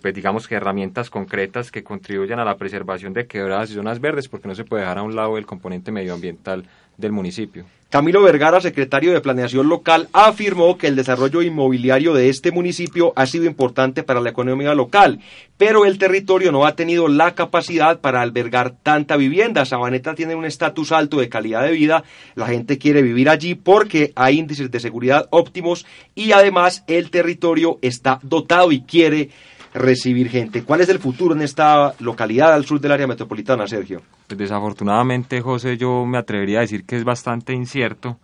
pues 0.00 0.14
digamos 0.14 0.46
que 0.46 0.54
herramientas 0.54 1.10
concretas 1.10 1.70
que 1.70 1.82
contribuyan 1.82 2.38
a 2.38 2.44
la 2.44 2.56
preservación 2.56 3.12
de 3.12 3.26
quebradas 3.26 3.70
y 3.70 3.74
zonas 3.74 4.00
verdes, 4.00 4.28
porque 4.28 4.48
no 4.48 4.54
se 4.54 4.64
puede 4.64 4.82
dejar 4.82 4.98
a 4.98 5.02
un 5.02 5.16
lado 5.16 5.38
el 5.38 5.46
componente 5.46 5.90
medioambiental 5.90 6.64
del 6.96 7.12
municipio. 7.12 7.64
Camilo 7.92 8.22
Vergara, 8.22 8.58
secretario 8.62 9.12
de 9.12 9.20
Planeación 9.20 9.68
Local, 9.68 10.08
afirmó 10.14 10.78
que 10.78 10.86
el 10.86 10.96
desarrollo 10.96 11.42
inmobiliario 11.42 12.14
de 12.14 12.30
este 12.30 12.50
municipio 12.50 13.12
ha 13.16 13.26
sido 13.26 13.44
importante 13.44 14.02
para 14.02 14.22
la 14.22 14.30
economía 14.30 14.74
local, 14.74 15.20
pero 15.58 15.84
el 15.84 15.98
territorio 15.98 16.52
no 16.52 16.64
ha 16.64 16.74
tenido 16.74 17.06
la 17.08 17.34
capacidad 17.34 18.00
para 18.00 18.22
albergar 18.22 18.74
tanta 18.82 19.18
vivienda. 19.18 19.66
Sabaneta 19.66 20.14
tiene 20.14 20.34
un 20.34 20.46
estatus 20.46 20.90
alto 20.90 21.18
de 21.18 21.28
calidad 21.28 21.64
de 21.64 21.72
vida, 21.72 22.02
la 22.34 22.46
gente 22.46 22.78
quiere 22.78 23.02
vivir 23.02 23.28
allí 23.28 23.54
porque 23.54 24.12
hay 24.16 24.38
índices 24.38 24.70
de 24.70 24.80
seguridad 24.80 25.28
óptimos 25.28 25.84
y 26.14 26.32
además 26.32 26.84
el 26.86 27.10
territorio 27.10 27.78
está 27.82 28.20
dotado 28.22 28.72
y 28.72 28.80
quiere 28.80 29.28
recibir 29.74 30.28
gente. 30.28 30.64
¿Cuál 30.64 30.82
es 30.82 30.88
el 30.88 30.98
futuro 30.98 31.34
en 31.34 31.42
esta 31.42 31.94
localidad 32.00 32.52
al 32.52 32.64
sur 32.64 32.80
del 32.80 32.92
área 32.92 33.06
metropolitana, 33.06 33.66
Sergio? 33.66 34.02
Pues 34.26 34.38
desafortunadamente, 34.38 35.40
José, 35.40 35.76
yo 35.76 36.04
me 36.04 36.18
atrevería 36.18 36.58
a 36.58 36.62
decir 36.62 36.84
que 36.84 36.96
es 36.96 37.04
bastante 37.04 37.52
incierto, 37.52 38.18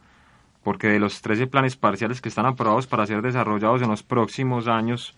porque 0.62 0.88
de 0.88 0.98
los 0.98 1.20
13 1.22 1.46
planes 1.46 1.76
parciales 1.76 2.20
que 2.20 2.28
están 2.28 2.46
aprobados 2.46 2.86
para 2.86 3.06
ser 3.06 3.22
desarrollados 3.22 3.82
en 3.82 3.88
los 3.88 4.02
próximos 4.02 4.68
años, 4.68 5.14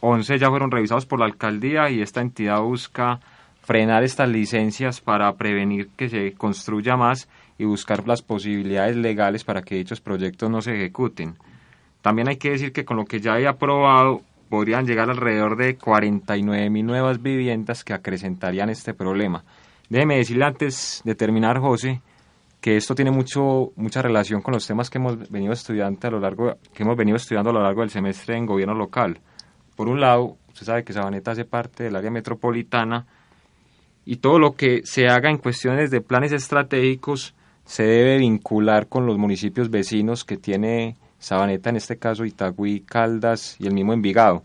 11 0.00 0.38
ya 0.38 0.48
fueron 0.48 0.70
revisados 0.70 1.06
por 1.06 1.18
la 1.18 1.26
alcaldía 1.26 1.90
y 1.90 2.00
esta 2.00 2.20
entidad 2.20 2.60
busca 2.60 3.20
frenar 3.62 4.02
estas 4.02 4.28
licencias 4.28 5.00
para 5.00 5.32
prevenir 5.34 5.88
que 5.96 6.08
se 6.08 6.32
construya 6.32 6.96
más 6.96 7.28
y 7.58 7.64
buscar 7.64 8.06
las 8.06 8.22
posibilidades 8.22 8.96
legales 8.96 9.44
para 9.44 9.62
que 9.62 9.74
dichos 9.74 10.00
proyectos 10.00 10.48
no 10.48 10.62
se 10.62 10.74
ejecuten. 10.74 11.36
También 12.00 12.28
hay 12.28 12.36
que 12.36 12.50
decir 12.50 12.72
que 12.72 12.84
con 12.84 12.96
lo 12.96 13.04
que 13.04 13.20
ya 13.20 13.34
hay 13.34 13.44
aprobado 13.44 14.22
podrían 14.48 14.86
llegar 14.86 15.10
alrededor 15.10 15.56
de 15.56 15.76
49 15.76 16.70
mil 16.70 16.86
nuevas 16.86 17.22
viviendas 17.22 17.84
que 17.84 17.94
acrecentarían 17.94 18.70
este 18.70 18.94
problema. 18.94 19.44
Déjeme 19.88 20.16
decirle 20.16 20.44
antes 20.44 21.02
de 21.04 21.14
terminar, 21.14 21.58
José, 21.58 22.02
que 22.60 22.76
esto 22.76 22.94
tiene 22.94 23.10
mucho 23.10 23.72
mucha 23.76 24.02
relación 24.02 24.42
con 24.42 24.54
los 24.54 24.66
temas 24.66 24.90
que 24.90 24.98
hemos 24.98 25.30
venido 25.30 25.52
estudiando 25.52 26.08
a 26.08 26.10
lo 26.10 26.20
largo 26.20 26.56
que 26.74 26.82
hemos 26.82 26.96
venido 26.96 27.16
estudiando 27.16 27.50
a 27.50 27.52
lo 27.52 27.62
largo 27.62 27.82
del 27.82 27.90
semestre 27.90 28.36
en 28.36 28.46
gobierno 28.46 28.74
local. 28.74 29.20
Por 29.76 29.88
un 29.88 30.00
lado, 30.00 30.36
usted 30.48 30.66
sabe 30.66 30.84
que 30.84 30.92
Sabaneta 30.92 31.30
hace 31.30 31.44
parte 31.44 31.84
del 31.84 31.96
área 31.96 32.10
metropolitana 32.10 33.06
y 34.04 34.16
todo 34.16 34.38
lo 34.38 34.56
que 34.56 34.80
se 34.84 35.06
haga 35.06 35.30
en 35.30 35.38
cuestiones 35.38 35.90
de 35.90 36.00
planes 36.00 36.32
estratégicos 36.32 37.34
se 37.64 37.84
debe 37.84 38.18
vincular 38.18 38.88
con 38.88 39.06
los 39.06 39.18
municipios 39.18 39.70
vecinos 39.70 40.24
que 40.24 40.36
tiene 40.36 40.96
Sabaneta, 41.18 41.70
en 41.70 41.76
este 41.76 41.98
caso 41.98 42.24
Itagüí, 42.24 42.80
Caldas 42.80 43.56
y 43.58 43.66
el 43.66 43.74
mismo 43.74 43.92
Envigado. 43.92 44.44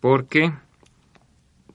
Porque 0.00 0.52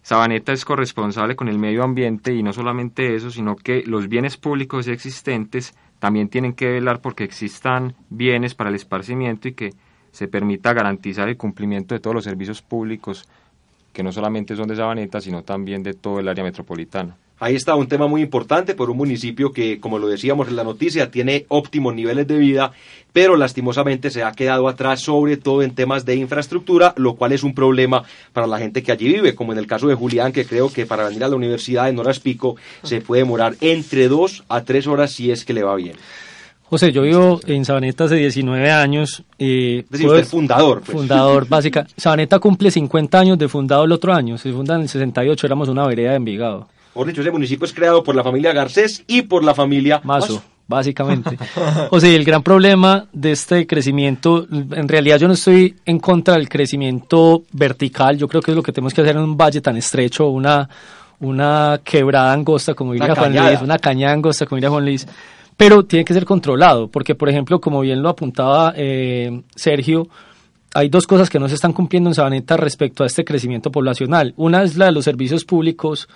Sabaneta 0.02 0.54
es 0.54 0.65
corresponsable 0.65 1.36
con 1.36 1.47
el 1.49 1.60
medio 1.60 1.84
ambiente 1.84 2.34
y 2.34 2.43
no 2.43 2.54
solamente 2.54 3.15
eso, 3.15 3.32
sino 3.32 3.56
que 3.56 3.84
los 3.86 4.08
bienes 4.08 4.38
públicos 4.38 4.88
existentes 4.88 5.75
también 5.99 6.30
tienen 6.30 6.54
que 6.54 6.67
velar 6.67 7.02
porque 7.02 7.23
existan 7.23 7.93
bienes 8.10 8.56
para 8.56 8.69
el 8.69 8.75
esparcimiento 8.75 9.47
y 9.47 9.54
que 9.54 9.73
se 10.12 10.28
permita 10.28 10.73
garantizar 10.73 11.30
el 11.30 11.38
cumplimiento 11.38 11.93
de 11.93 11.99
todos 11.99 12.15
los 12.15 12.23
servicios 12.23 12.62
públicos 12.62 13.28
que 13.93 14.04
no 14.04 14.12
solamente 14.12 14.56
son 14.56 14.67
de 14.67 14.75
Sabaneta, 14.75 15.19
sino 15.21 15.43
también 15.43 15.83
de 15.83 15.94
todo 15.94 16.19
el 16.19 16.27
área 16.27 16.44
metropolitana. 16.44 17.15
Ahí 17.40 17.56
está 17.56 17.75
un 17.75 17.87
tema 17.87 18.08
muy 18.08 18.21
importante 18.21 18.75
por 18.75 18.90
un 18.90 18.98
municipio 18.98 19.54
que, 19.54 19.79
como 19.79 19.98
lo 19.98 20.08
decíamos 20.08 20.50
en 20.50 20.58
la 20.58 20.63
noticia, 20.65 21.10
tiene 21.10 21.46
óptimos 21.48 21.96
niveles 21.96 22.27
de 22.27 22.37
vida, 22.37 22.73
pero 23.13 23.37
lastimosamente 23.37 24.10
se 24.10 24.23
ha 24.23 24.31
quedado 24.33 24.67
atrás 24.67 25.02
sobre 25.02 25.37
todo 25.37 25.63
en 25.63 25.73
temas 25.73 26.06
de 26.06 26.15
infraestructura, 26.15 26.94
lo 26.98 27.15
cual 27.15 27.31
es 27.31 27.44
un 27.44 27.54
problema 27.54 28.04
para 28.33 28.46
la 28.46 28.60
gente 28.60 28.83
que 28.83 28.92
allí 28.92 29.08
vive, 29.08 29.35
como 29.35 29.54
en 29.54 29.60
el 29.60 29.67
caso 29.67 29.87
de 29.87 29.96
Julián, 29.96 30.33
que 30.33 30.46
creo 30.46 30.71
que 30.71 30.85
para 30.85 31.08
venir 31.08 31.23
a 31.23 31.29
la 31.29 31.35
universidad 31.37 31.87
en 31.87 31.98
horas 32.00 32.19
pico 32.19 32.58
se 32.83 33.00
puede 33.00 33.21
demorar 33.21 33.56
entre 33.62 34.10
dos 34.10 34.44
a 34.50 34.63
tres 34.63 34.85
horas 34.85 35.12
si 35.12 35.31
es 35.31 35.46
que 35.46 35.54
le 35.54 35.63
va 35.63 35.75
bien. 35.75 35.96
José, 36.69 36.92
yo 36.92 37.02
vivo 37.02 37.40
en 37.48 37.65
Sabaneta 37.65 38.04
hace 38.04 38.15
19 38.15 38.69
años. 38.69 39.23
es 39.40 39.90
decir, 39.90 40.06
usted 40.06 40.21
es 40.21 40.29
fundador. 40.29 40.81
Pues. 40.81 40.92
Fundador, 40.92 41.48
básica. 41.50 41.87
Sabaneta 41.98 42.37
cumple 42.37 42.69
50 42.69 43.19
años 43.19 43.40
de 43.40 43.48
fundado 43.48 43.85
el 43.85 43.92
otro 43.92 44.13
año. 44.13 44.37
Se 44.37 44.52
funda 44.52 44.75
en 44.75 44.81
el 44.81 44.90
68, 44.90 45.48
éramos 45.48 45.67
una 45.67 45.87
vereda 45.87 46.12
de 46.12 46.17
Envigado. 46.17 46.67
Por 46.94 47.08
dicho, 47.08 47.21
ese 47.21 47.31
municipio 47.31 47.65
es 47.65 47.73
creado 47.73 48.04
por 48.04 48.15
la 48.15 48.23
familia 48.23 48.54
Garcés 48.54 49.04
y 49.08 49.23
por 49.23 49.44
la 49.44 49.54
familia 49.54 50.02
Mazo. 50.04 50.42
Básicamente. 50.67 51.37
José, 51.90 52.15
el 52.15 52.23
gran 52.23 52.44
problema 52.44 53.08
de 53.12 53.31
este 53.31 53.65
crecimiento, 53.65 54.48
en 54.52 54.87
realidad 54.87 55.17
yo 55.17 55.27
no 55.27 55.33
estoy 55.33 55.75
en 55.85 56.00
contra 56.00 56.35
del 56.35 56.48
crecimiento 56.48 57.44
vertical, 57.52 58.17
yo 58.17 58.27
creo 58.27 58.42
que 58.42 58.52
es 58.52 58.58
lo 58.58 58.62
que 58.62 58.71
tenemos 58.71 58.94
que 58.94 59.02
hacer 59.02 59.15
en 59.15 59.23
un 59.23 59.35
valle 59.35 59.62
tan 59.62 59.77
estrecho, 59.77 60.27
una, 60.27 60.69
una 61.21 61.81
quebrada 61.83 62.31
angosta, 62.33 62.75
como 62.75 62.94
diría 62.94 63.15
Juan 63.15 63.35
Luis, 63.35 63.62
una 63.62 63.79
cañada 63.79 64.13
angosta, 64.13 64.46
como 64.46 64.58
diría 64.58 64.69
Juan 64.69 64.85
Luis 64.85 65.08
pero 65.60 65.83
tiene 65.83 66.06
que 66.06 66.13
ser 66.13 66.23
controlado, 66.23 66.87
porque 66.87 67.15
por 67.15 67.27
ejemplo, 67.27 67.60
como 67.60 67.81
bien 67.81 68.02
lo 68.02 68.08
apuntaba 68.08 68.73
eh, 68.77 69.42
Sergio, 69.58 70.08
hay 70.73 70.87
dos 70.87 71.06
cosas 71.06 71.29
que 71.29 71.37
no 71.37 71.50
se 71.50 71.56
están 71.56 71.73
cumpliendo 71.73 72.10
en 72.10 72.13
Sabaneta 72.13 72.56
respecto 72.56 73.04
a 73.04 73.08
este 73.08 73.25
crecimiento 73.25 73.69
poblacional. 73.69 74.33
Una 74.37 74.63
es 74.63 74.77
la 74.77 74.85
de 74.85 74.94
los 74.94 75.04
servicios 75.04 75.44
públicos 75.44 76.08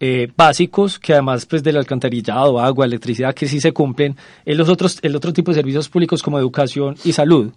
eh, 0.00 0.28
básicos, 0.36 0.98
que 0.98 1.12
además 1.12 1.46
pues 1.46 1.62
del 1.62 1.76
alcantarillado, 1.76 2.60
agua, 2.60 2.86
electricidad, 2.86 3.34
que 3.34 3.48
sí 3.48 3.60
se 3.60 3.72
cumplen, 3.72 4.16
en 4.44 4.56
los 4.56 4.68
otros, 4.68 4.98
el 5.02 5.16
otro 5.16 5.32
tipo 5.32 5.50
de 5.50 5.56
servicios 5.56 5.88
públicos 5.88 6.22
como 6.22 6.38
educación 6.38 6.96
y 7.04 7.12
salud 7.12 7.52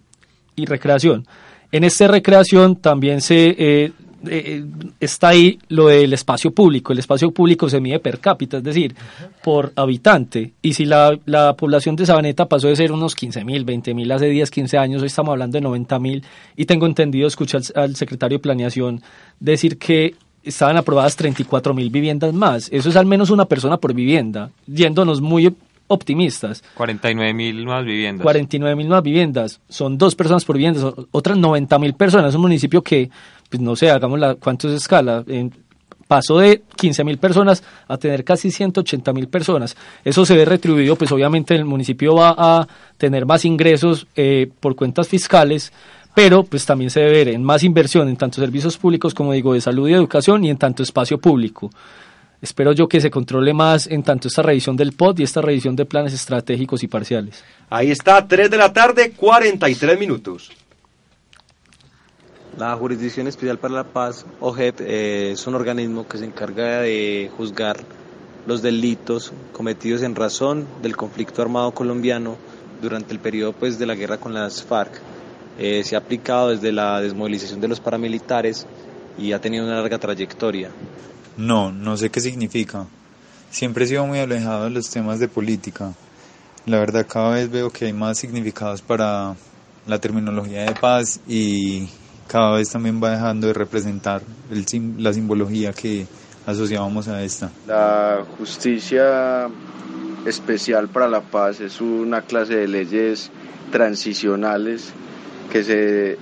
y 0.56 0.66
recreación. 0.66 1.26
En 1.70 1.84
esta 1.84 2.06
recreación 2.06 2.76
también 2.76 3.20
se 3.20 3.54
eh, 3.58 3.92
eh, 4.28 4.64
está 5.00 5.28
ahí 5.28 5.58
lo 5.68 5.88
del 5.88 6.12
espacio 6.12 6.52
público. 6.52 6.92
El 6.92 6.98
espacio 6.98 7.30
público 7.30 7.68
se 7.68 7.80
mide 7.80 7.98
per 7.98 8.20
cápita, 8.20 8.58
es 8.58 8.62
decir, 8.62 8.94
por 9.42 9.72
habitante. 9.76 10.52
Y 10.62 10.74
si 10.74 10.84
la, 10.84 11.18
la 11.26 11.54
población 11.54 11.96
de 11.96 12.06
Sabaneta 12.06 12.46
pasó 12.46 12.68
de 12.68 12.76
ser 12.76 12.92
unos 12.92 13.14
15 13.14 13.44
mil, 13.44 13.64
20 13.64 13.94
mil 13.94 14.10
hace 14.12 14.26
10, 14.26 14.50
15 14.50 14.78
años, 14.78 15.02
hoy 15.02 15.06
estamos 15.06 15.32
hablando 15.32 15.56
de 15.56 15.62
90 15.62 15.98
mil. 15.98 16.24
Y 16.56 16.66
tengo 16.66 16.86
entendido, 16.86 17.26
escuché 17.26 17.58
al, 17.74 17.96
secretario 17.96 18.38
de 18.38 18.42
Planeación 18.42 19.02
decir 19.40 19.78
que 19.78 20.14
estaban 20.42 20.76
aprobadas 20.76 21.16
34 21.16 21.74
mil 21.74 21.90
viviendas 21.90 22.32
más. 22.32 22.68
Eso 22.72 22.88
es 22.88 22.96
al 22.96 23.06
menos 23.06 23.30
una 23.30 23.46
persona 23.46 23.76
por 23.76 23.94
vivienda, 23.94 24.50
yéndonos 24.66 25.20
muy 25.20 25.54
optimistas. 25.88 26.62
49 26.74 27.34
mil 27.34 27.64
nuevas 27.64 27.84
viviendas. 27.84 28.22
49 28.22 28.76
mil 28.76 28.88
nuevas 28.88 29.04
viviendas. 29.04 29.60
Son 29.68 29.98
dos 29.98 30.14
personas 30.14 30.44
por 30.44 30.56
vivienda, 30.56 30.92
otras 31.10 31.36
90 31.36 31.78
mil 31.78 31.94
personas. 31.94 32.30
Es 32.30 32.34
un 32.34 32.42
municipio 32.42 32.82
que 32.82 33.10
pues 33.52 33.60
no 33.60 33.76
sé, 33.76 33.90
hagamos 33.90 34.18
la, 34.18 34.34
cuánto 34.36 34.66
es 34.66 34.74
escala, 34.74 35.22
en, 35.26 35.52
pasó 36.08 36.38
de 36.38 36.62
15 36.76 37.04
mil 37.04 37.18
personas 37.18 37.62
a 37.86 37.98
tener 37.98 38.24
casi 38.24 38.50
180 38.50 39.12
mil 39.12 39.28
personas. 39.28 39.76
Eso 40.04 40.24
se 40.24 40.34
ve 40.34 40.46
retribuido, 40.46 40.96
pues 40.96 41.12
obviamente 41.12 41.54
el 41.54 41.66
municipio 41.66 42.14
va 42.14 42.34
a 42.36 42.66
tener 42.96 43.26
más 43.26 43.44
ingresos 43.44 44.06
eh, 44.16 44.50
por 44.60 44.74
cuentas 44.74 45.06
fiscales, 45.06 45.70
pero 46.14 46.44
pues 46.44 46.66
también 46.66 46.90
se 46.90 47.00
debe 47.00 47.12
ver 47.12 47.28
en 47.28 47.42
más 47.42 47.62
inversión 47.62 48.08
en 48.08 48.16
tanto 48.16 48.40
servicios 48.40 48.76
públicos 48.76 49.14
como 49.14 49.32
digo 49.32 49.54
de 49.54 49.60
salud 49.60 49.88
y 49.88 49.94
educación 49.94 50.44
y 50.44 50.50
en 50.50 50.58
tanto 50.58 50.82
espacio 50.82 51.18
público. 51.18 51.70
Espero 52.40 52.72
yo 52.72 52.88
que 52.88 53.00
se 53.00 53.10
controle 53.10 53.54
más 53.54 53.86
en 53.86 54.02
tanto 54.02 54.26
esta 54.26 54.42
revisión 54.42 54.76
del 54.76 54.92
POT 54.92 55.20
y 55.20 55.22
esta 55.22 55.40
revisión 55.40 55.76
de 55.76 55.84
planes 55.84 56.12
estratégicos 56.12 56.82
y 56.82 56.88
parciales. 56.88 57.44
Ahí 57.70 57.92
está, 57.92 58.26
3 58.26 58.50
de 58.50 58.56
la 58.56 58.72
tarde, 58.72 59.12
43 59.12 59.98
minutos. 59.98 60.50
La 62.58 62.76
Jurisdicción 62.76 63.28
Especial 63.28 63.58
para 63.58 63.74
la 63.74 63.84
Paz, 63.84 64.26
OJEP, 64.40 64.80
eh, 64.80 65.30
es 65.30 65.46
un 65.46 65.54
organismo 65.54 66.06
que 66.06 66.18
se 66.18 66.24
encarga 66.24 66.80
de 66.80 67.30
juzgar 67.36 67.78
los 68.46 68.60
delitos 68.60 69.32
cometidos 69.52 70.02
en 70.02 70.16
razón 70.16 70.66
del 70.82 70.96
conflicto 70.96 71.42
armado 71.42 71.70
colombiano 71.70 72.36
durante 72.82 73.12
el 73.12 73.20
periodo 73.20 73.52
pues, 73.52 73.78
de 73.78 73.86
la 73.86 73.94
guerra 73.94 74.18
con 74.18 74.34
las 74.34 74.64
FARC. 74.64 75.00
Eh, 75.58 75.82
se 75.84 75.96
ha 75.96 75.98
aplicado 75.98 76.50
desde 76.50 76.72
la 76.72 77.00
desmovilización 77.00 77.60
de 77.60 77.68
los 77.68 77.80
paramilitares 77.80 78.66
y 79.18 79.32
ha 79.32 79.40
tenido 79.40 79.64
una 79.64 79.76
larga 79.76 79.98
trayectoria. 79.98 80.70
No, 81.36 81.72
no 81.72 81.96
sé 81.96 82.10
qué 82.10 82.20
significa. 82.20 82.86
Siempre 83.50 83.84
he 83.84 83.88
sido 83.88 84.06
muy 84.06 84.18
alejado 84.18 84.64
de 84.64 84.70
los 84.70 84.88
temas 84.88 85.18
de 85.18 85.28
política. 85.28 85.92
La 86.64 86.78
verdad 86.78 87.06
cada 87.08 87.30
vez 87.34 87.50
veo 87.50 87.70
que 87.70 87.86
hay 87.86 87.92
más 87.92 88.18
significados 88.18 88.80
para 88.80 89.34
la 89.86 89.98
terminología 89.98 90.64
de 90.64 90.74
paz 90.74 91.20
y 91.26 91.88
cada 92.28 92.56
vez 92.56 92.70
también 92.70 93.02
va 93.02 93.10
dejando 93.10 93.48
de 93.48 93.52
representar 93.52 94.22
el, 94.50 94.64
la 94.98 95.12
simbología 95.12 95.72
que 95.72 96.06
asociábamos 96.46 97.08
a 97.08 97.22
esta. 97.22 97.50
La 97.66 98.24
justicia 98.38 99.48
especial 100.24 100.88
para 100.88 101.08
la 101.08 101.20
paz 101.20 101.60
es 101.60 101.80
una 101.80 102.22
clase 102.22 102.54
de 102.56 102.68
leyes 102.68 103.30
transicionales 103.70 104.92
que 105.50 105.64
se, 105.64 106.18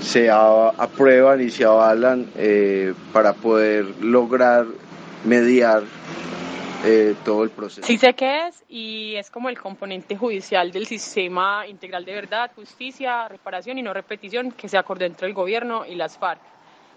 se 0.00 0.30
aprueban 0.30 1.40
y 1.40 1.50
se 1.50 1.64
avalan 1.64 2.30
eh, 2.36 2.94
para 3.12 3.32
poder 3.32 3.84
lograr 4.00 4.66
mediar 5.24 5.82
eh, 6.84 7.14
todo 7.24 7.44
el 7.44 7.50
proceso. 7.50 7.86
Sí 7.86 7.96
sé 7.96 8.12
qué 8.12 8.48
es 8.48 8.62
y 8.68 9.14
es 9.16 9.30
como 9.30 9.48
el 9.48 9.58
componente 9.58 10.16
judicial 10.16 10.70
del 10.70 10.86
sistema 10.86 11.66
integral 11.66 12.04
de 12.04 12.14
verdad, 12.14 12.50
justicia, 12.54 13.26
reparación 13.28 13.78
y 13.78 13.82
no 13.82 13.94
repetición 13.94 14.52
que 14.52 14.68
se 14.68 14.76
acordó 14.76 15.06
entre 15.06 15.26
el 15.26 15.32
gobierno 15.32 15.86
y 15.86 15.94
las 15.94 16.18
FARC. 16.18 16.40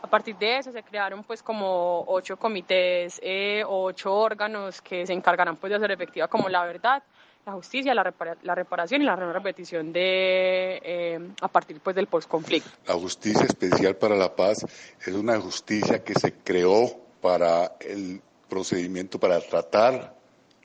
A 0.01 0.07
partir 0.07 0.35
de 0.35 0.57
eso 0.57 0.71
se 0.71 0.83
crearon 0.83 1.23
pues 1.23 1.41
como 1.41 2.03
ocho 2.07 2.37
comités 2.37 3.19
eh, 3.23 3.63
ocho 3.65 4.13
órganos 4.13 4.81
que 4.81 5.07
se 5.07 5.13
encargarán 5.13 5.55
pues 5.55 5.71
de 5.71 5.77
hacer 5.77 5.91
efectiva 5.91 6.27
como 6.27 6.49
la 6.49 6.65
verdad, 6.65 7.01
la 7.47 7.53
justicia, 7.53 7.95
la, 7.95 8.03
reparación 8.55 9.01
y 9.01 9.05
la 9.05 9.15
repetición 9.15 9.93
de 9.93 10.81
eh, 10.83 11.19
a 11.39 11.47
partir 11.47 11.79
pues 11.79 11.95
del 11.95 12.07
postconflicto. 12.07 12.69
La 12.85 12.95
justicia 12.95 13.45
especial 13.45 13.95
para 13.95 14.17
la 14.17 14.35
paz 14.35 14.65
es 14.99 15.13
una 15.13 15.39
justicia 15.39 16.03
que 16.03 16.13
se 16.13 16.33
creó 16.33 16.99
para 17.21 17.77
el 17.79 18.21
procedimiento 18.49 19.17
para 19.17 19.39
tratar 19.39 20.13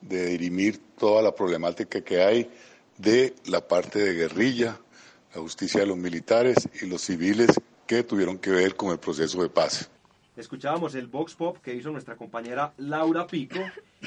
de 0.01 0.27
dirimir 0.27 0.81
toda 0.99 1.23
la 1.23 1.33
problemática 1.33 2.01
que 2.01 2.21
hay 2.21 2.51
de 2.99 3.37
la 3.47 3.61
parte 3.61 4.01
de 4.01 4.15
guerrilla, 4.15 4.77
la 5.33 5.41
justicia 5.41 5.83
de 5.83 5.87
los 5.87 5.97
militares 5.97 6.69
y 6.81 6.87
los 6.87 7.03
civiles 7.03 7.51
que 7.87 8.03
tuvieron 8.03 8.39
que 8.39 8.51
ver 8.51 8.75
con 8.75 8.91
el 8.91 8.99
proceso 8.99 9.41
de 9.41 9.51
paz. 9.51 9.89
Escuchábamos 10.37 10.95
el 10.95 11.09
Vox 11.09 11.35
Pop 11.35 11.59
que 11.63 11.75
hizo 11.75 11.91
nuestra 11.91 12.17
compañera 12.17 12.73
Laura 12.79 13.27
Pico, 13.27 13.61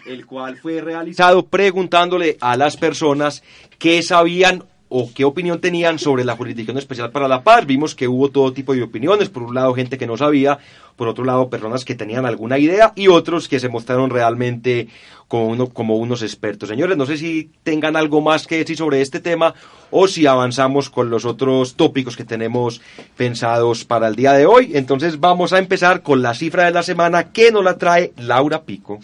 el 0.07 0.25
cual 0.25 0.57
fue 0.57 0.81
realizado 0.81 1.45
preguntándole 1.45 2.37
a 2.41 2.57
las 2.57 2.77
personas 2.77 3.43
qué 3.77 4.01
sabían 4.01 4.63
o 4.89 5.09
qué 5.13 5.25
opinión 5.25 5.59
tenían 5.59 5.99
sobre 5.99 6.23
la 6.23 6.35
Jurisdicción 6.35 6.77
Especial 6.77 7.11
para 7.11 7.27
la 7.27 7.43
Paz. 7.43 7.65
Vimos 7.65 7.95
que 7.95 8.07
hubo 8.07 8.29
todo 8.29 8.53
tipo 8.53 8.73
de 8.73 8.83
opiniones, 8.83 9.29
por 9.29 9.43
un 9.43 9.55
lado 9.55 9.73
gente 9.73 9.97
que 9.97 10.07
no 10.07 10.17
sabía, 10.17 10.59
por 10.95 11.07
otro 11.07 11.23
lado 11.23 11.49
personas 11.49 11.83
que 11.85 11.95
tenían 11.95 12.25
alguna 12.25 12.57
idea 12.57 12.93
y 12.95 13.07
otros 13.07 13.47
que 13.47 13.59
se 13.59 13.69
mostraron 13.69 14.09
realmente 14.09 14.87
como, 15.27 15.47
uno, 15.47 15.67
como 15.69 15.97
unos 15.97 16.21
expertos. 16.21 16.69
Señores, 16.69 16.97
no 16.97 17.05
sé 17.05 17.17
si 17.17 17.49
tengan 17.63 17.95
algo 17.95 18.21
más 18.21 18.45
que 18.45 18.57
decir 18.57 18.77
sobre 18.77 19.01
este 19.01 19.19
tema 19.19 19.55
o 19.91 20.07
si 20.07 20.27
avanzamos 20.27 20.89
con 20.89 21.09
los 21.09 21.25
otros 21.25 21.75
tópicos 21.75 22.15
que 22.15 22.23
tenemos 22.23 22.81
pensados 23.17 23.85
para 23.85 24.07
el 24.07 24.15
día 24.15 24.33
de 24.33 24.45
hoy. 24.45 24.71
Entonces 24.75 25.19
vamos 25.19 25.51
a 25.53 25.59
empezar 25.59 26.03
con 26.03 26.21
la 26.21 26.33
cifra 26.33 26.65
de 26.65 26.71
la 26.71 26.83
semana 26.83 27.31
que 27.31 27.51
nos 27.51 27.63
la 27.63 27.77
trae 27.77 28.13
Laura 28.17 28.63
Pico. 28.63 28.99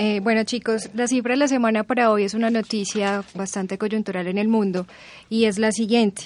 Eh, 0.00 0.20
bueno 0.22 0.44
chicos, 0.44 0.90
la 0.94 1.08
cifra 1.08 1.32
de 1.32 1.38
la 1.38 1.48
semana 1.48 1.82
para 1.82 2.12
hoy 2.12 2.22
es 2.22 2.34
una 2.34 2.50
noticia 2.50 3.24
bastante 3.34 3.78
coyuntural 3.78 4.28
en 4.28 4.38
el 4.38 4.46
mundo 4.46 4.86
y 5.28 5.46
es 5.46 5.58
la 5.58 5.72
siguiente. 5.72 6.22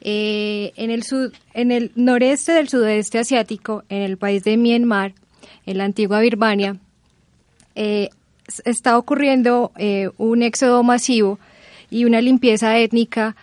Eh, 0.00 0.72
en, 0.76 0.90
el 0.90 1.02
sud, 1.02 1.30
en 1.52 1.70
el 1.70 1.92
noreste 1.96 2.52
del 2.52 2.70
sudeste 2.70 3.18
asiático, 3.18 3.84
en 3.90 4.00
el 4.00 4.16
país 4.16 4.42
de 4.44 4.56
Myanmar, 4.56 5.12
en 5.66 5.76
la 5.76 5.84
antigua 5.84 6.20
Birmania, 6.20 6.78
eh, 7.74 8.08
está 8.64 8.96
ocurriendo 8.96 9.70
un 10.16 10.42
éxodo 10.42 10.82
masivo 10.82 11.38
y 11.90 12.06
una 12.06 12.22
limpieza 12.22 12.78
étnica 12.78 13.36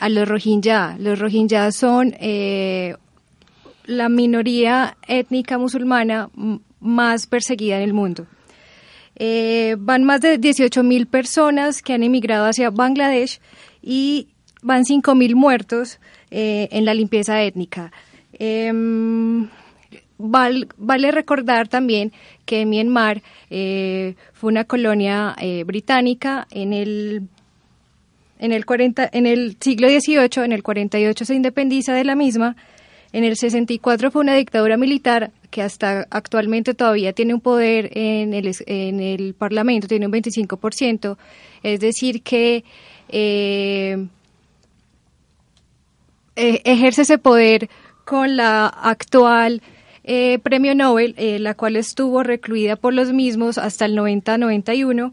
a 0.00 0.08
los 0.08 0.28
Rohingya. 0.28 0.96
Los 0.98 1.20
Rohingya 1.20 1.70
son 1.70 2.16
la 3.86 4.08
minoría 4.08 4.96
étnica 5.06 5.56
musulmana 5.56 6.30
más 6.80 7.28
perseguida 7.28 7.76
en 7.76 7.82
el 7.82 7.94
mundo. 7.94 8.26
Eh, 9.16 9.76
van 9.78 10.04
más 10.04 10.20
de 10.20 10.38
18 10.38 10.82
mil 10.82 11.06
personas 11.06 11.82
que 11.82 11.92
han 11.92 12.02
emigrado 12.02 12.46
hacia 12.46 12.70
Bangladesh 12.70 13.40
y 13.82 14.28
van 14.62 14.84
5 14.84 15.14
mil 15.14 15.36
muertos 15.36 16.00
eh, 16.30 16.68
en 16.72 16.84
la 16.84 16.94
limpieza 16.94 17.42
étnica. 17.42 17.92
Em, 18.32 19.48
vale 20.18 21.10
recordar 21.12 21.68
también 21.68 22.12
que 22.44 22.66
Myanmar 22.66 23.22
eh, 23.50 24.14
fue 24.32 24.50
una 24.50 24.64
colonia 24.64 25.36
británica 25.64 26.46
en 26.50 26.72
el 26.72 27.22
en 28.40 28.52
el, 28.52 28.66
40, 28.66 29.08
en 29.12 29.26
el 29.26 29.56
siglo 29.60 29.88
XVIII, 29.88 30.44
en 30.44 30.52
el 30.52 30.62
48 30.62 31.24
se 31.24 31.34
independiza 31.34 31.94
de 31.94 32.04
la 32.04 32.14
misma, 32.14 32.56
en 33.14 33.22
el 33.22 33.36
64 33.36 34.10
fue 34.10 34.22
una 34.22 34.34
dictadura 34.34 34.76
militar 34.76 35.30
que 35.50 35.62
hasta 35.62 36.04
actualmente 36.10 36.74
todavía 36.74 37.12
tiene 37.12 37.32
un 37.32 37.40
poder 37.40 37.96
en 37.96 38.34
el, 38.34 38.52
en 38.66 38.98
el 38.98 39.34
Parlamento, 39.34 39.86
tiene 39.86 40.06
un 40.06 40.12
25%, 40.12 41.16
es 41.62 41.78
decir 41.78 42.22
que 42.22 42.64
eh, 43.08 44.08
ejerce 46.34 47.02
ese 47.02 47.18
poder 47.18 47.70
con 48.04 48.36
la 48.36 48.66
actual 48.66 49.62
eh, 50.02 50.40
premio 50.40 50.74
Nobel, 50.74 51.14
eh, 51.16 51.38
la 51.38 51.54
cual 51.54 51.76
estuvo 51.76 52.24
recluida 52.24 52.74
por 52.74 52.94
los 52.94 53.12
mismos 53.12 53.58
hasta 53.58 53.84
el 53.84 53.96
90-91. 53.96 55.12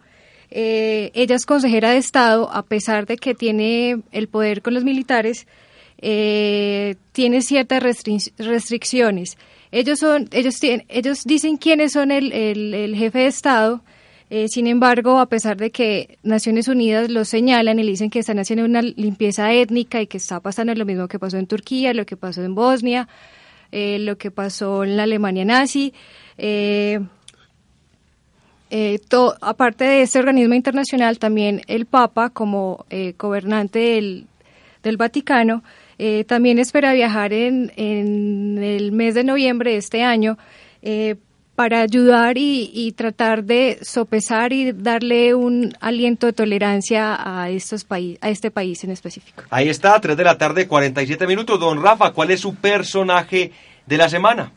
Eh, 0.50 1.12
ella 1.14 1.36
es 1.36 1.46
consejera 1.46 1.92
de 1.92 1.98
Estado, 1.98 2.50
a 2.52 2.64
pesar 2.64 3.06
de 3.06 3.18
que 3.18 3.36
tiene 3.36 4.02
el 4.12 4.28
poder 4.28 4.64
con 4.64 4.74
los 4.74 4.84
militares, 4.84 5.46
tiene 6.02 7.42
ciertas 7.42 7.84
restricciones. 8.38 9.38
Ellos 9.72 10.00
son, 10.00 10.28
ellos 10.32 10.56
tienen, 10.60 10.86
ellos 10.90 11.24
dicen 11.24 11.58
quiénes 11.58 11.94
son 11.94 12.12
el, 12.12 12.32
el, 12.34 12.96
jefe 12.96 13.20
de 13.20 13.28
Estado. 13.28 13.82
sin 14.48 14.68
embargo, 14.68 15.20
a 15.20 15.28
pesar 15.28 15.58
de 15.58 15.72
que 15.72 16.18
Naciones 16.24 16.68
Unidas 16.68 17.10
lo 17.10 17.24
señalan 17.24 17.80
y 17.80 17.84
dicen 17.84 18.10
que 18.10 18.20
están 18.20 18.40
haciendo 18.40 18.66
una 18.66 18.82
limpieza 18.82 19.54
étnica 19.54 20.02
y 20.02 20.08
que 20.08 20.18
está 20.18 20.40
pasando 20.40 20.74
lo 20.74 20.86
mismo 20.86 21.08
que 21.08 21.20
pasó 21.20 21.38
en 21.38 21.48
Turquía, 21.48 21.94
lo 21.94 22.06
que 22.06 22.18
pasó 22.18 22.44
en 22.44 22.56
Bosnia, 22.56 23.08
eh, 23.72 24.00
lo 24.00 24.18
que 24.18 24.32
pasó 24.32 24.84
en 24.84 24.98
la 24.98 25.04
Alemania 25.04 25.46
nazi. 25.46 25.94
Eh, 26.38 27.00
eh, 28.70 29.00
aparte 29.42 29.86
de 29.86 30.02
este 30.02 30.20
organismo 30.20 30.56
internacional, 30.56 31.20
también 31.20 31.62
el 31.68 31.86
Papa, 31.86 32.30
como 32.30 32.86
gobernante 33.18 33.80
del, 33.80 34.28
del 34.84 34.98
Vaticano, 34.98 35.64
también 36.28 36.60
espera 36.60 36.94
viajar 36.94 37.34
en, 37.34 37.72
en, 37.76 38.58
el 38.64 38.92
mes 38.92 39.16
de 39.16 39.24
noviembre 39.24 39.72
de 39.72 39.78
este 39.78 40.04
año 40.04 40.38
para 41.62 41.82
ayudar 41.82 42.40
y, 42.40 42.92
tratar 42.98 43.44
de 43.44 43.78
sopesar 43.84 44.52
y 44.52 44.72
darle 44.72 45.36
un 45.36 45.74
aliento 45.80 46.26
de 46.26 46.34
tolerancia 46.34 47.16
a, 47.20 47.52
estos 47.52 47.86
a 47.90 48.30
este 48.30 48.50
país 48.50 48.84
en 48.84 48.90
específico. 48.90 49.44
Ahí 49.52 49.70
está, 49.70 50.02
3 50.02 50.18
de 50.18 50.24
la 50.24 50.40
tarde, 50.40 50.68
47 50.68 51.28
minutos. 51.28 51.60
Don 51.60 51.82
Rafa, 51.82 52.14
¿cuál 52.14 52.32
es 52.32 52.40
su 52.40 52.56
personaje 52.56 53.52
de 53.86 53.98
la 53.98 54.10
semana? 54.10 54.52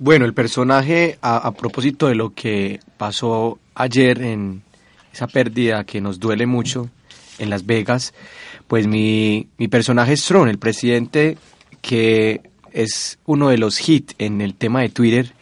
Bueno, 0.00 0.24
el 0.24 0.34
personaje, 0.34 1.18
a, 1.22 1.52
propósito 1.52 2.08
de 2.08 2.16
lo 2.16 2.34
que 2.34 2.80
pasó 2.96 3.60
ayer 3.76 4.20
en 4.20 4.62
esa 5.12 5.28
pérdida 5.28 5.84
que 5.84 6.00
nos 6.00 6.18
duele 6.18 6.46
mucho 6.46 6.90
en 7.38 7.48
Las 7.48 7.64
Vegas, 7.64 8.12
pues 8.68 8.86
mi, 8.86 9.48
mi 9.58 9.68
personaje 9.68 10.14
es 10.14 10.24
Tron, 10.24 10.48
el 10.48 10.58
presidente 10.58 11.36
que 11.80 12.40
es 12.72 13.18
uno 13.24 13.48
de 13.48 13.58
los 13.58 13.88
hits 13.88 14.14
en 14.18 14.40
el 14.40 14.54
tema 14.54 14.80
de 14.80 14.88
Twitter 14.88 15.32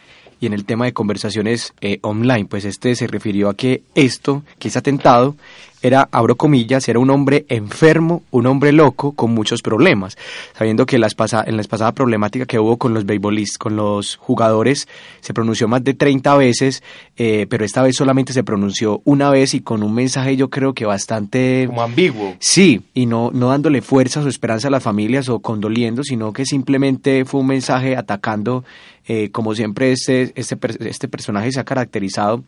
y 0.42 0.46
en 0.46 0.54
el 0.54 0.64
tema 0.64 0.86
de 0.86 0.92
conversaciones 0.92 1.72
eh, 1.80 2.00
online, 2.02 2.46
pues 2.46 2.64
este 2.64 2.96
se 2.96 3.06
refirió 3.06 3.48
a 3.48 3.54
que 3.54 3.82
esto, 3.94 4.42
que 4.58 4.66
es 4.66 4.76
atentado, 4.76 5.36
era, 5.82 6.08
abro 6.10 6.36
comillas, 6.36 6.88
era 6.88 6.98
un 6.98 7.10
hombre 7.10 7.44
enfermo, 7.48 8.22
un 8.30 8.46
hombre 8.46 8.72
loco 8.72 9.12
con 9.12 9.32
muchos 9.32 9.62
problemas, 9.62 10.16
sabiendo 10.56 10.86
que 10.86 10.98
las 10.98 11.14
en 11.46 11.56
la 11.56 11.62
pasada 11.62 11.92
problemática 11.92 12.46
que 12.46 12.58
hubo 12.58 12.76
con 12.76 12.92
los 12.94 13.04
beisbolistas, 13.04 13.58
con 13.58 13.76
los 13.76 14.16
jugadores, 14.16 14.88
se 15.20 15.32
pronunció 15.34 15.68
más 15.68 15.84
de 15.84 15.94
30 15.94 16.36
veces, 16.36 16.82
eh, 17.16 17.46
pero 17.48 17.64
esta 17.64 17.82
vez 17.82 17.96
solamente 17.96 18.32
se 18.32 18.42
pronunció 18.42 19.00
una 19.04 19.30
vez 19.30 19.54
y 19.54 19.60
con 19.60 19.82
un 19.82 19.94
mensaje 19.94 20.36
yo 20.36 20.50
creo 20.50 20.72
que 20.72 20.86
bastante... 20.86 21.64
Como 21.68 21.82
ambiguo. 21.82 22.34
Sí, 22.40 22.82
y 22.94 23.06
no, 23.06 23.30
no 23.32 23.48
dándole 23.48 23.80
fuerzas 23.80 24.24
o 24.24 24.28
esperanza 24.28 24.68
a 24.68 24.72
las 24.72 24.82
familias 24.82 25.28
o 25.28 25.38
condoliendo, 25.40 26.02
sino 26.02 26.32
que 26.32 26.44
simplemente 26.46 27.24
fue 27.24 27.40
un 27.40 27.46
mensaje 27.48 27.96
atacando 27.96 28.64
eh, 29.06 29.30
como 29.30 29.54
siempre 29.54 29.92
este, 29.92 30.32
este, 30.34 30.56
este 30.88 31.08
personaje 31.08 31.52
se 31.52 31.60
ha 31.60 31.64
caracterizado 31.64 32.44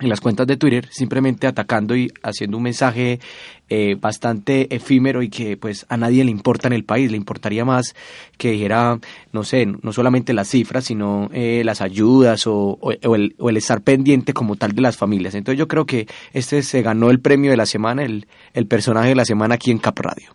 en 0.00 0.08
las 0.08 0.20
cuentas 0.20 0.46
de 0.46 0.56
Twitter, 0.56 0.88
simplemente 0.90 1.46
atacando 1.46 1.94
y 1.94 2.12
haciendo 2.22 2.56
un 2.56 2.62
mensaje 2.62 3.20
eh, 3.68 3.96
bastante 4.00 4.74
efímero 4.74 5.22
y 5.22 5.28
que 5.28 5.56
pues 5.56 5.86
a 5.88 5.96
nadie 5.96 6.24
le 6.24 6.30
importa 6.30 6.68
en 6.68 6.72
el 6.72 6.84
país, 6.84 7.10
le 7.10 7.16
importaría 7.16 7.64
más 7.64 7.94
que 8.38 8.52
dijera, 8.52 8.98
no 9.32 9.44
sé, 9.44 9.66
no 9.66 9.92
solamente 9.92 10.32
las 10.32 10.48
cifras, 10.48 10.84
sino 10.84 11.28
eh, 11.32 11.62
las 11.64 11.80
ayudas 11.80 12.46
o, 12.46 12.78
el, 12.90 13.34
o, 13.38 13.50
el, 13.50 13.56
estar 13.56 13.82
pendiente 13.82 14.32
como 14.32 14.56
tal 14.56 14.72
de 14.72 14.82
las 14.82 14.96
familias. 14.96 15.34
Entonces 15.34 15.58
yo 15.58 15.68
creo 15.68 15.84
que 15.84 16.06
este 16.32 16.62
se 16.62 16.82
ganó 16.82 17.10
el 17.10 17.20
premio 17.20 17.50
de 17.50 17.56
la 17.56 17.66
semana, 17.66 18.02
el, 18.02 18.26
el 18.54 18.66
personaje 18.66 19.10
de 19.10 19.14
la 19.14 19.24
semana 19.24 19.56
aquí 19.56 19.70
en 19.70 19.78
Cap 19.78 19.98
Radio. 19.98 20.30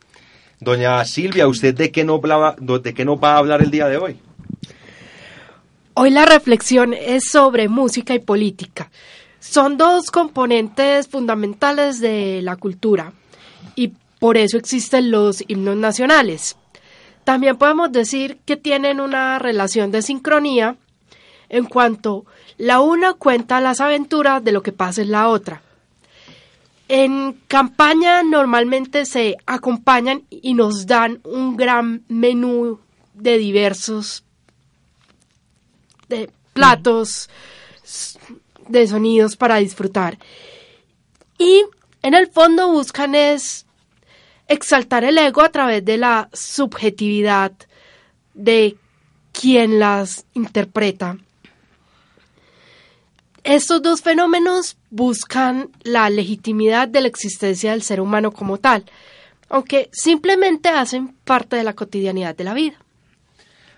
Doña 0.60 1.04
Silvia, 1.06 1.48
¿usted 1.48 1.76
de 1.76 1.92
qué, 1.92 2.06
no 2.06 2.20
de 2.20 2.94
qué 2.94 3.04
nos 3.04 3.18
va 3.22 3.34
a 3.34 3.38
hablar 3.40 3.62
el 3.62 3.72
día 3.72 3.88
de 3.88 3.98
hoy? 3.98 4.16
Hoy 5.98 6.10
la 6.10 6.26
reflexión 6.26 6.94
es 6.94 7.24
sobre 7.32 7.70
música 7.70 8.14
y 8.14 8.20
política. 8.20 8.92
Son 9.40 9.78
dos 9.78 10.12
componentes 10.12 11.08
fundamentales 11.08 12.02
de 12.02 12.42
la 12.42 12.58
cultura 12.58 13.14
y 13.78 13.94
por 14.20 14.36
eso 14.36 14.58
existen 14.58 15.10
los 15.10 15.42
himnos 15.48 15.78
nacionales. 15.78 16.58
También 17.24 17.56
podemos 17.56 17.94
decir 17.94 18.40
que 18.44 18.58
tienen 18.58 19.00
una 19.00 19.40
relación 19.40 19.90
de 19.92 20.02
sincronía 20.02 20.76
en 21.48 21.64
cuanto 21.64 22.26
la 22.58 22.82
una 22.82 23.14
cuenta 23.14 23.62
las 23.62 23.80
aventuras 23.80 24.44
de 24.44 24.52
lo 24.52 24.62
que 24.64 24.74
pasa 24.74 25.02
en 25.02 25.12
la 25.12 25.30
otra. 25.30 25.62
En 26.90 27.40
campaña 27.48 28.22
normalmente 28.22 29.06
se 29.06 29.38
acompañan 29.46 30.24
y 30.30 30.56
nos 30.56 30.88
dan 30.88 31.22
un 31.24 31.56
gran 31.56 32.04
menú 32.10 32.82
de 33.14 33.38
diversos 33.38 34.25
de 36.10 36.30
platos, 36.54 37.30
de 38.68 38.88
sonidos 38.88 39.36
para 39.36 39.58
disfrutar. 39.58 40.18
Y 41.38 41.64
en 42.02 42.14
el 42.14 42.28
fondo 42.28 42.72
buscan 42.72 43.16
es 43.16 43.66
exaltar 44.48 45.04
el 45.04 45.18
ego 45.18 45.42
a 45.42 45.52
través 45.52 45.84
de 45.84 45.98
la 45.98 46.30
subjetividad 46.34 47.52
de 48.34 48.78
quien 49.32 49.80
las 49.80 50.26
interpreta. 50.34 51.18
Estos 53.44 53.82
dos 53.82 54.02
fenómenos 54.02 54.78
buscan 54.90 55.70
la 55.84 56.10
legitimidad 56.10 56.88
de 56.88 57.02
la 57.02 57.08
existencia 57.08 57.72
del 57.72 57.84
ser 57.84 58.02
humano 58.02 58.32
como 58.32 58.58
tal, 58.58 58.86
aunque 59.50 59.90
simplemente 59.92 60.70
hacen 60.70 61.16
parte 61.24 61.56
de 61.56 61.64
la 61.64 61.74
cotidianidad 61.74 62.36
de 62.36 62.44
la 62.44 62.54
vida. 62.54 62.85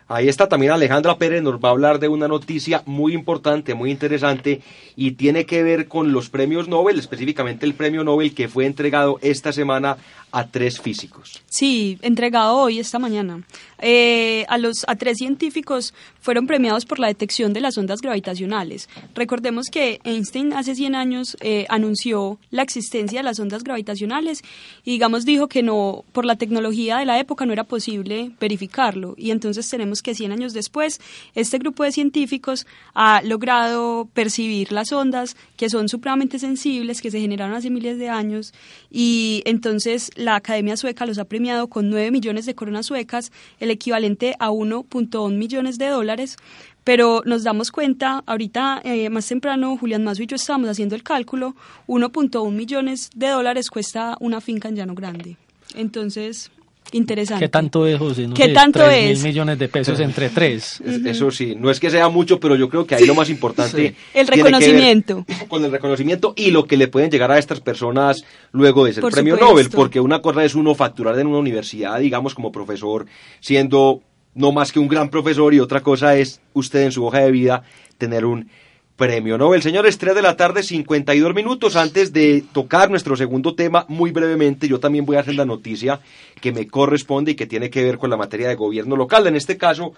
Ahí 0.10 0.30
está 0.30 0.47
también 0.47 0.72
Alejandra 0.72 1.18
Pérez, 1.18 1.43
nos 1.43 1.55
va 1.55 1.68
a 1.68 1.72
hablar 1.74 1.99
de 1.99 2.08
una 2.08 2.30
noticia 2.30 2.82
muy 2.86 3.14
importante, 3.14 3.74
muy 3.74 3.91
interesante 3.91 4.62
y 4.95 5.12
tiene 5.12 5.45
que 5.45 5.64
ver 5.64 5.89
con 5.89 6.14
los 6.14 6.30
premios 6.30 6.70
Nobel, 6.70 6.97
específicamente 6.97 7.66
el 7.66 7.74
premio 7.74 8.05
Nobel 8.05 8.34
que 8.34 8.47
fue 8.47 8.66
entregado 8.66 9.20
esta 9.22 9.51
semana 9.51 9.97
a 10.32 10.47
tres 10.47 10.80
físicos. 10.82 11.41
Sí, 11.47 11.97
entregado 12.01 12.57
hoy, 12.57 12.80
esta 12.80 12.99
mañana. 12.99 13.43
Eh, 13.80 14.45
a, 14.49 14.57
los, 14.57 14.86
a 14.88 14.95
tres 14.95 15.17
científicos 15.17 15.93
fueron 16.19 16.47
premiados 16.47 16.86
por 16.86 16.99
la 16.99 17.07
detección 17.07 17.53
de 17.53 17.61
las 17.61 17.78
ondas 17.78 18.01
gravitacionales. 18.01 18.89
Recordemos 19.15 19.67
que 19.69 20.01
Einstein 20.03 20.51
hace 20.53 20.75
100 20.75 20.95
años 20.95 21.38
eh, 21.41 21.65
anunció 21.69 22.39
la 22.49 22.63
existencia 22.63 23.19
de 23.19 23.23
las 23.23 23.39
ondas 23.39 23.63
gravitacionales 23.63 24.43
y 24.84 24.91
digamos 24.91 25.25
dijo 25.25 25.47
que 25.47 25.63
no, 25.63 26.03
por 26.11 26.25
la 26.25 26.36
tecnología 26.36 26.97
de 26.97 27.05
la 27.05 27.19
época 27.19 27.45
no 27.45 27.53
era 27.53 27.63
posible 27.63 28.32
verificarlo 28.41 29.13
y 29.17 29.32
entonces 29.32 29.69
tenemos 29.69 30.01
que 30.01 30.15
100 30.15 30.32
años 30.32 30.53
después 30.53 30.99
este 31.36 31.59
grupo 31.59 31.84
de 31.84 31.91
científicos 31.91 32.65
ha 32.93 33.21
logrado 33.21 34.09
percibir 34.13 34.71
las 34.71 34.91
ondas 34.91 35.38
que 35.55 35.69
son 35.69 35.88
supremamente 35.88 36.39
sensibles, 36.39 37.01
que 37.01 37.11
se 37.11 37.21
generaron 37.21 37.55
hace 37.55 37.69
miles 37.69 37.99
de 37.99 38.09
años 38.09 38.53
y 38.91 39.43
entonces 39.45 40.11
la 40.18 40.36
Academia 40.36 40.76
Sueca 40.76 41.05
los 41.05 41.18
ha 41.20 41.26
premiado 41.26 41.68
con 41.68 41.89
9 41.89 42.11
millones 42.11 42.45
de 42.45 42.55
coronas 42.55 42.88
suecas, 42.88 43.32
el 43.59 43.72
equivalente 43.72 44.36
a 44.39 44.49
1.1 44.49 45.36
millones 45.36 45.78
de 45.78 45.88
dólares, 45.88 46.38
pero 46.84 47.22
nos 47.26 47.43
damos 47.43 47.72
cuenta, 47.72 48.24
ahorita 48.26 48.82
eh, 48.84 49.09
más 49.09 49.28
temprano, 49.28 49.78
Julián 49.78 50.03
Mazo 50.03 50.24
y 50.24 50.28
yo 50.28 50.36
estábamos 50.36 50.70
haciendo 50.70 50.95
el 50.95 51.03
cálculo, 51.03 51.55
1.1 51.88 52.51
millones 52.51 53.09
de 53.15 53.28
dólares 53.28 53.70
cuesta 53.70 54.18
una 54.20 54.41
finca 54.41 54.70
en 54.70 54.76
Llano 54.76 54.95
Grande. 54.95 55.38
Entonces, 55.76 56.49
interesante. 56.91 57.45
¿Qué 57.45 57.49
tanto 57.49 57.85
es, 57.85 57.97
José? 57.97 58.29
¿Qué 58.33 58.49
tanto 58.49 58.89
es? 58.89 59.19
mil 59.19 59.29
millones 59.31 59.59
de 59.59 59.67
pesos 59.67 59.99
entre 59.99 60.29
tres. 60.29 60.81
Eso 61.05 61.31
sí, 61.31 61.55
no 61.55 61.69
es 61.69 61.79
que 61.79 61.89
sea 61.89 62.09
mucho, 62.09 62.39
pero 62.39 62.55
yo 62.55 62.69
creo 62.69 62.85
que 62.85 62.95
ahí 62.95 63.05
lo 63.05 63.15
más 63.15 63.29
importante. 63.29 63.95
El 64.13 64.27
reconocimiento. 64.27 65.25
Con 65.47 65.63
el 65.63 65.71
reconocimiento 65.71 66.33
y 66.35 66.51
lo 66.51 66.65
que 66.65 66.77
le 66.77 66.88
pueden 66.88 67.09
llegar 67.09 67.31
a 67.31 67.38
estas 67.38 67.59
personas 67.59 68.23
luego 68.51 68.85
de 68.85 68.93
ser 68.93 69.03
premio 69.03 69.38
Nobel, 69.38 69.69
porque 69.69 69.99
una 69.99 70.21
cosa 70.21 70.43
es 70.43 70.55
uno 70.55 70.75
facturar 70.75 71.17
en 71.19 71.27
una 71.27 71.39
universidad, 71.39 71.99
digamos, 71.99 72.33
como 72.33 72.51
profesor, 72.51 73.05
siendo 73.39 74.01
no 74.33 74.51
más 74.51 74.71
que 74.71 74.79
un 74.79 74.88
gran 74.88 75.09
profesor 75.09 75.53
y 75.53 75.59
otra 75.59 75.81
cosa 75.81 76.15
es 76.15 76.41
usted 76.53 76.83
en 76.83 76.91
su 76.91 77.05
hoja 77.05 77.19
de 77.19 77.31
vida 77.31 77.63
tener 77.97 78.25
un 78.25 78.49
Premio 78.98 79.38
Nobel. 79.38 79.62
Señores, 79.62 80.00
3 80.00 80.16
de 80.16 80.24
la 80.24 80.36
tarde, 80.36 80.64
52 80.64 81.36
minutos. 81.36 81.76
Antes 81.76 82.12
de 82.14 82.43
tocar 82.52 82.89
nuestro 82.89 83.16
segundo 83.16 83.54
tema, 83.54 83.86
muy 83.88 84.10
brevemente, 84.10 84.68
yo 84.68 84.80
también 84.80 85.06
voy 85.06 85.18
a 85.18 85.20
hacer 85.20 85.36
la 85.36 85.45
noticia 85.45 86.00
que 86.41 86.52
me 86.52 86.68
corresponde 86.68 87.32
y 87.32 87.36
que 87.36 87.45
tiene 87.45 87.70
que 87.70 87.84
ver 87.84 88.00
con 88.00 88.10
la 88.10 88.18
materia 88.18 88.48
de 88.48 88.56
gobierno 88.56 88.95
local. 88.95 89.28
En 89.28 89.36
este 89.36 89.56
caso, 89.56 89.93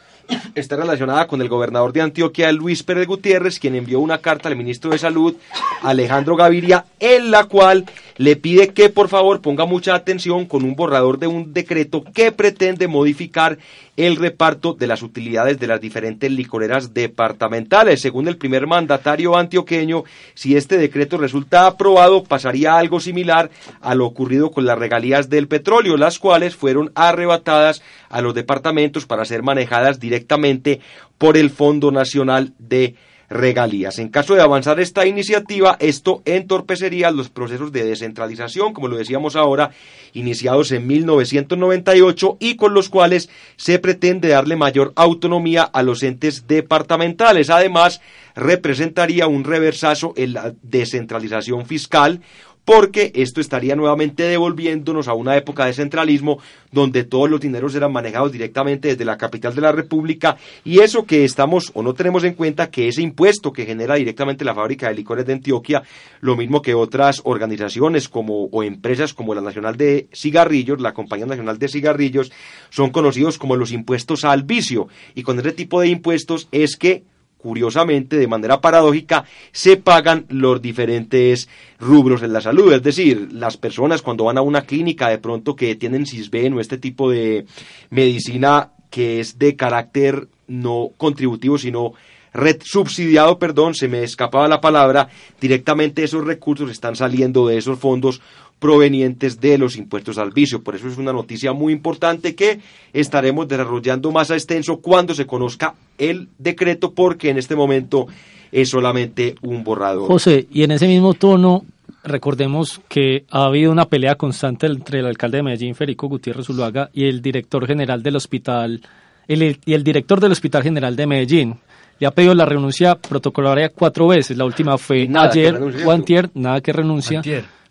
está 0.54 0.76
relacionada 0.76 1.28
con 1.28 1.41
el 1.41 1.47
gobernador 1.47 1.93
de 1.93 2.02
Antioquia, 2.02 2.52
Luis 2.52 2.84
Pérez 2.84 3.08
Gutiérrez, 3.08 3.58
quien 3.58 3.76
envió 3.76 4.02
una 4.02 4.18
carta 4.18 4.50
al 4.50 4.58
ministro 4.58 4.91
de 4.91 4.97
Salud, 4.97 5.34
Alejandro 5.82 6.36
Gaviria, 6.36 6.84
en 7.00 7.32
la 7.32 7.45
cual 7.45 7.86
le 8.20 8.36
pide 8.36 8.74
que 8.74 8.89
por 8.89 9.07
favor 9.07 9.41
ponga 9.41 9.65
mucha 9.65 9.95
atención 9.95 10.45
con 10.45 10.65
un 10.65 10.76
borrador 10.76 11.20
de 11.20 11.28
un 11.28 11.53
decreto 11.53 12.03
que 12.03 12.34
pretende 12.34 12.89
modificar 12.89 13.57
el 13.95 14.17
reparto 14.17 14.74
de 14.74 14.88
las 14.88 15.03
utilidades 15.03 15.57
de 15.57 15.67
las 15.67 15.80
diferentes 15.80 16.30
licoreras 16.30 16.93
departamentales. 16.93 18.01
Según 18.01 18.28
el 18.28 18.36
primer 18.36 18.67
mandatario 18.67 19.38
antioqueño, 19.38 20.03
si 20.34 20.57
este 20.57 20.78
decreto 20.78 21.17
resulta 21.17 21.65
aprobado, 21.65 22.26
pasaría 22.26 22.78
algo 22.78 22.99
similar 22.99 23.51
a 23.80 23.95
lo 23.95 24.05
ocurrido 24.05 24.51
con 24.51 24.65
las 24.65 24.78
regalías 24.78 25.30
del 25.30 25.47
petróleo, 25.47 25.95
las 25.95 26.20
cuales 26.20 26.57
fueron 26.57 26.91
arrebatadas 26.95 27.82
a 28.09 28.20
los 28.20 28.36
departamentos 28.36 29.05
para 29.05 29.24
ser 29.24 29.43
manejadas 29.43 29.97
directamente 29.97 30.82
por 31.17 31.38
el 31.38 31.49
Fondo 31.49 31.89
Nacional 31.89 32.51
de 32.59 32.95
regalías. 33.30 33.99
En 33.99 34.09
caso 34.09 34.36
de 34.36 34.41
avanzar 34.41 34.80
esta 34.80 35.05
iniciativa, 35.05 35.77
esto 35.80 36.21
entorpecería 36.25 37.11
los 37.11 37.30
procesos 37.30 37.71
de 37.71 37.86
descentralización, 37.86 38.73
como 38.73 38.88
lo 38.88 38.97
decíamos 38.97 39.36
ahora, 39.36 39.71
iniciados 40.13 40.71
en 40.71 40.88
1998 40.88 42.38
y 42.39 42.55
con 42.55 42.73
los 42.73 42.89
cuales 42.89 43.30
se 43.55 43.80
pretende 43.80 44.30
darle 44.30 44.55
mayor 44.55 44.93
autonomía 44.95 45.63
a 45.63 45.84
los 45.84 46.03
entes 46.03 46.47
departamentales. 46.47 47.49
Además, 47.49 48.01
representaría 48.36 49.27
un 49.27 49.43
reversazo 49.43 50.13
en 50.15 50.34
la 50.34 50.53
descentralización 50.61 51.65
fiscal, 51.65 52.21
porque 52.70 53.11
esto 53.15 53.41
estaría 53.41 53.76
nuevamente 53.76 54.22
devolviéndonos 54.22 55.07
a 55.07 55.15
una 55.15 55.36
época 55.36 55.65
de 55.65 55.74
centralismo 55.74 56.38
donde 56.72 57.03
todos 57.03 57.28
los 57.28 57.39
dineros 57.39 57.74
eran 57.74 57.91
manejados 57.91 58.32
directamente 58.32 58.89
desde 58.89 59.05
la 59.05 59.17
capital 59.17 59.55
de 59.55 59.61
la 59.61 59.72
República 59.72 60.38
y 60.63 60.82
eso 60.82 61.03
que 61.03 61.26
estamos 61.26 61.72
o 61.74 61.82
no 61.82 61.95
tenemos 61.95 62.24
en 62.26 62.36
cuenta 62.36 62.70
que 62.70 62.88
ese 62.88 63.01
impuesto 63.01 63.51
que 63.51 63.65
genera 63.65 63.95
directamente 63.95 64.45
la 64.45 64.53
fábrica 64.53 64.88
de 64.88 64.93
licores 64.93 65.26
de 65.26 65.34
Antioquia, 65.34 65.82
lo 66.22 66.38
mismo 66.38 66.61
que 66.61 66.76
otras 66.76 67.22
organizaciones 67.24 68.07
como 68.07 68.43
o 68.51 68.61
empresas 68.61 69.15
como 69.15 69.34
la 69.34 69.41
Nacional 69.41 69.76
de 69.76 70.07
Cigarrillos, 70.13 70.80
la 70.80 70.93
Compañía 70.93 71.26
Nacional 71.26 71.57
de 71.57 71.70
Cigarrillos, 71.70 72.32
son 72.70 72.91
conocidos 72.91 73.39
como 73.39 73.55
los 73.55 73.72
impuestos 73.72 74.26
al 74.26 74.43
vicio. 74.43 74.89
Y 75.15 75.24
con 75.24 75.39
ese 75.39 75.53
tipo 75.53 75.82
de 75.82 75.88
impuestos 75.88 76.47
es 76.51 76.76
que 76.76 77.03
curiosamente, 77.39 78.17
de 78.17 78.27
manera 78.27 78.61
paradójica, 78.61 79.25
se 79.51 79.77
pagan 79.77 80.25
los 80.29 80.61
diferentes 80.61 81.49
rubros 81.79 82.21
en 82.21 82.33
la 82.33 82.41
salud. 82.41 82.71
Es 82.73 82.83
decir, 82.83 83.29
las 83.31 83.57
personas 83.57 84.01
cuando 84.01 84.25
van 84.25 84.37
a 84.37 84.41
una 84.41 84.61
clínica 84.61 85.09
de 85.09 85.17
pronto 85.17 85.55
que 85.55 85.75
tienen 85.75 86.05
CISBEN 86.05 86.53
o 86.53 86.59
este 86.59 86.77
tipo 86.77 87.09
de 87.09 87.45
medicina 87.89 88.71
que 88.89 89.19
es 89.19 89.39
de 89.39 89.55
carácter 89.55 90.27
no 90.47 90.91
contributivo, 90.97 91.57
sino 91.57 91.93
red 92.33 92.57
subsidiado, 92.63 93.39
perdón, 93.39 93.73
se 93.73 93.87
me 93.87 94.03
escapaba 94.03 94.47
la 94.47 94.61
palabra, 94.61 95.09
directamente 95.39 96.03
esos 96.03 96.25
recursos 96.25 96.69
están 96.69 96.95
saliendo 96.95 97.47
de 97.47 97.57
esos 97.57 97.79
fondos 97.79 98.21
provenientes 98.60 99.39
de 99.39 99.57
los 99.57 99.78
impuestos 99.78 100.18
al 100.18 100.32
vicio. 100.32 100.62
Por 100.62 100.76
eso 100.76 100.88
es 100.88 100.97
una 100.97 101.14
noticia 101.14 101.53
muy 101.53 101.74
importante 101.74 102.36
que 102.36 102.60
estaremos 102.93 103.47
desarrollando 103.47 104.12
más 104.12 104.32
a 104.32 104.36
extenso 104.36 104.78
cuando 104.78 105.14
se 105.14 105.26
conozca 105.26 105.74
el 105.97 106.28
decreto, 106.38 106.91
porque 106.93 107.30
en 107.30 107.38
este 107.38 107.55
momento 107.55 108.07
es 108.51 108.70
solamente 108.70 109.36
un 109.41 109.64
borrador. 109.64 110.07
José, 110.07 110.47
y 110.51 110.64
en 110.64 110.72
ese 110.72 110.88
mismo 110.88 111.14
tono, 111.14 111.64
recordemos 112.03 112.82
que 112.88 113.26
ha 113.32 113.45
habido 113.45 113.72
una 113.72 113.86
pelea 113.86 114.16
constante 114.16 114.68
entre 114.68 114.99
el 114.99 115.05
alcalde 115.05 115.38
de 115.38 115.43
Medellín, 115.43 115.76
Federico 115.76 116.07
Gutiérrez 116.07 116.45
Zuluaga, 116.45 116.89
y 116.93 117.05
el 117.05 117.22
director 117.22 117.66
general 117.66 118.03
del 118.03 118.16
hospital, 118.16 118.82
y 119.28 119.74
el 119.74 119.84
director 119.84 120.20
del 120.20 120.32
Hospital 120.32 120.64
General 120.64 120.95
de 120.95 121.07
Medellín. 121.07 121.55
Le 121.99 122.07
ha 122.07 122.12
pedido 122.12 122.34
la 122.34 122.45
renuncia 122.45 122.95
protocolaria 122.95 123.70
cuatro 123.70 124.07
veces. 124.07 124.38
La 124.38 124.45
última 124.45 124.78
fue 124.78 125.07
ayer 125.14 125.60
o 125.86 125.91
antier, 125.91 126.30
nada 126.34 126.62
que 126.62 126.72
renuncia. 126.72 127.22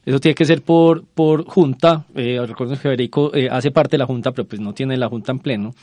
Eso 0.08 0.20
tiene 0.20 0.34
que 0.34 0.46
ser 0.46 0.62
por, 0.62 1.04
por 1.04 1.44
junta. 1.44 2.06
Eh, 2.14 2.40
recuerden 2.46 2.78
que 2.78 2.82
Federico 2.82 3.30
eh, 3.34 3.46
hace 3.50 3.70
parte 3.70 3.90
de 3.90 3.98
la 3.98 4.06
junta, 4.06 4.32
pero 4.32 4.48
pues 4.48 4.58
no 4.58 4.72
tiene 4.72 4.96
la 4.96 5.06
junta 5.06 5.32
en 5.32 5.38
pleno. 5.38 5.74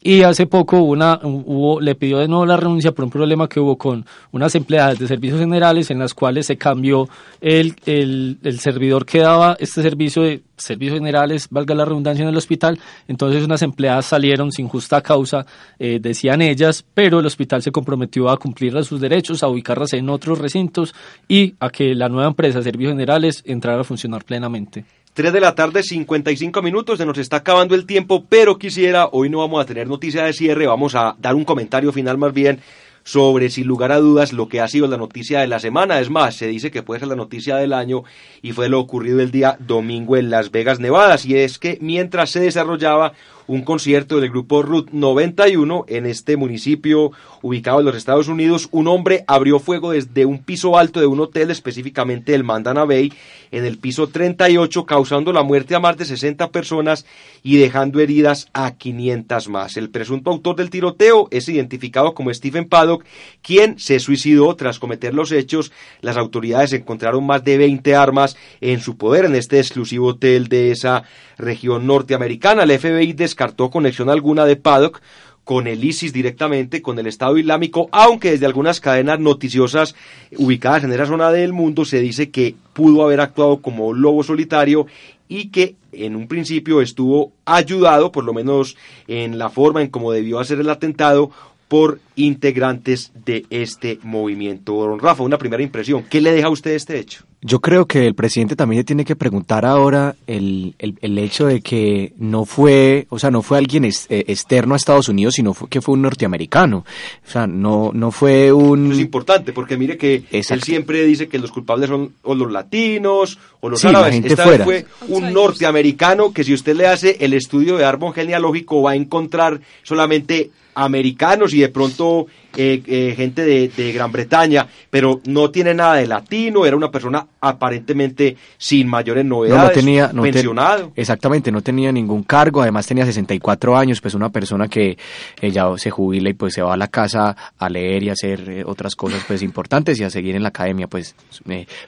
Y 0.00 0.22
hace 0.22 0.46
poco 0.46 0.80
una, 0.80 1.18
hubo, 1.22 1.80
le 1.80 1.96
pidió 1.96 2.18
de 2.18 2.28
nuevo 2.28 2.46
la 2.46 2.56
renuncia 2.56 2.92
por 2.92 3.04
un 3.04 3.10
problema 3.10 3.48
que 3.48 3.58
hubo 3.58 3.76
con 3.76 4.06
unas 4.30 4.54
empleadas 4.54 4.98
de 4.98 5.08
servicios 5.08 5.40
generales 5.40 5.90
en 5.90 5.98
las 5.98 6.14
cuales 6.14 6.46
se 6.46 6.56
cambió 6.56 7.08
el, 7.40 7.74
el, 7.84 8.38
el 8.44 8.60
servidor 8.60 9.04
que 9.04 9.18
daba 9.18 9.56
este 9.58 9.82
servicio 9.82 10.22
de 10.22 10.42
servicios 10.56 10.98
generales, 10.98 11.48
valga 11.50 11.74
la 11.74 11.84
redundancia, 11.84 12.22
en 12.22 12.28
el 12.28 12.36
hospital. 12.36 12.78
Entonces 13.08 13.44
unas 13.44 13.62
empleadas 13.62 14.06
salieron 14.06 14.52
sin 14.52 14.68
justa 14.68 15.00
causa, 15.00 15.46
eh, 15.78 15.98
decían 16.00 16.42
ellas, 16.42 16.84
pero 16.94 17.18
el 17.18 17.26
hospital 17.26 17.62
se 17.62 17.72
comprometió 17.72 18.28
a 18.28 18.36
cumplir 18.36 18.68
sus 18.84 19.00
derechos, 19.00 19.42
a 19.42 19.48
ubicarlas 19.48 19.92
en 19.94 20.08
otros 20.10 20.38
recintos 20.38 20.94
y 21.26 21.54
a 21.58 21.70
que 21.70 21.94
la 21.94 22.08
nueva 22.08 22.28
empresa 22.28 22.62
servicios 22.62 22.92
generales 22.92 23.42
entrara 23.46 23.80
a 23.80 23.84
funcionar 23.84 24.24
plenamente. 24.24 24.84
3 25.14 25.32
de 25.32 25.40
la 25.40 25.54
tarde, 25.54 25.82
55 25.82 26.62
minutos, 26.62 26.98
se 26.98 27.06
nos 27.06 27.18
está 27.18 27.38
acabando 27.38 27.74
el 27.74 27.86
tiempo, 27.86 28.24
pero 28.28 28.58
quisiera, 28.58 29.08
hoy 29.12 29.28
no 29.28 29.38
vamos 29.38 29.60
a 29.60 29.66
tener 29.66 29.88
noticia 29.88 30.24
de 30.24 30.32
cierre, 30.32 30.66
vamos 30.66 30.94
a 30.94 31.16
dar 31.18 31.34
un 31.34 31.44
comentario 31.44 31.92
final 31.92 32.18
más 32.18 32.32
bien 32.32 32.60
sobre, 33.08 33.48
sin 33.48 33.66
lugar 33.66 33.90
a 33.90 33.98
dudas, 33.98 34.34
lo 34.34 34.48
que 34.48 34.60
ha 34.60 34.68
sido 34.68 34.86
la 34.86 34.98
noticia 34.98 35.40
de 35.40 35.46
la 35.46 35.60
semana. 35.60 35.98
Es 35.98 36.10
más, 36.10 36.36
se 36.36 36.46
dice 36.46 36.70
que 36.70 36.82
puede 36.82 37.00
ser 37.00 37.08
la 37.08 37.16
noticia 37.16 37.56
del 37.56 37.72
año 37.72 38.02
y 38.42 38.52
fue 38.52 38.68
lo 38.68 38.78
ocurrido 38.78 39.20
el 39.20 39.30
día 39.30 39.56
domingo 39.60 40.18
en 40.18 40.28
Las 40.28 40.50
Vegas, 40.50 40.78
Nevada. 40.78 41.16
Y 41.24 41.36
es 41.36 41.58
que 41.58 41.78
mientras 41.80 42.30
se 42.30 42.40
desarrollaba 42.40 43.14
un 43.48 43.62
concierto 43.62 44.20
del 44.20 44.30
grupo 44.30 44.62
Route 44.62 44.90
91 44.92 45.86
en 45.88 46.06
este 46.06 46.36
municipio 46.36 47.10
ubicado 47.42 47.80
en 47.80 47.86
los 47.86 47.96
Estados 47.96 48.28
Unidos. 48.28 48.68
Un 48.70 48.86
hombre 48.86 49.24
abrió 49.26 49.58
fuego 49.58 49.92
desde 49.92 50.26
un 50.26 50.38
piso 50.38 50.78
alto 50.78 51.00
de 51.00 51.06
un 51.06 51.18
hotel, 51.18 51.50
específicamente 51.50 52.34
el 52.34 52.44
Mandana 52.44 52.84
Bay, 52.84 53.12
en 53.50 53.64
el 53.64 53.78
piso 53.78 54.08
38, 54.08 54.84
causando 54.84 55.32
la 55.32 55.42
muerte 55.42 55.74
a 55.74 55.80
más 55.80 55.96
de 55.96 56.04
60 56.04 56.50
personas 56.50 57.06
y 57.42 57.56
dejando 57.56 58.00
heridas 58.00 58.48
a 58.52 58.72
500 58.76 59.48
más. 59.48 59.76
El 59.76 59.90
presunto 59.90 60.30
autor 60.30 60.56
del 60.56 60.70
tiroteo 60.70 61.28
es 61.30 61.48
identificado 61.48 62.14
como 62.14 62.32
Stephen 62.32 62.68
Paddock, 62.68 63.04
quien 63.42 63.78
se 63.78 63.98
suicidó 63.98 64.54
tras 64.56 64.78
cometer 64.78 65.14
los 65.14 65.32
hechos. 65.32 65.72
Las 66.02 66.18
autoridades 66.18 66.74
encontraron 66.74 67.26
más 67.26 67.42
de 67.44 67.56
20 67.56 67.94
armas 67.94 68.36
en 68.60 68.80
su 68.80 68.98
poder 68.98 69.24
en 69.24 69.34
este 69.34 69.58
exclusivo 69.58 70.08
hotel 70.08 70.48
de 70.48 70.70
esa 70.70 71.04
región 71.38 71.86
norteamericana. 71.86 72.64
El 72.64 72.78
FBI 72.78 73.14
descartó 73.38 73.70
conexión 73.70 74.10
alguna 74.10 74.44
de 74.46 74.56
Paddock 74.56 75.00
con 75.44 75.68
el 75.68 75.84
ISIS 75.84 76.12
directamente, 76.12 76.82
con 76.82 76.98
el 76.98 77.06
Estado 77.06 77.38
Islámico, 77.38 77.88
aunque 77.92 78.32
desde 78.32 78.46
algunas 78.46 78.80
cadenas 78.80 79.20
noticiosas 79.20 79.94
ubicadas 80.36 80.82
en 80.82 80.92
esa 80.92 81.06
zona 81.06 81.30
del 81.30 81.52
mundo 81.52 81.84
se 81.84 82.00
dice 82.00 82.30
que 82.30 82.56
pudo 82.72 83.04
haber 83.04 83.20
actuado 83.20 83.58
como 83.58 83.94
lobo 83.94 84.24
solitario 84.24 84.86
y 85.28 85.50
que 85.50 85.76
en 85.92 86.16
un 86.16 86.26
principio 86.26 86.82
estuvo 86.82 87.30
ayudado, 87.44 88.10
por 88.10 88.24
lo 88.24 88.34
menos 88.34 88.76
en 89.06 89.38
la 89.38 89.50
forma 89.50 89.82
en 89.82 89.88
cómo 89.88 90.10
debió 90.10 90.40
hacer 90.40 90.58
el 90.58 90.68
atentado, 90.68 91.30
por 91.68 92.00
integrantes 92.16 93.12
de 93.24 93.44
este 93.50 93.98
movimiento. 94.02 94.72
Don 94.72 94.98
Rafa, 94.98 95.22
una 95.22 95.38
primera 95.38 95.62
impresión. 95.62 96.04
¿Qué 96.08 96.20
le 96.20 96.32
deja 96.32 96.48
a 96.48 96.50
usted 96.50 96.72
este 96.72 96.98
hecho? 96.98 97.24
Yo 97.40 97.60
creo 97.60 97.86
que 97.86 98.04
el 98.04 98.16
presidente 98.16 98.56
también 98.56 98.80
le 98.80 98.84
tiene 98.84 99.04
que 99.04 99.14
preguntar 99.14 99.64
ahora 99.64 100.16
el, 100.26 100.74
el, 100.78 101.18
hecho 101.18 101.46
de 101.46 101.60
que 101.60 102.12
no 102.16 102.44
fue, 102.44 103.06
o 103.10 103.20
sea, 103.20 103.30
no 103.30 103.42
fue 103.42 103.58
alguien 103.58 103.84
eh, 103.84 103.92
externo 104.08 104.74
a 104.74 104.76
Estados 104.76 105.08
Unidos, 105.08 105.34
sino 105.34 105.54
que 105.54 105.80
fue 105.80 105.94
un 105.94 106.02
norteamericano. 106.02 106.84
O 107.24 107.30
sea, 107.30 107.46
no, 107.46 107.92
no 107.94 108.10
fue 108.10 108.52
un... 108.52 108.90
es 108.90 108.98
importante, 108.98 109.52
porque 109.52 109.76
mire 109.76 109.96
que 109.96 110.24
él 110.32 110.62
siempre 110.62 111.04
dice 111.04 111.28
que 111.28 111.38
los 111.38 111.52
culpables 111.52 111.88
son 111.88 112.12
o 112.22 112.34
los 112.34 112.50
latinos 112.50 113.38
o 113.60 113.68
los 113.68 113.84
árabes. 113.84 114.24
Esta 114.24 114.46
vez 114.46 114.64
fue 114.64 114.86
un 115.06 115.32
norteamericano 115.32 116.32
que 116.32 116.42
si 116.42 116.52
usted 116.52 116.74
le 116.74 116.88
hace 116.88 117.18
el 117.20 117.34
estudio 117.34 117.76
de 117.76 117.84
árbol 117.84 118.14
genealógico 118.14 118.82
va 118.82 118.92
a 118.92 118.96
encontrar 118.96 119.60
solamente 119.84 120.50
americanos 120.84 121.52
y 121.54 121.60
de 121.60 121.68
pronto 121.68 122.26
eh, 122.60 122.82
eh, 122.86 123.14
gente 123.16 123.44
de, 123.44 123.68
de, 123.68 123.92
Gran 123.92 124.10
Bretaña, 124.10 124.66
pero 124.90 125.20
no 125.26 125.50
tiene 125.50 125.74
nada 125.74 125.94
de 125.94 126.08
latino, 126.08 126.66
era 126.66 126.76
una 126.76 126.90
persona 126.90 127.24
aparentemente 127.40 128.36
sin 128.56 128.88
mayores 128.88 129.24
novedades, 129.24 129.68
no, 129.68 129.80
tenía, 129.80 130.10
no 130.12 130.22
pensionado. 130.22 130.90
exactamente, 130.96 131.52
no 131.52 131.62
tenía 131.62 131.92
ningún 131.92 132.24
cargo, 132.24 132.60
además 132.60 132.84
tenía 132.84 133.06
64 133.06 133.76
años, 133.76 134.00
pues 134.00 134.14
una 134.14 134.30
persona 134.30 134.66
que 134.66 134.98
ella 135.40 135.66
se 135.76 135.90
jubila 135.90 136.30
y 136.30 136.34
pues 136.34 136.54
se 136.54 136.62
va 136.62 136.74
a 136.74 136.76
la 136.76 136.88
casa 136.88 137.36
a 137.56 137.68
leer 137.68 138.02
y 138.02 138.10
hacer 138.10 138.64
otras 138.66 138.96
cosas 138.96 139.22
pues 139.24 139.42
importantes 139.42 140.00
y 140.00 140.02
a 140.02 140.10
seguir 140.10 140.34
en 140.34 140.42
la 140.42 140.48
academia, 140.48 140.88
pues. 140.88 141.14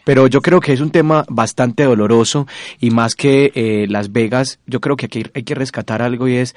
pero 0.04 0.28
yo 0.28 0.40
creo 0.40 0.60
que 0.60 0.72
es 0.72 0.80
un 0.80 0.92
tema 0.92 1.24
bastante 1.28 1.82
doloroso 1.82 2.46
y 2.78 2.90
más 2.90 3.16
que 3.16 3.86
Las 3.88 4.12
Vegas, 4.12 4.60
yo 4.66 4.80
creo 4.80 4.96
que 4.96 5.06
aquí 5.06 5.24
hay 5.34 5.42
que 5.42 5.56
rescatar 5.56 6.00
algo 6.00 6.28
y 6.28 6.36
es 6.36 6.54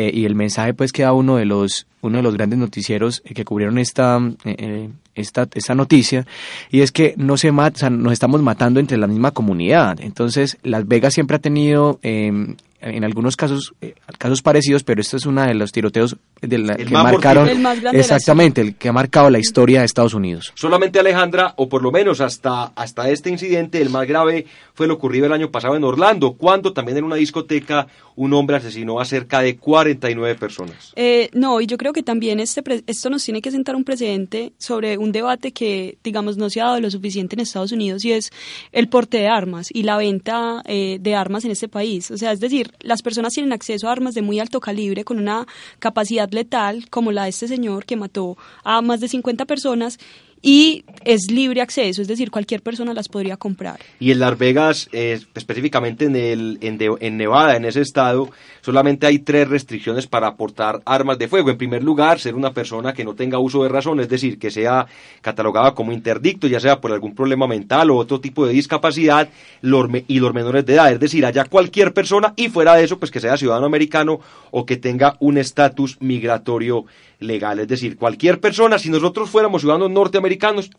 eh, 0.00 0.10
y 0.14 0.24
el 0.24 0.34
mensaje 0.34 0.72
pues 0.72 0.92
que 0.92 1.02
da 1.02 1.12
uno 1.12 1.36
de 1.36 1.44
los 1.44 1.86
uno 2.02 2.18
de 2.18 2.22
los 2.22 2.34
grandes 2.34 2.58
noticieros 2.58 3.22
eh, 3.24 3.34
que 3.34 3.44
cubrieron 3.44 3.78
esta, 3.78 4.20
eh, 4.44 4.90
esta 5.14 5.48
esta 5.54 5.74
noticia 5.74 6.26
y 6.70 6.80
es 6.80 6.92
que 6.92 7.14
no 7.16 7.36
se 7.36 7.52
mata, 7.52 7.90
nos 7.90 8.12
estamos 8.12 8.42
matando 8.42 8.80
entre 8.80 8.98
la 8.98 9.06
misma 9.06 9.30
comunidad. 9.32 10.00
Entonces 10.00 10.58
Las 10.62 10.86
Vegas 10.86 11.14
siempre 11.14 11.36
ha 11.36 11.40
tenido 11.40 11.98
em, 12.02 12.56
en 12.80 13.04
algunos 13.04 13.36
casos 13.36 13.74
casos 14.18 14.42
parecidos 14.42 14.82
pero 14.82 15.00
esto 15.00 15.16
es 15.16 15.26
uno 15.26 15.42
de 15.42 15.54
los 15.54 15.72
tiroteos 15.72 16.16
de 16.40 16.58
la, 16.58 16.76
que 16.76 16.86
marcaron 16.90 17.48
exactamente 17.92 18.60
el 18.60 18.74
que 18.76 18.88
ha 18.88 18.92
marcado 18.92 19.30
la 19.30 19.38
historia 19.38 19.80
de 19.80 19.86
Estados 19.86 20.14
Unidos 20.14 20.52
solamente 20.54 20.98
Alejandra 20.98 21.54
o 21.56 21.68
por 21.68 21.82
lo 21.82 21.92
menos 21.92 22.20
hasta 22.20 22.72
hasta 22.74 23.10
este 23.10 23.30
incidente 23.30 23.80
el 23.80 23.90
más 23.90 24.06
grave 24.06 24.46
fue 24.74 24.86
lo 24.86 24.94
ocurrido 24.94 25.26
el 25.26 25.32
año 25.32 25.50
pasado 25.50 25.76
en 25.76 25.84
Orlando 25.84 26.32
cuando 26.32 26.72
también 26.72 26.98
en 26.98 27.04
una 27.04 27.16
discoteca 27.16 27.86
un 28.20 28.34
hombre 28.34 28.56
asesinó 28.56 29.00
a 29.00 29.06
cerca 29.06 29.40
de 29.40 29.56
49 29.56 30.34
personas. 30.34 30.92
Eh, 30.94 31.30
no, 31.32 31.60
y 31.62 31.66
yo 31.66 31.78
creo 31.78 31.94
que 31.94 32.02
también 32.02 32.38
este 32.38 32.62
esto 32.86 33.08
nos 33.08 33.24
tiene 33.24 33.40
que 33.40 33.50
sentar 33.50 33.74
un 33.74 33.84
precedente 33.84 34.52
sobre 34.58 34.98
un 34.98 35.10
debate 35.10 35.52
que, 35.52 35.96
digamos, 36.04 36.36
no 36.36 36.50
se 36.50 36.60
ha 36.60 36.66
dado 36.66 36.80
lo 36.80 36.90
suficiente 36.90 37.34
en 37.34 37.40
Estados 37.40 37.72
Unidos 37.72 38.04
y 38.04 38.12
es 38.12 38.30
el 38.72 38.90
porte 38.90 39.16
de 39.16 39.28
armas 39.28 39.70
y 39.72 39.84
la 39.84 39.96
venta 39.96 40.62
eh, 40.66 40.98
de 41.00 41.14
armas 41.14 41.46
en 41.46 41.52
este 41.52 41.68
país. 41.68 42.10
O 42.10 42.18
sea, 42.18 42.32
es 42.32 42.40
decir, 42.40 42.69
las 42.80 43.02
personas 43.02 43.34
tienen 43.34 43.52
acceso 43.52 43.88
a 43.88 43.92
armas 43.92 44.14
de 44.14 44.22
muy 44.22 44.40
alto 44.40 44.60
calibre 44.60 45.04
con 45.04 45.18
una 45.18 45.46
capacidad 45.78 46.30
letal 46.30 46.88
como 46.90 47.12
la 47.12 47.24
de 47.24 47.30
este 47.30 47.48
señor 47.48 47.84
que 47.84 47.96
mató 47.96 48.36
a 48.64 48.80
más 48.82 49.00
de 49.00 49.08
50 49.08 49.44
personas 49.46 49.98
y 50.42 50.84
es 51.04 51.30
libre 51.30 51.60
acceso, 51.60 52.00
es 52.00 52.08
decir, 52.08 52.30
cualquier 52.30 52.62
persona 52.62 52.94
las 52.94 53.08
podría 53.08 53.36
comprar. 53.36 53.80
Y 53.98 54.10
en 54.10 54.20
Las 54.20 54.38
Vegas, 54.38 54.88
eh, 54.92 55.20
específicamente 55.34 56.06
en, 56.06 56.16
el, 56.16 56.58
en, 56.60 56.78
en, 57.00 57.16
Nevada, 57.16 57.56
en 57.56 57.64
ese 57.64 57.80
estado, 57.82 58.30
solamente 58.60 59.06
hay 59.06 59.18
tres 59.20 59.48
restricciones 59.48 60.06
para 60.06 60.28
aportar 60.28 60.80
armas 60.84 61.18
de 61.18 61.28
fuego. 61.28 61.50
En 61.50 61.58
primer 61.58 61.82
lugar, 61.82 62.18
ser 62.18 62.34
una 62.34 62.52
persona 62.52 62.92
que 62.92 63.04
no 63.04 63.14
tenga 63.14 63.38
uso 63.38 63.62
de 63.62 63.68
razón, 63.68 64.00
es 64.00 64.08
decir, 64.08 64.38
que 64.38 64.50
sea 64.50 64.86
catalogada 65.20 65.74
como 65.74 65.92
interdicto, 65.92 66.46
ya 66.46 66.60
sea 66.60 66.80
por 66.80 66.92
algún 66.92 67.14
problema 67.14 67.46
mental 67.46 67.90
o 67.90 67.96
otro 67.96 68.20
tipo 68.20 68.46
de 68.46 68.52
discapacidad, 68.52 69.28
y 69.62 70.20
los 70.20 70.34
menores 70.34 70.64
de 70.66 70.74
edad, 70.74 70.92
es 70.92 71.00
decir, 71.00 71.24
haya 71.24 71.44
cualquier 71.44 71.92
persona 71.92 72.32
y 72.36 72.48
fuera 72.48 72.74
de 72.74 72.84
eso, 72.84 72.98
pues 72.98 73.10
que 73.10 73.20
sea 73.20 73.36
ciudadano 73.36 73.66
americano 73.66 74.20
o 74.50 74.66
que 74.66 74.76
tenga 74.76 75.16
un 75.20 75.38
estatus 75.38 75.98
migratorio 76.00 76.84
legal. 77.20 77.60
Es 77.60 77.68
decir, 77.68 77.96
cualquier 77.96 78.40
persona, 78.40 78.78
si 78.78 78.88
nosotros 78.90 79.30
fuéramos 79.30 79.60
ciudadanos 79.60 79.90
norteamericanos, 79.90 80.29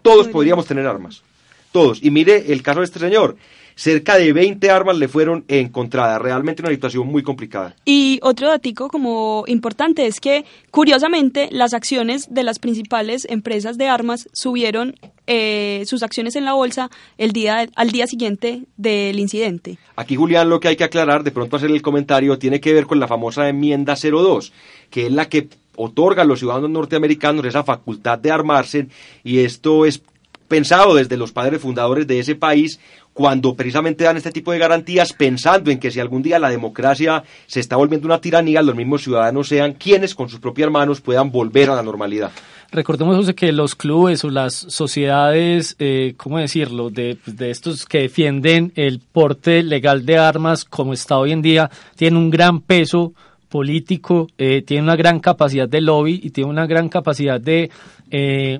todos 0.01 0.27
podríamos 0.27 0.65
tener 0.65 0.85
armas. 0.87 1.23
Todos. 1.71 2.03
Y 2.03 2.11
mire 2.11 2.51
el 2.51 2.61
caso 2.61 2.79
de 2.79 2.85
este 2.85 2.99
señor. 2.99 3.37
Cerca 3.75 4.17
de 4.17 4.33
20 4.33 4.69
armas 4.69 4.97
le 4.97 5.07
fueron 5.07 5.45
encontradas. 5.47 6.21
Realmente 6.21 6.61
una 6.61 6.71
situación 6.71 7.07
muy 7.07 7.23
complicada. 7.23 7.75
Y 7.85 8.19
otro 8.21 8.49
datico 8.49 8.89
como 8.89 9.45
importante 9.47 10.05
es 10.05 10.19
que, 10.19 10.45
curiosamente, 10.69 11.47
las 11.51 11.73
acciones 11.73 12.27
de 12.29 12.43
las 12.43 12.59
principales 12.59 13.25
empresas 13.29 13.77
de 13.77 13.87
armas 13.87 14.29
subieron 14.33 14.95
eh, 15.25 15.83
sus 15.85 16.03
acciones 16.03 16.35
en 16.35 16.45
la 16.45 16.53
bolsa 16.53 16.91
el 17.17 17.31
día, 17.31 17.65
al 17.75 17.91
día 17.91 18.05
siguiente 18.07 18.63
del 18.75 19.19
incidente. 19.19 19.77
Aquí, 19.95 20.15
Julián, 20.15 20.49
lo 20.49 20.59
que 20.59 20.67
hay 20.67 20.75
que 20.75 20.83
aclarar, 20.83 21.23
de 21.23 21.31
pronto 21.31 21.55
hacer 21.55 21.71
el 21.71 21.81
comentario, 21.81 22.37
tiene 22.37 22.59
que 22.59 22.73
ver 22.73 22.85
con 22.85 22.99
la 22.99 23.07
famosa 23.07 23.47
enmienda 23.47 23.95
02, 23.95 24.51
que 24.89 25.07
es 25.07 25.11
la 25.11 25.29
que 25.29 25.47
otorga 25.75 26.23
a 26.23 26.25
los 26.25 26.39
ciudadanos 26.39 26.69
norteamericanos 26.69 27.45
esa 27.45 27.63
facultad 27.63 28.19
de 28.19 28.31
armarse 28.31 28.87
y 29.23 29.39
esto 29.39 29.85
es 29.85 30.01
pensado 30.47 30.95
desde 30.95 31.15
los 31.15 31.31
padres 31.31 31.61
fundadores 31.61 32.05
de 32.07 32.19
ese 32.19 32.35
país 32.35 32.79
cuando 33.13 33.55
precisamente 33.55 34.03
dan 34.03 34.17
este 34.17 34.31
tipo 34.31 34.51
de 34.51 34.59
garantías 34.59 35.13
pensando 35.13 35.71
en 35.71 35.79
que 35.79 35.91
si 35.91 35.99
algún 35.99 36.21
día 36.21 36.39
la 36.39 36.49
democracia 36.49 37.23
se 37.45 37.59
está 37.59 37.75
volviendo 37.75 38.07
una 38.07 38.21
tiranía, 38.21 38.61
los 38.61 38.75
mismos 38.75 39.03
ciudadanos 39.03 39.47
sean 39.47 39.73
quienes 39.73 40.15
con 40.15 40.29
sus 40.29 40.39
propias 40.39 40.71
manos 40.71 41.01
puedan 41.01 41.31
volver 41.31 41.69
a 41.69 41.75
la 41.75 41.83
normalidad. 41.83 42.31
Recordemos 42.71 43.17
José, 43.17 43.35
que 43.35 43.51
los 43.51 43.75
clubes 43.75 44.23
o 44.23 44.29
las 44.29 44.53
sociedades, 44.53 45.75
eh, 45.79 46.13
¿cómo 46.15 46.37
decirlo?, 46.37 46.89
de, 46.89 47.17
de, 47.25 47.51
estos 47.51 47.85
que 47.85 47.99
defienden 47.99 48.71
el 48.75 48.99
porte 48.99 49.61
legal 49.61 50.05
de 50.05 50.17
armas 50.17 50.63
como 50.63 50.93
está 50.93 51.17
hoy 51.17 51.33
en 51.33 51.41
día, 51.41 51.69
tienen 51.97 52.17
un 52.17 52.29
gran 52.29 52.61
peso 52.61 53.13
político, 53.51 54.27
eh, 54.37 54.63
tiene 54.63 54.83
una 54.83 54.95
gran 54.95 55.19
capacidad 55.19 55.67
de 55.67 55.81
lobby 55.81 56.21
y 56.23 56.29
tiene 56.31 56.49
una 56.49 56.65
gran 56.65 56.87
capacidad 56.87 57.39
de, 57.39 57.69
eh, 58.09 58.59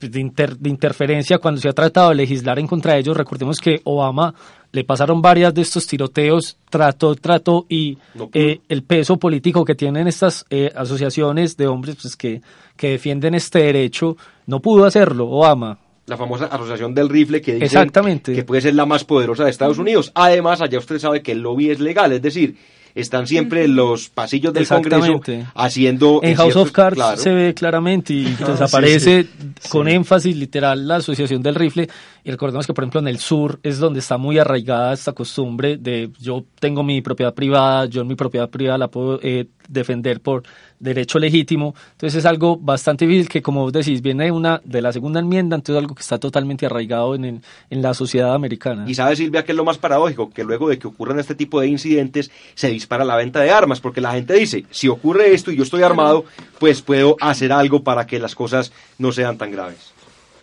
de, 0.00 0.68
interferencia 0.68 1.38
cuando 1.38 1.60
se 1.60 1.68
ha 1.68 1.72
tratado 1.72 2.10
de 2.10 2.16
legislar 2.16 2.58
en 2.58 2.66
contra 2.66 2.94
de 2.94 2.98
ellos. 2.98 3.16
Recordemos 3.16 3.58
que 3.58 3.80
Obama 3.84 4.34
le 4.72 4.84
pasaron 4.84 5.22
varias 5.22 5.54
de 5.54 5.62
estos 5.62 5.86
tiroteos, 5.86 6.56
trató, 6.68 7.14
trató 7.14 7.66
y 7.68 7.96
eh, 8.32 8.60
el 8.68 8.82
peso 8.82 9.16
político 9.16 9.64
que 9.64 9.76
tienen 9.76 10.08
estas 10.08 10.44
asociaciones 10.74 11.56
de 11.56 11.68
hombres 11.68 11.96
pues, 12.02 12.16
que, 12.16 12.42
que 12.76 12.90
defienden 12.90 13.34
este 13.34 13.60
derecho, 13.60 14.16
no 14.46 14.60
pudo 14.60 14.84
hacerlo 14.84 15.30
Obama 15.30 15.78
la 16.06 16.16
famosa 16.16 16.46
asociación 16.46 16.94
del 16.94 17.08
rifle 17.08 17.40
que 17.40 17.54
dice 17.54 17.86
que 18.24 18.42
puede 18.42 18.60
ser 18.60 18.74
la 18.74 18.86
más 18.86 19.04
poderosa 19.04 19.44
de 19.44 19.50
Estados 19.50 19.78
Unidos. 19.78 20.10
Además, 20.14 20.60
allá 20.60 20.78
usted 20.78 20.98
sabe 20.98 21.22
que 21.22 21.30
el 21.30 21.38
lobby 21.38 21.70
es 21.70 21.78
legal, 21.78 22.12
es 22.12 22.20
decir, 22.20 22.56
están 22.94 23.26
siempre 23.26 23.64
en 23.64 23.76
los 23.76 24.08
pasillos 24.08 24.52
del 24.52 24.66
Congreso 24.66 25.20
haciendo... 25.54 26.20
En 26.22 26.34
House 26.34 26.56
of 26.56 26.72
Cards 26.72 27.20
se 27.20 27.30
ve 27.30 27.54
claramente 27.54 28.12
y 28.12 28.24
desaparece 28.24 29.26
con 29.68 29.88
énfasis 29.88 30.36
literal 30.36 30.86
la 30.86 30.96
asociación 30.96 31.42
del 31.42 31.54
rifle 31.54 31.88
y 32.24 32.30
recordemos 32.30 32.66
que 32.66 32.74
por 32.74 32.84
ejemplo 32.84 33.00
en 33.00 33.08
el 33.08 33.18
sur 33.18 33.58
es 33.62 33.78
donde 33.78 34.00
está 34.00 34.16
muy 34.16 34.38
arraigada 34.38 34.92
esta 34.92 35.12
costumbre 35.12 35.76
de 35.76 36.10
yo 36.20 36.44
tengo 36.60 36.82
mi 36.82 37.00
propiedad 37.00 37.34
privada, 37.34 37.86
yo 37.86 38.02
en 38.02 38.08
mi 38.08 38.14
propiedad 38.14 38.48
privada 38.48 38.78
la 38.78 38.88
puedo 38.88 39.18
eh, 39.22 39.46
defender 39.68 40.20
por 40.20 40.44
derecho 40.78 41.18
legítimo. 41.18 41.74
Entonces 41.92 42.20
es 42.20 42.26
algo 42.26 42.56
bastante 42.56 43.06
difícil 43.06 43.28
que, 43.28 43.42
como 43.42 43.62
vos 43.62 43.72
decís, 43.72 44.02
viene 44.02 44.30
una, 44.30 44.60
de 44.64 44.82
la 44.82 44.92
segunda 44.92 45.20
enmienda, 45.20 45.56
entonces 45.56 45.80
algo 45.80 45.94
que 45.94 46.02
está 46.02 46.18
totalmente 46.18 46.66
arraigado 46.66 47.14
en, 47.14 47.42
en 47.70 47.82
la 47.82 47.94
sociedad 47.94 48.34
americana. 48.34 48.84
Y 48.86 48.94
sabe, 48.94 49.16
Silvia, 49.16 49.44
que 49.44 49.52
es 49.52 49.56
lo 49.56 49.64
más 49.64 49.78
paradójico, 49.78 50.30
que 50.30 50.44
luego 50.44 50.68
de 50.68 50.78
que 50.78 50.88
ocurran 50.88 51.18
este 51.18 51.34
tipo 51.34 51.60
de 51.60 51.68
incidentes 51.68 52.30
se 52.54 52.68
dispara 52.68 53.04
la 53.04 53.16
venta 53.16 53.40
de 53.40 53.50
armas, 53.50 53.80
porque 53.80 54.00
la 54.00 54.12
gente 54.12 54.34
dice, 54.34 54.64
si 54.70 54.88
ocurre 54.88 55.32
esto 55.32 55.50
y 55.50 55.56
yo 55.56 55.62
estoy 55.62 55.82
armado, 55.82 56.24
pues 56.58 56.82
puedo 56.82 57.16
hacer 57.20 57.52
algo 57.52 57.82
para 57.82 58.06
que 58.06 58.18
las 58.18 58.34
cosas 58.34 58.72
no 58.98 59.12
sean 59.12 59.38
tan 59.38 59.50
graves. 59.50 59.92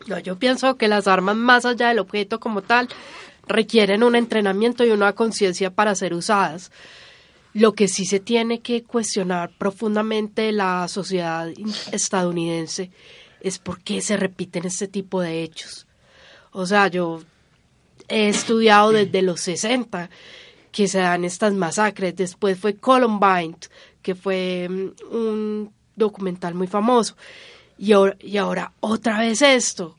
No, 0.08 0.20
yo 0.20 0.38
pienso 0.38 0.78
que 0.78 0.88
las 0.88 1.08
armas, 1.08 1.36
más 1.36 1.66
allá 1.66 1.90
del 1.90 2.00
objeto 2.00 2.40
como 2.40 2.62
tal, 2.62 2.90
requieren 3.48 4.04
un 4.04 4.16
entrenamiento 4.16 4.86
y 4.86 4.92
una 4.92 5.14
conciencia 5.14 5.72
para 5.72 5.96
ser 5.96 6.14
usadas. 6.14 6.72
Lo 7.54 7.74
que 7.74 7.88
sí 7.88 8.06
se 8.06 8.20
tiene 8.20 8.60
que 8.60 8.84
cuestionar 8.84 9.52
profundamente 9.58 10.52
la 10.52 10.88
sociedad 10.88 11.50
estadounidense 11.92 12.92
es 13.42 13.58
por 13.58 13.82
qué 13.82 14.02
se 14.02 14.18
repiten 14.18 14.66
este 14.66 14.88
tipo 14.88 15.22
de 15.22 15.44
hechos. 15.44 15.88
O 16.52 16.66
sea, 16.66 16.88
yo 16.88 17.22
he 18.08 18.30
estudiado 18.30 18.92
desde 18.92 19.22
los 19.22 19.42
60 19.42 20.10
que 20.72 20.88
se 20.88 21.00
dan 21.00 21.26
estas 21.26 21.54
masacres. 21.54 22.16
Después 22.16 22.60
fue 22.60 22.76
Columbine, 22.76 23.58
que 24.02 24.16
fue 24.16 24.68
mm, 24.70 25.16
un 25.16 25.74
documental 25.96 26.54
muy 26.54 26.68
famoso. 26.68 27.16
Y 27.80 28.38
ahora, 28.38 28.74
otra 28.82 29.20
vez 29.20 29.42
esto, 29.42 29.98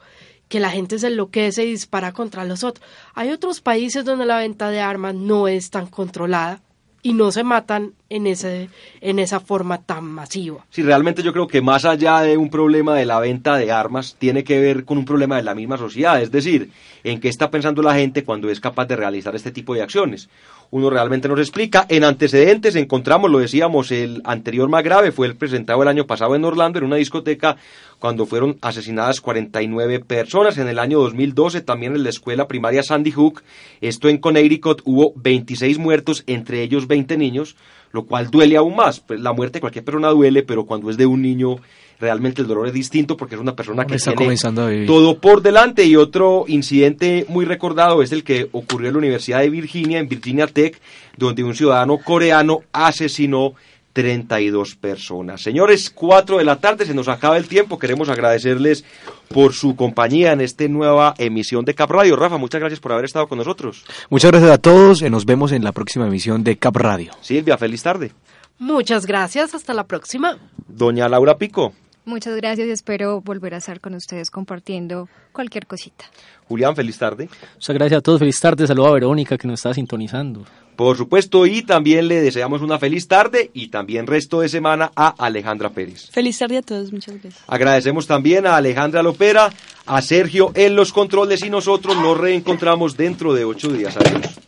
que 0.48 0.60
la 0.60 0.70
gente 0.70 0.98
se 0.98 1.06
enloquece 1.06 1.64
y 1.64 1.70
dispara 1.70 2.12
contra 2.12 2.44
los 2.44 2.62
otros. 2.62 2.86
Hay 3.14 3.30
otros 3.30 3.60
países 3.60 4.04
donde 4.04 4.26
la 4.26 4.38
venta 4.38 4.68
de 4.68 4.80
armas 4.80 5.14
no 5.14 5.48
es 5.48 5.70
tan 5.70 5.86
controlada 5.86 6.60
y 7.02 7.14
no 7.14 7.32
se 7.32 7.42
matan 7.42 7.94
en 8.10 8.26
ese 8.26 8.68
en 9.00 9.18
esa 9.18 9.40
forma 9.40 9.82
tan 9.82 10.04
masiva. 10.04 10.66
Sí, 10.70 10.82
realmente 10.82 11.22
yo 11.22 11.32
creo 11.32 11.46
que 11.46 11.62
más 11.62 11.84
allá 11.84 12.20
de 12.20 12.36
un 12.36 12.50
problema 12.50 12.96
de 12.96 13.06
la 13.06 13.20
venta 13.20 13.56
de 13.56 13.72
armas 13.72 14.16
tiene 14.18 14.44
que 14.44 14.60
ver 14.60 14.84
con 14.84 14.98
un 14.98 15.04
problema 15.04 15.36
de 15.36 15.44
la 15.44 15.54
misma 15.54 15.78
sociedad, 15.78 16.20
es 16.20 16.30
decir, 16.30 16.70
en 17.04 17.20
qué 17.20 17.28
está 17.28 17.50
pensando 17.50 17.82
la 17.82 17.94
gente 17.94 18.24
cuando 18.24 18.50
es 18.50 18.60
capaz 18.60 18.86
de 18.86 18.96
realizar 18.96 19.34
este 19.34 19.52
tipo 19.52 19.74
de 19.74 19.82
acciones. 19.82 20.28
Uno 20.72 20.88
realmente 20.88 21.28
nos 21.28 21.40
explica. 21.40 21.86
En 21.88 22.04
antecedentes 22.04 22.76
encontramos, 22.76 23.30
lo 23.30 23.38
decíamos, 23.38 23.90
el 23.90 24.22
anterior 24.24 24.68
más 24.68 24.84
grave 24.84 25.10
fue 25.10 25.26
el 25.26 25.36
presentado 25.36 25.82
el 25.82 25.88
año 25.88 26.06
pasado 26.06 26.36
en 26.36 26.44
Orlando 26.44 26.78
en 26.78 26.84
una 26.84 26.96
discoteca 26.96 27.56
cuando 27.98 28.24
fueron 28.24 28.56
asesinadas 28.60 29.20
49 29.20 30.00
personas. 30.00 30.58
En 30.58 30.68
el 30.68 30.78
año 30.78 31.00
2012 31.00 31.62
también 31.62 31.96
en 31.96 32.04
la 32.04 32.10
escuela 32.10 32.46
primaria 32.46 32.84
Sandy 32.84 33.10
Hook, 33.10 33.42
esto 33.80 34.08
en 34.08 34.18
Connecticut, 34.18 34.82
hubo 34.84 35.12
26 35.16 35.78
muertos, 35.78 36.22
entre 36.28 36.62
ellos 36.62 36.86
20 36.86 37.16
niños, 37.16 37.56
lo 37.92 38.04
cual 38.04 38.30
duele 38.30 38.56
aún 38.56 38.76
más. 38.76 39.00
Pues 39.00 39.20
la 39.20 39.32
muerte 39.32 39.54
de 39.54 39.60
cualquier 39.60 39.84
persona 39.84 40.08
duele, 40.08 40.42
pero 40.42 40.64
cuando 40.64 40.90
es 40.90 40.96
de 40.96 41.06
un 41.06 41.22
niño 41.22 41.56
realmente 42.00 42.40
el 42.40 42.48
dolor 42.48 42.66
es 42.66 42.72
distinto 42.72 43.16
porque 43.16 43.34
es 43.34 43.40
una 43.40 43.54
persona 43.54 43.84
que 43.84 43.96
está 43.96 44.12
tiene 44.12 44.24
comenzando 44.24 44.62
a 44.62 44.68
vivir. 44.68 44.86
todo 44.86 45.18
por 45.18 45.42
delante 45.42 45.84
y 45.84 45.96
otro 45.96 46.46
incidente 46.48 47.26
muy 47.28 47.44
recordado 47.44 48.02
es 48.02 48.10
el 48.10 48.24
que 48.24 48.48
ocurrió 48.52 48.88
en 48.88 48.94
la 48.94 48.98
Universidad 48.98 49.40
de 49.40 49.50
Virginia, 49.50 49.98
en 49.98 50.08
Virginia 50.08 50.46
Tech, 50.46 50.80
donde 51.16 51.44
un 51.44 51.54
ciudadano 51.54 51.98
coreano 51.98 52.62
asesinó 52.72 53.54
32 53.92 54.76
personas. 54.76 55.42
Señores, 55.42 55.90
4 55.90 56.38
de 56.38 56.44
la 56.44 56.56
tarde, 56.56 56.84
se 56.86 56.94
nos 56.94 57.08
acaba 57.08 57.36
el 57.36 57.48
tiempo. 57.48 57.78
Queremos 57.78 58.08
agradecerles 58.08 58.84
por 59.28 59.52
su 59.52 59.74
compañía 59.76 60.32
en 60.32 60.40
esta 60.40 60.66
nueva 60.68 61.14
emisión 61.18 61.64
de 61.64 61.74
Cap 61.74 61.90
Radio. 61.90 62.16
Rafa, 62.16 62.36
muchas 62.38 62.60
gracias 62.60 62.80
por 62.80 62.92
haber 62.92 63.04
estado 63.04 63.26
con 63.28 63.38
nosotros. 63.38 63.84
Muchas 64.08 64.30
gracias 64.30 64.50
a 64.52 64.58
todos. 64.58 65.02
eh, 65.02 65.10
Nos 65.10 65.24
vemos 65.26 65.52
en 65.52 65.64
la 65.64 65.72
próxima 65.72 66.06
emisión 66.06 66.44
de 66.44 66.56
Cap 66.56 66.76
Radio. 66.76 67.10
Silvia, 67.20 67.58
feliz 67.58 67.82
tarde. 67.82 68.12
Muchas 68.58 69.06
gracias, 69.06 69.54
hasta 69.54 69.72
la 69.74 69.84
próxima. 69.84 70.36
Doña 70.68 71.08
Laura 71.08 71.36
Pico. 71.38 71.72
Muchas 72.04 72.34
gracias 72.36 72.66
y 72.66 72.70
espero 72.70 73.20
volver 73.20 73.54
a 73.54 73.58
estar 73.58 73.80
con 73.80 73.94
ustedes 73.94 74.30
compartiendo 74.30 75.08
cualquier 75.32 75.66
cosita. 75.66 76.06
Julián, 76.48 76.74
feliz 76.74 76.98
tarde. 76.98 77.28
Muchas 77.54 77.74
gracias 77.74 77.98
a 77.98 78.02
todos, 78.02 78.18
feliz 78.18 78.40
tarde, 78.40 78.66
saludo 78.66 78.88
a 78.88 78.92
Verónica 78.92 79.36
que 79.38 79.46
nos 79.46 79.60
está 79.60 79.72
sintonizando. 79.74 80.44
Por 80.80 80.96
supuesto, 80.96 81.44
y 81.44 81.60
también 81.60 82.08
le 82.08 82.22
deseamos 82.22 82.62
una 82.62 82.78
feliz 82.78 83.06
tarde 83.06 83.50
y 83.52 83.68
también 83.68 84.06
resto 84.06 84.40
de 84.40 84.48
semana 84.48 84.90
a 84.96 85.08
Alejandra 85.08 85.68
Pérez. 85.68 86.08
Feliz 86.10 86.38
tarde 86.38 86.56
a 86.56 86.62
todos, 86.62 86.90
muchas 86.90 87.20
gracias. 87.20 87.44
Agradecemos 87.46 88.06
también 88.06 88.46
a 88.46 88.56
Alejandra 88.56 89.02
Lopera, 89.02 89.52
a 89.84 90.00
Sergio 90.00 90.52
en 90.54 90.76
los 90.76 90.94
controles 90.94 91.44
y 91.44 91.50
nosotros 91.50 91.98
nos 91.98 92.16
reencontramos 92.16 92.96
dentro 92.96 93.34
de 93.34 93.44
ocho 93.44 93.68
días. 93.68 93.94
Adiós. 93.98 94.40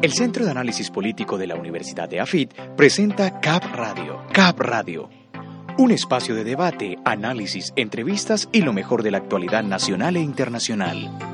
El 0.00 0.12
Centro 0.12 0.44
de 0.44 0.52
Análisis 0.52 0.90
Político 0.90 1.36
de 1.36 1.48
la 1.48 1.56
Universidad 1.56 2.08
de 2.08 2.20
AFIT 2.20 2.54
presenta 2.76 3.40
CAP 3.40 3.64
Radio. 3.74 4.22
CAP 4.32 4.60
Radio. 4.60 5.10
Un 5.76 5.90
espacio 5.90 6.36
de 6.36 6.44
debate, 6.44 6.98
análisis, 7.04 7.72
entrevistas 7.74 8.48
y 8.52 8.62
lo 8.62 8.72
mejor 8.72 9.02
de 9.02 9.10
la 9.10 9.18
actualidad 9.18 9.64
nacional 9.64 10.16
e 10.16 10.20
internacional. 10.20 11.33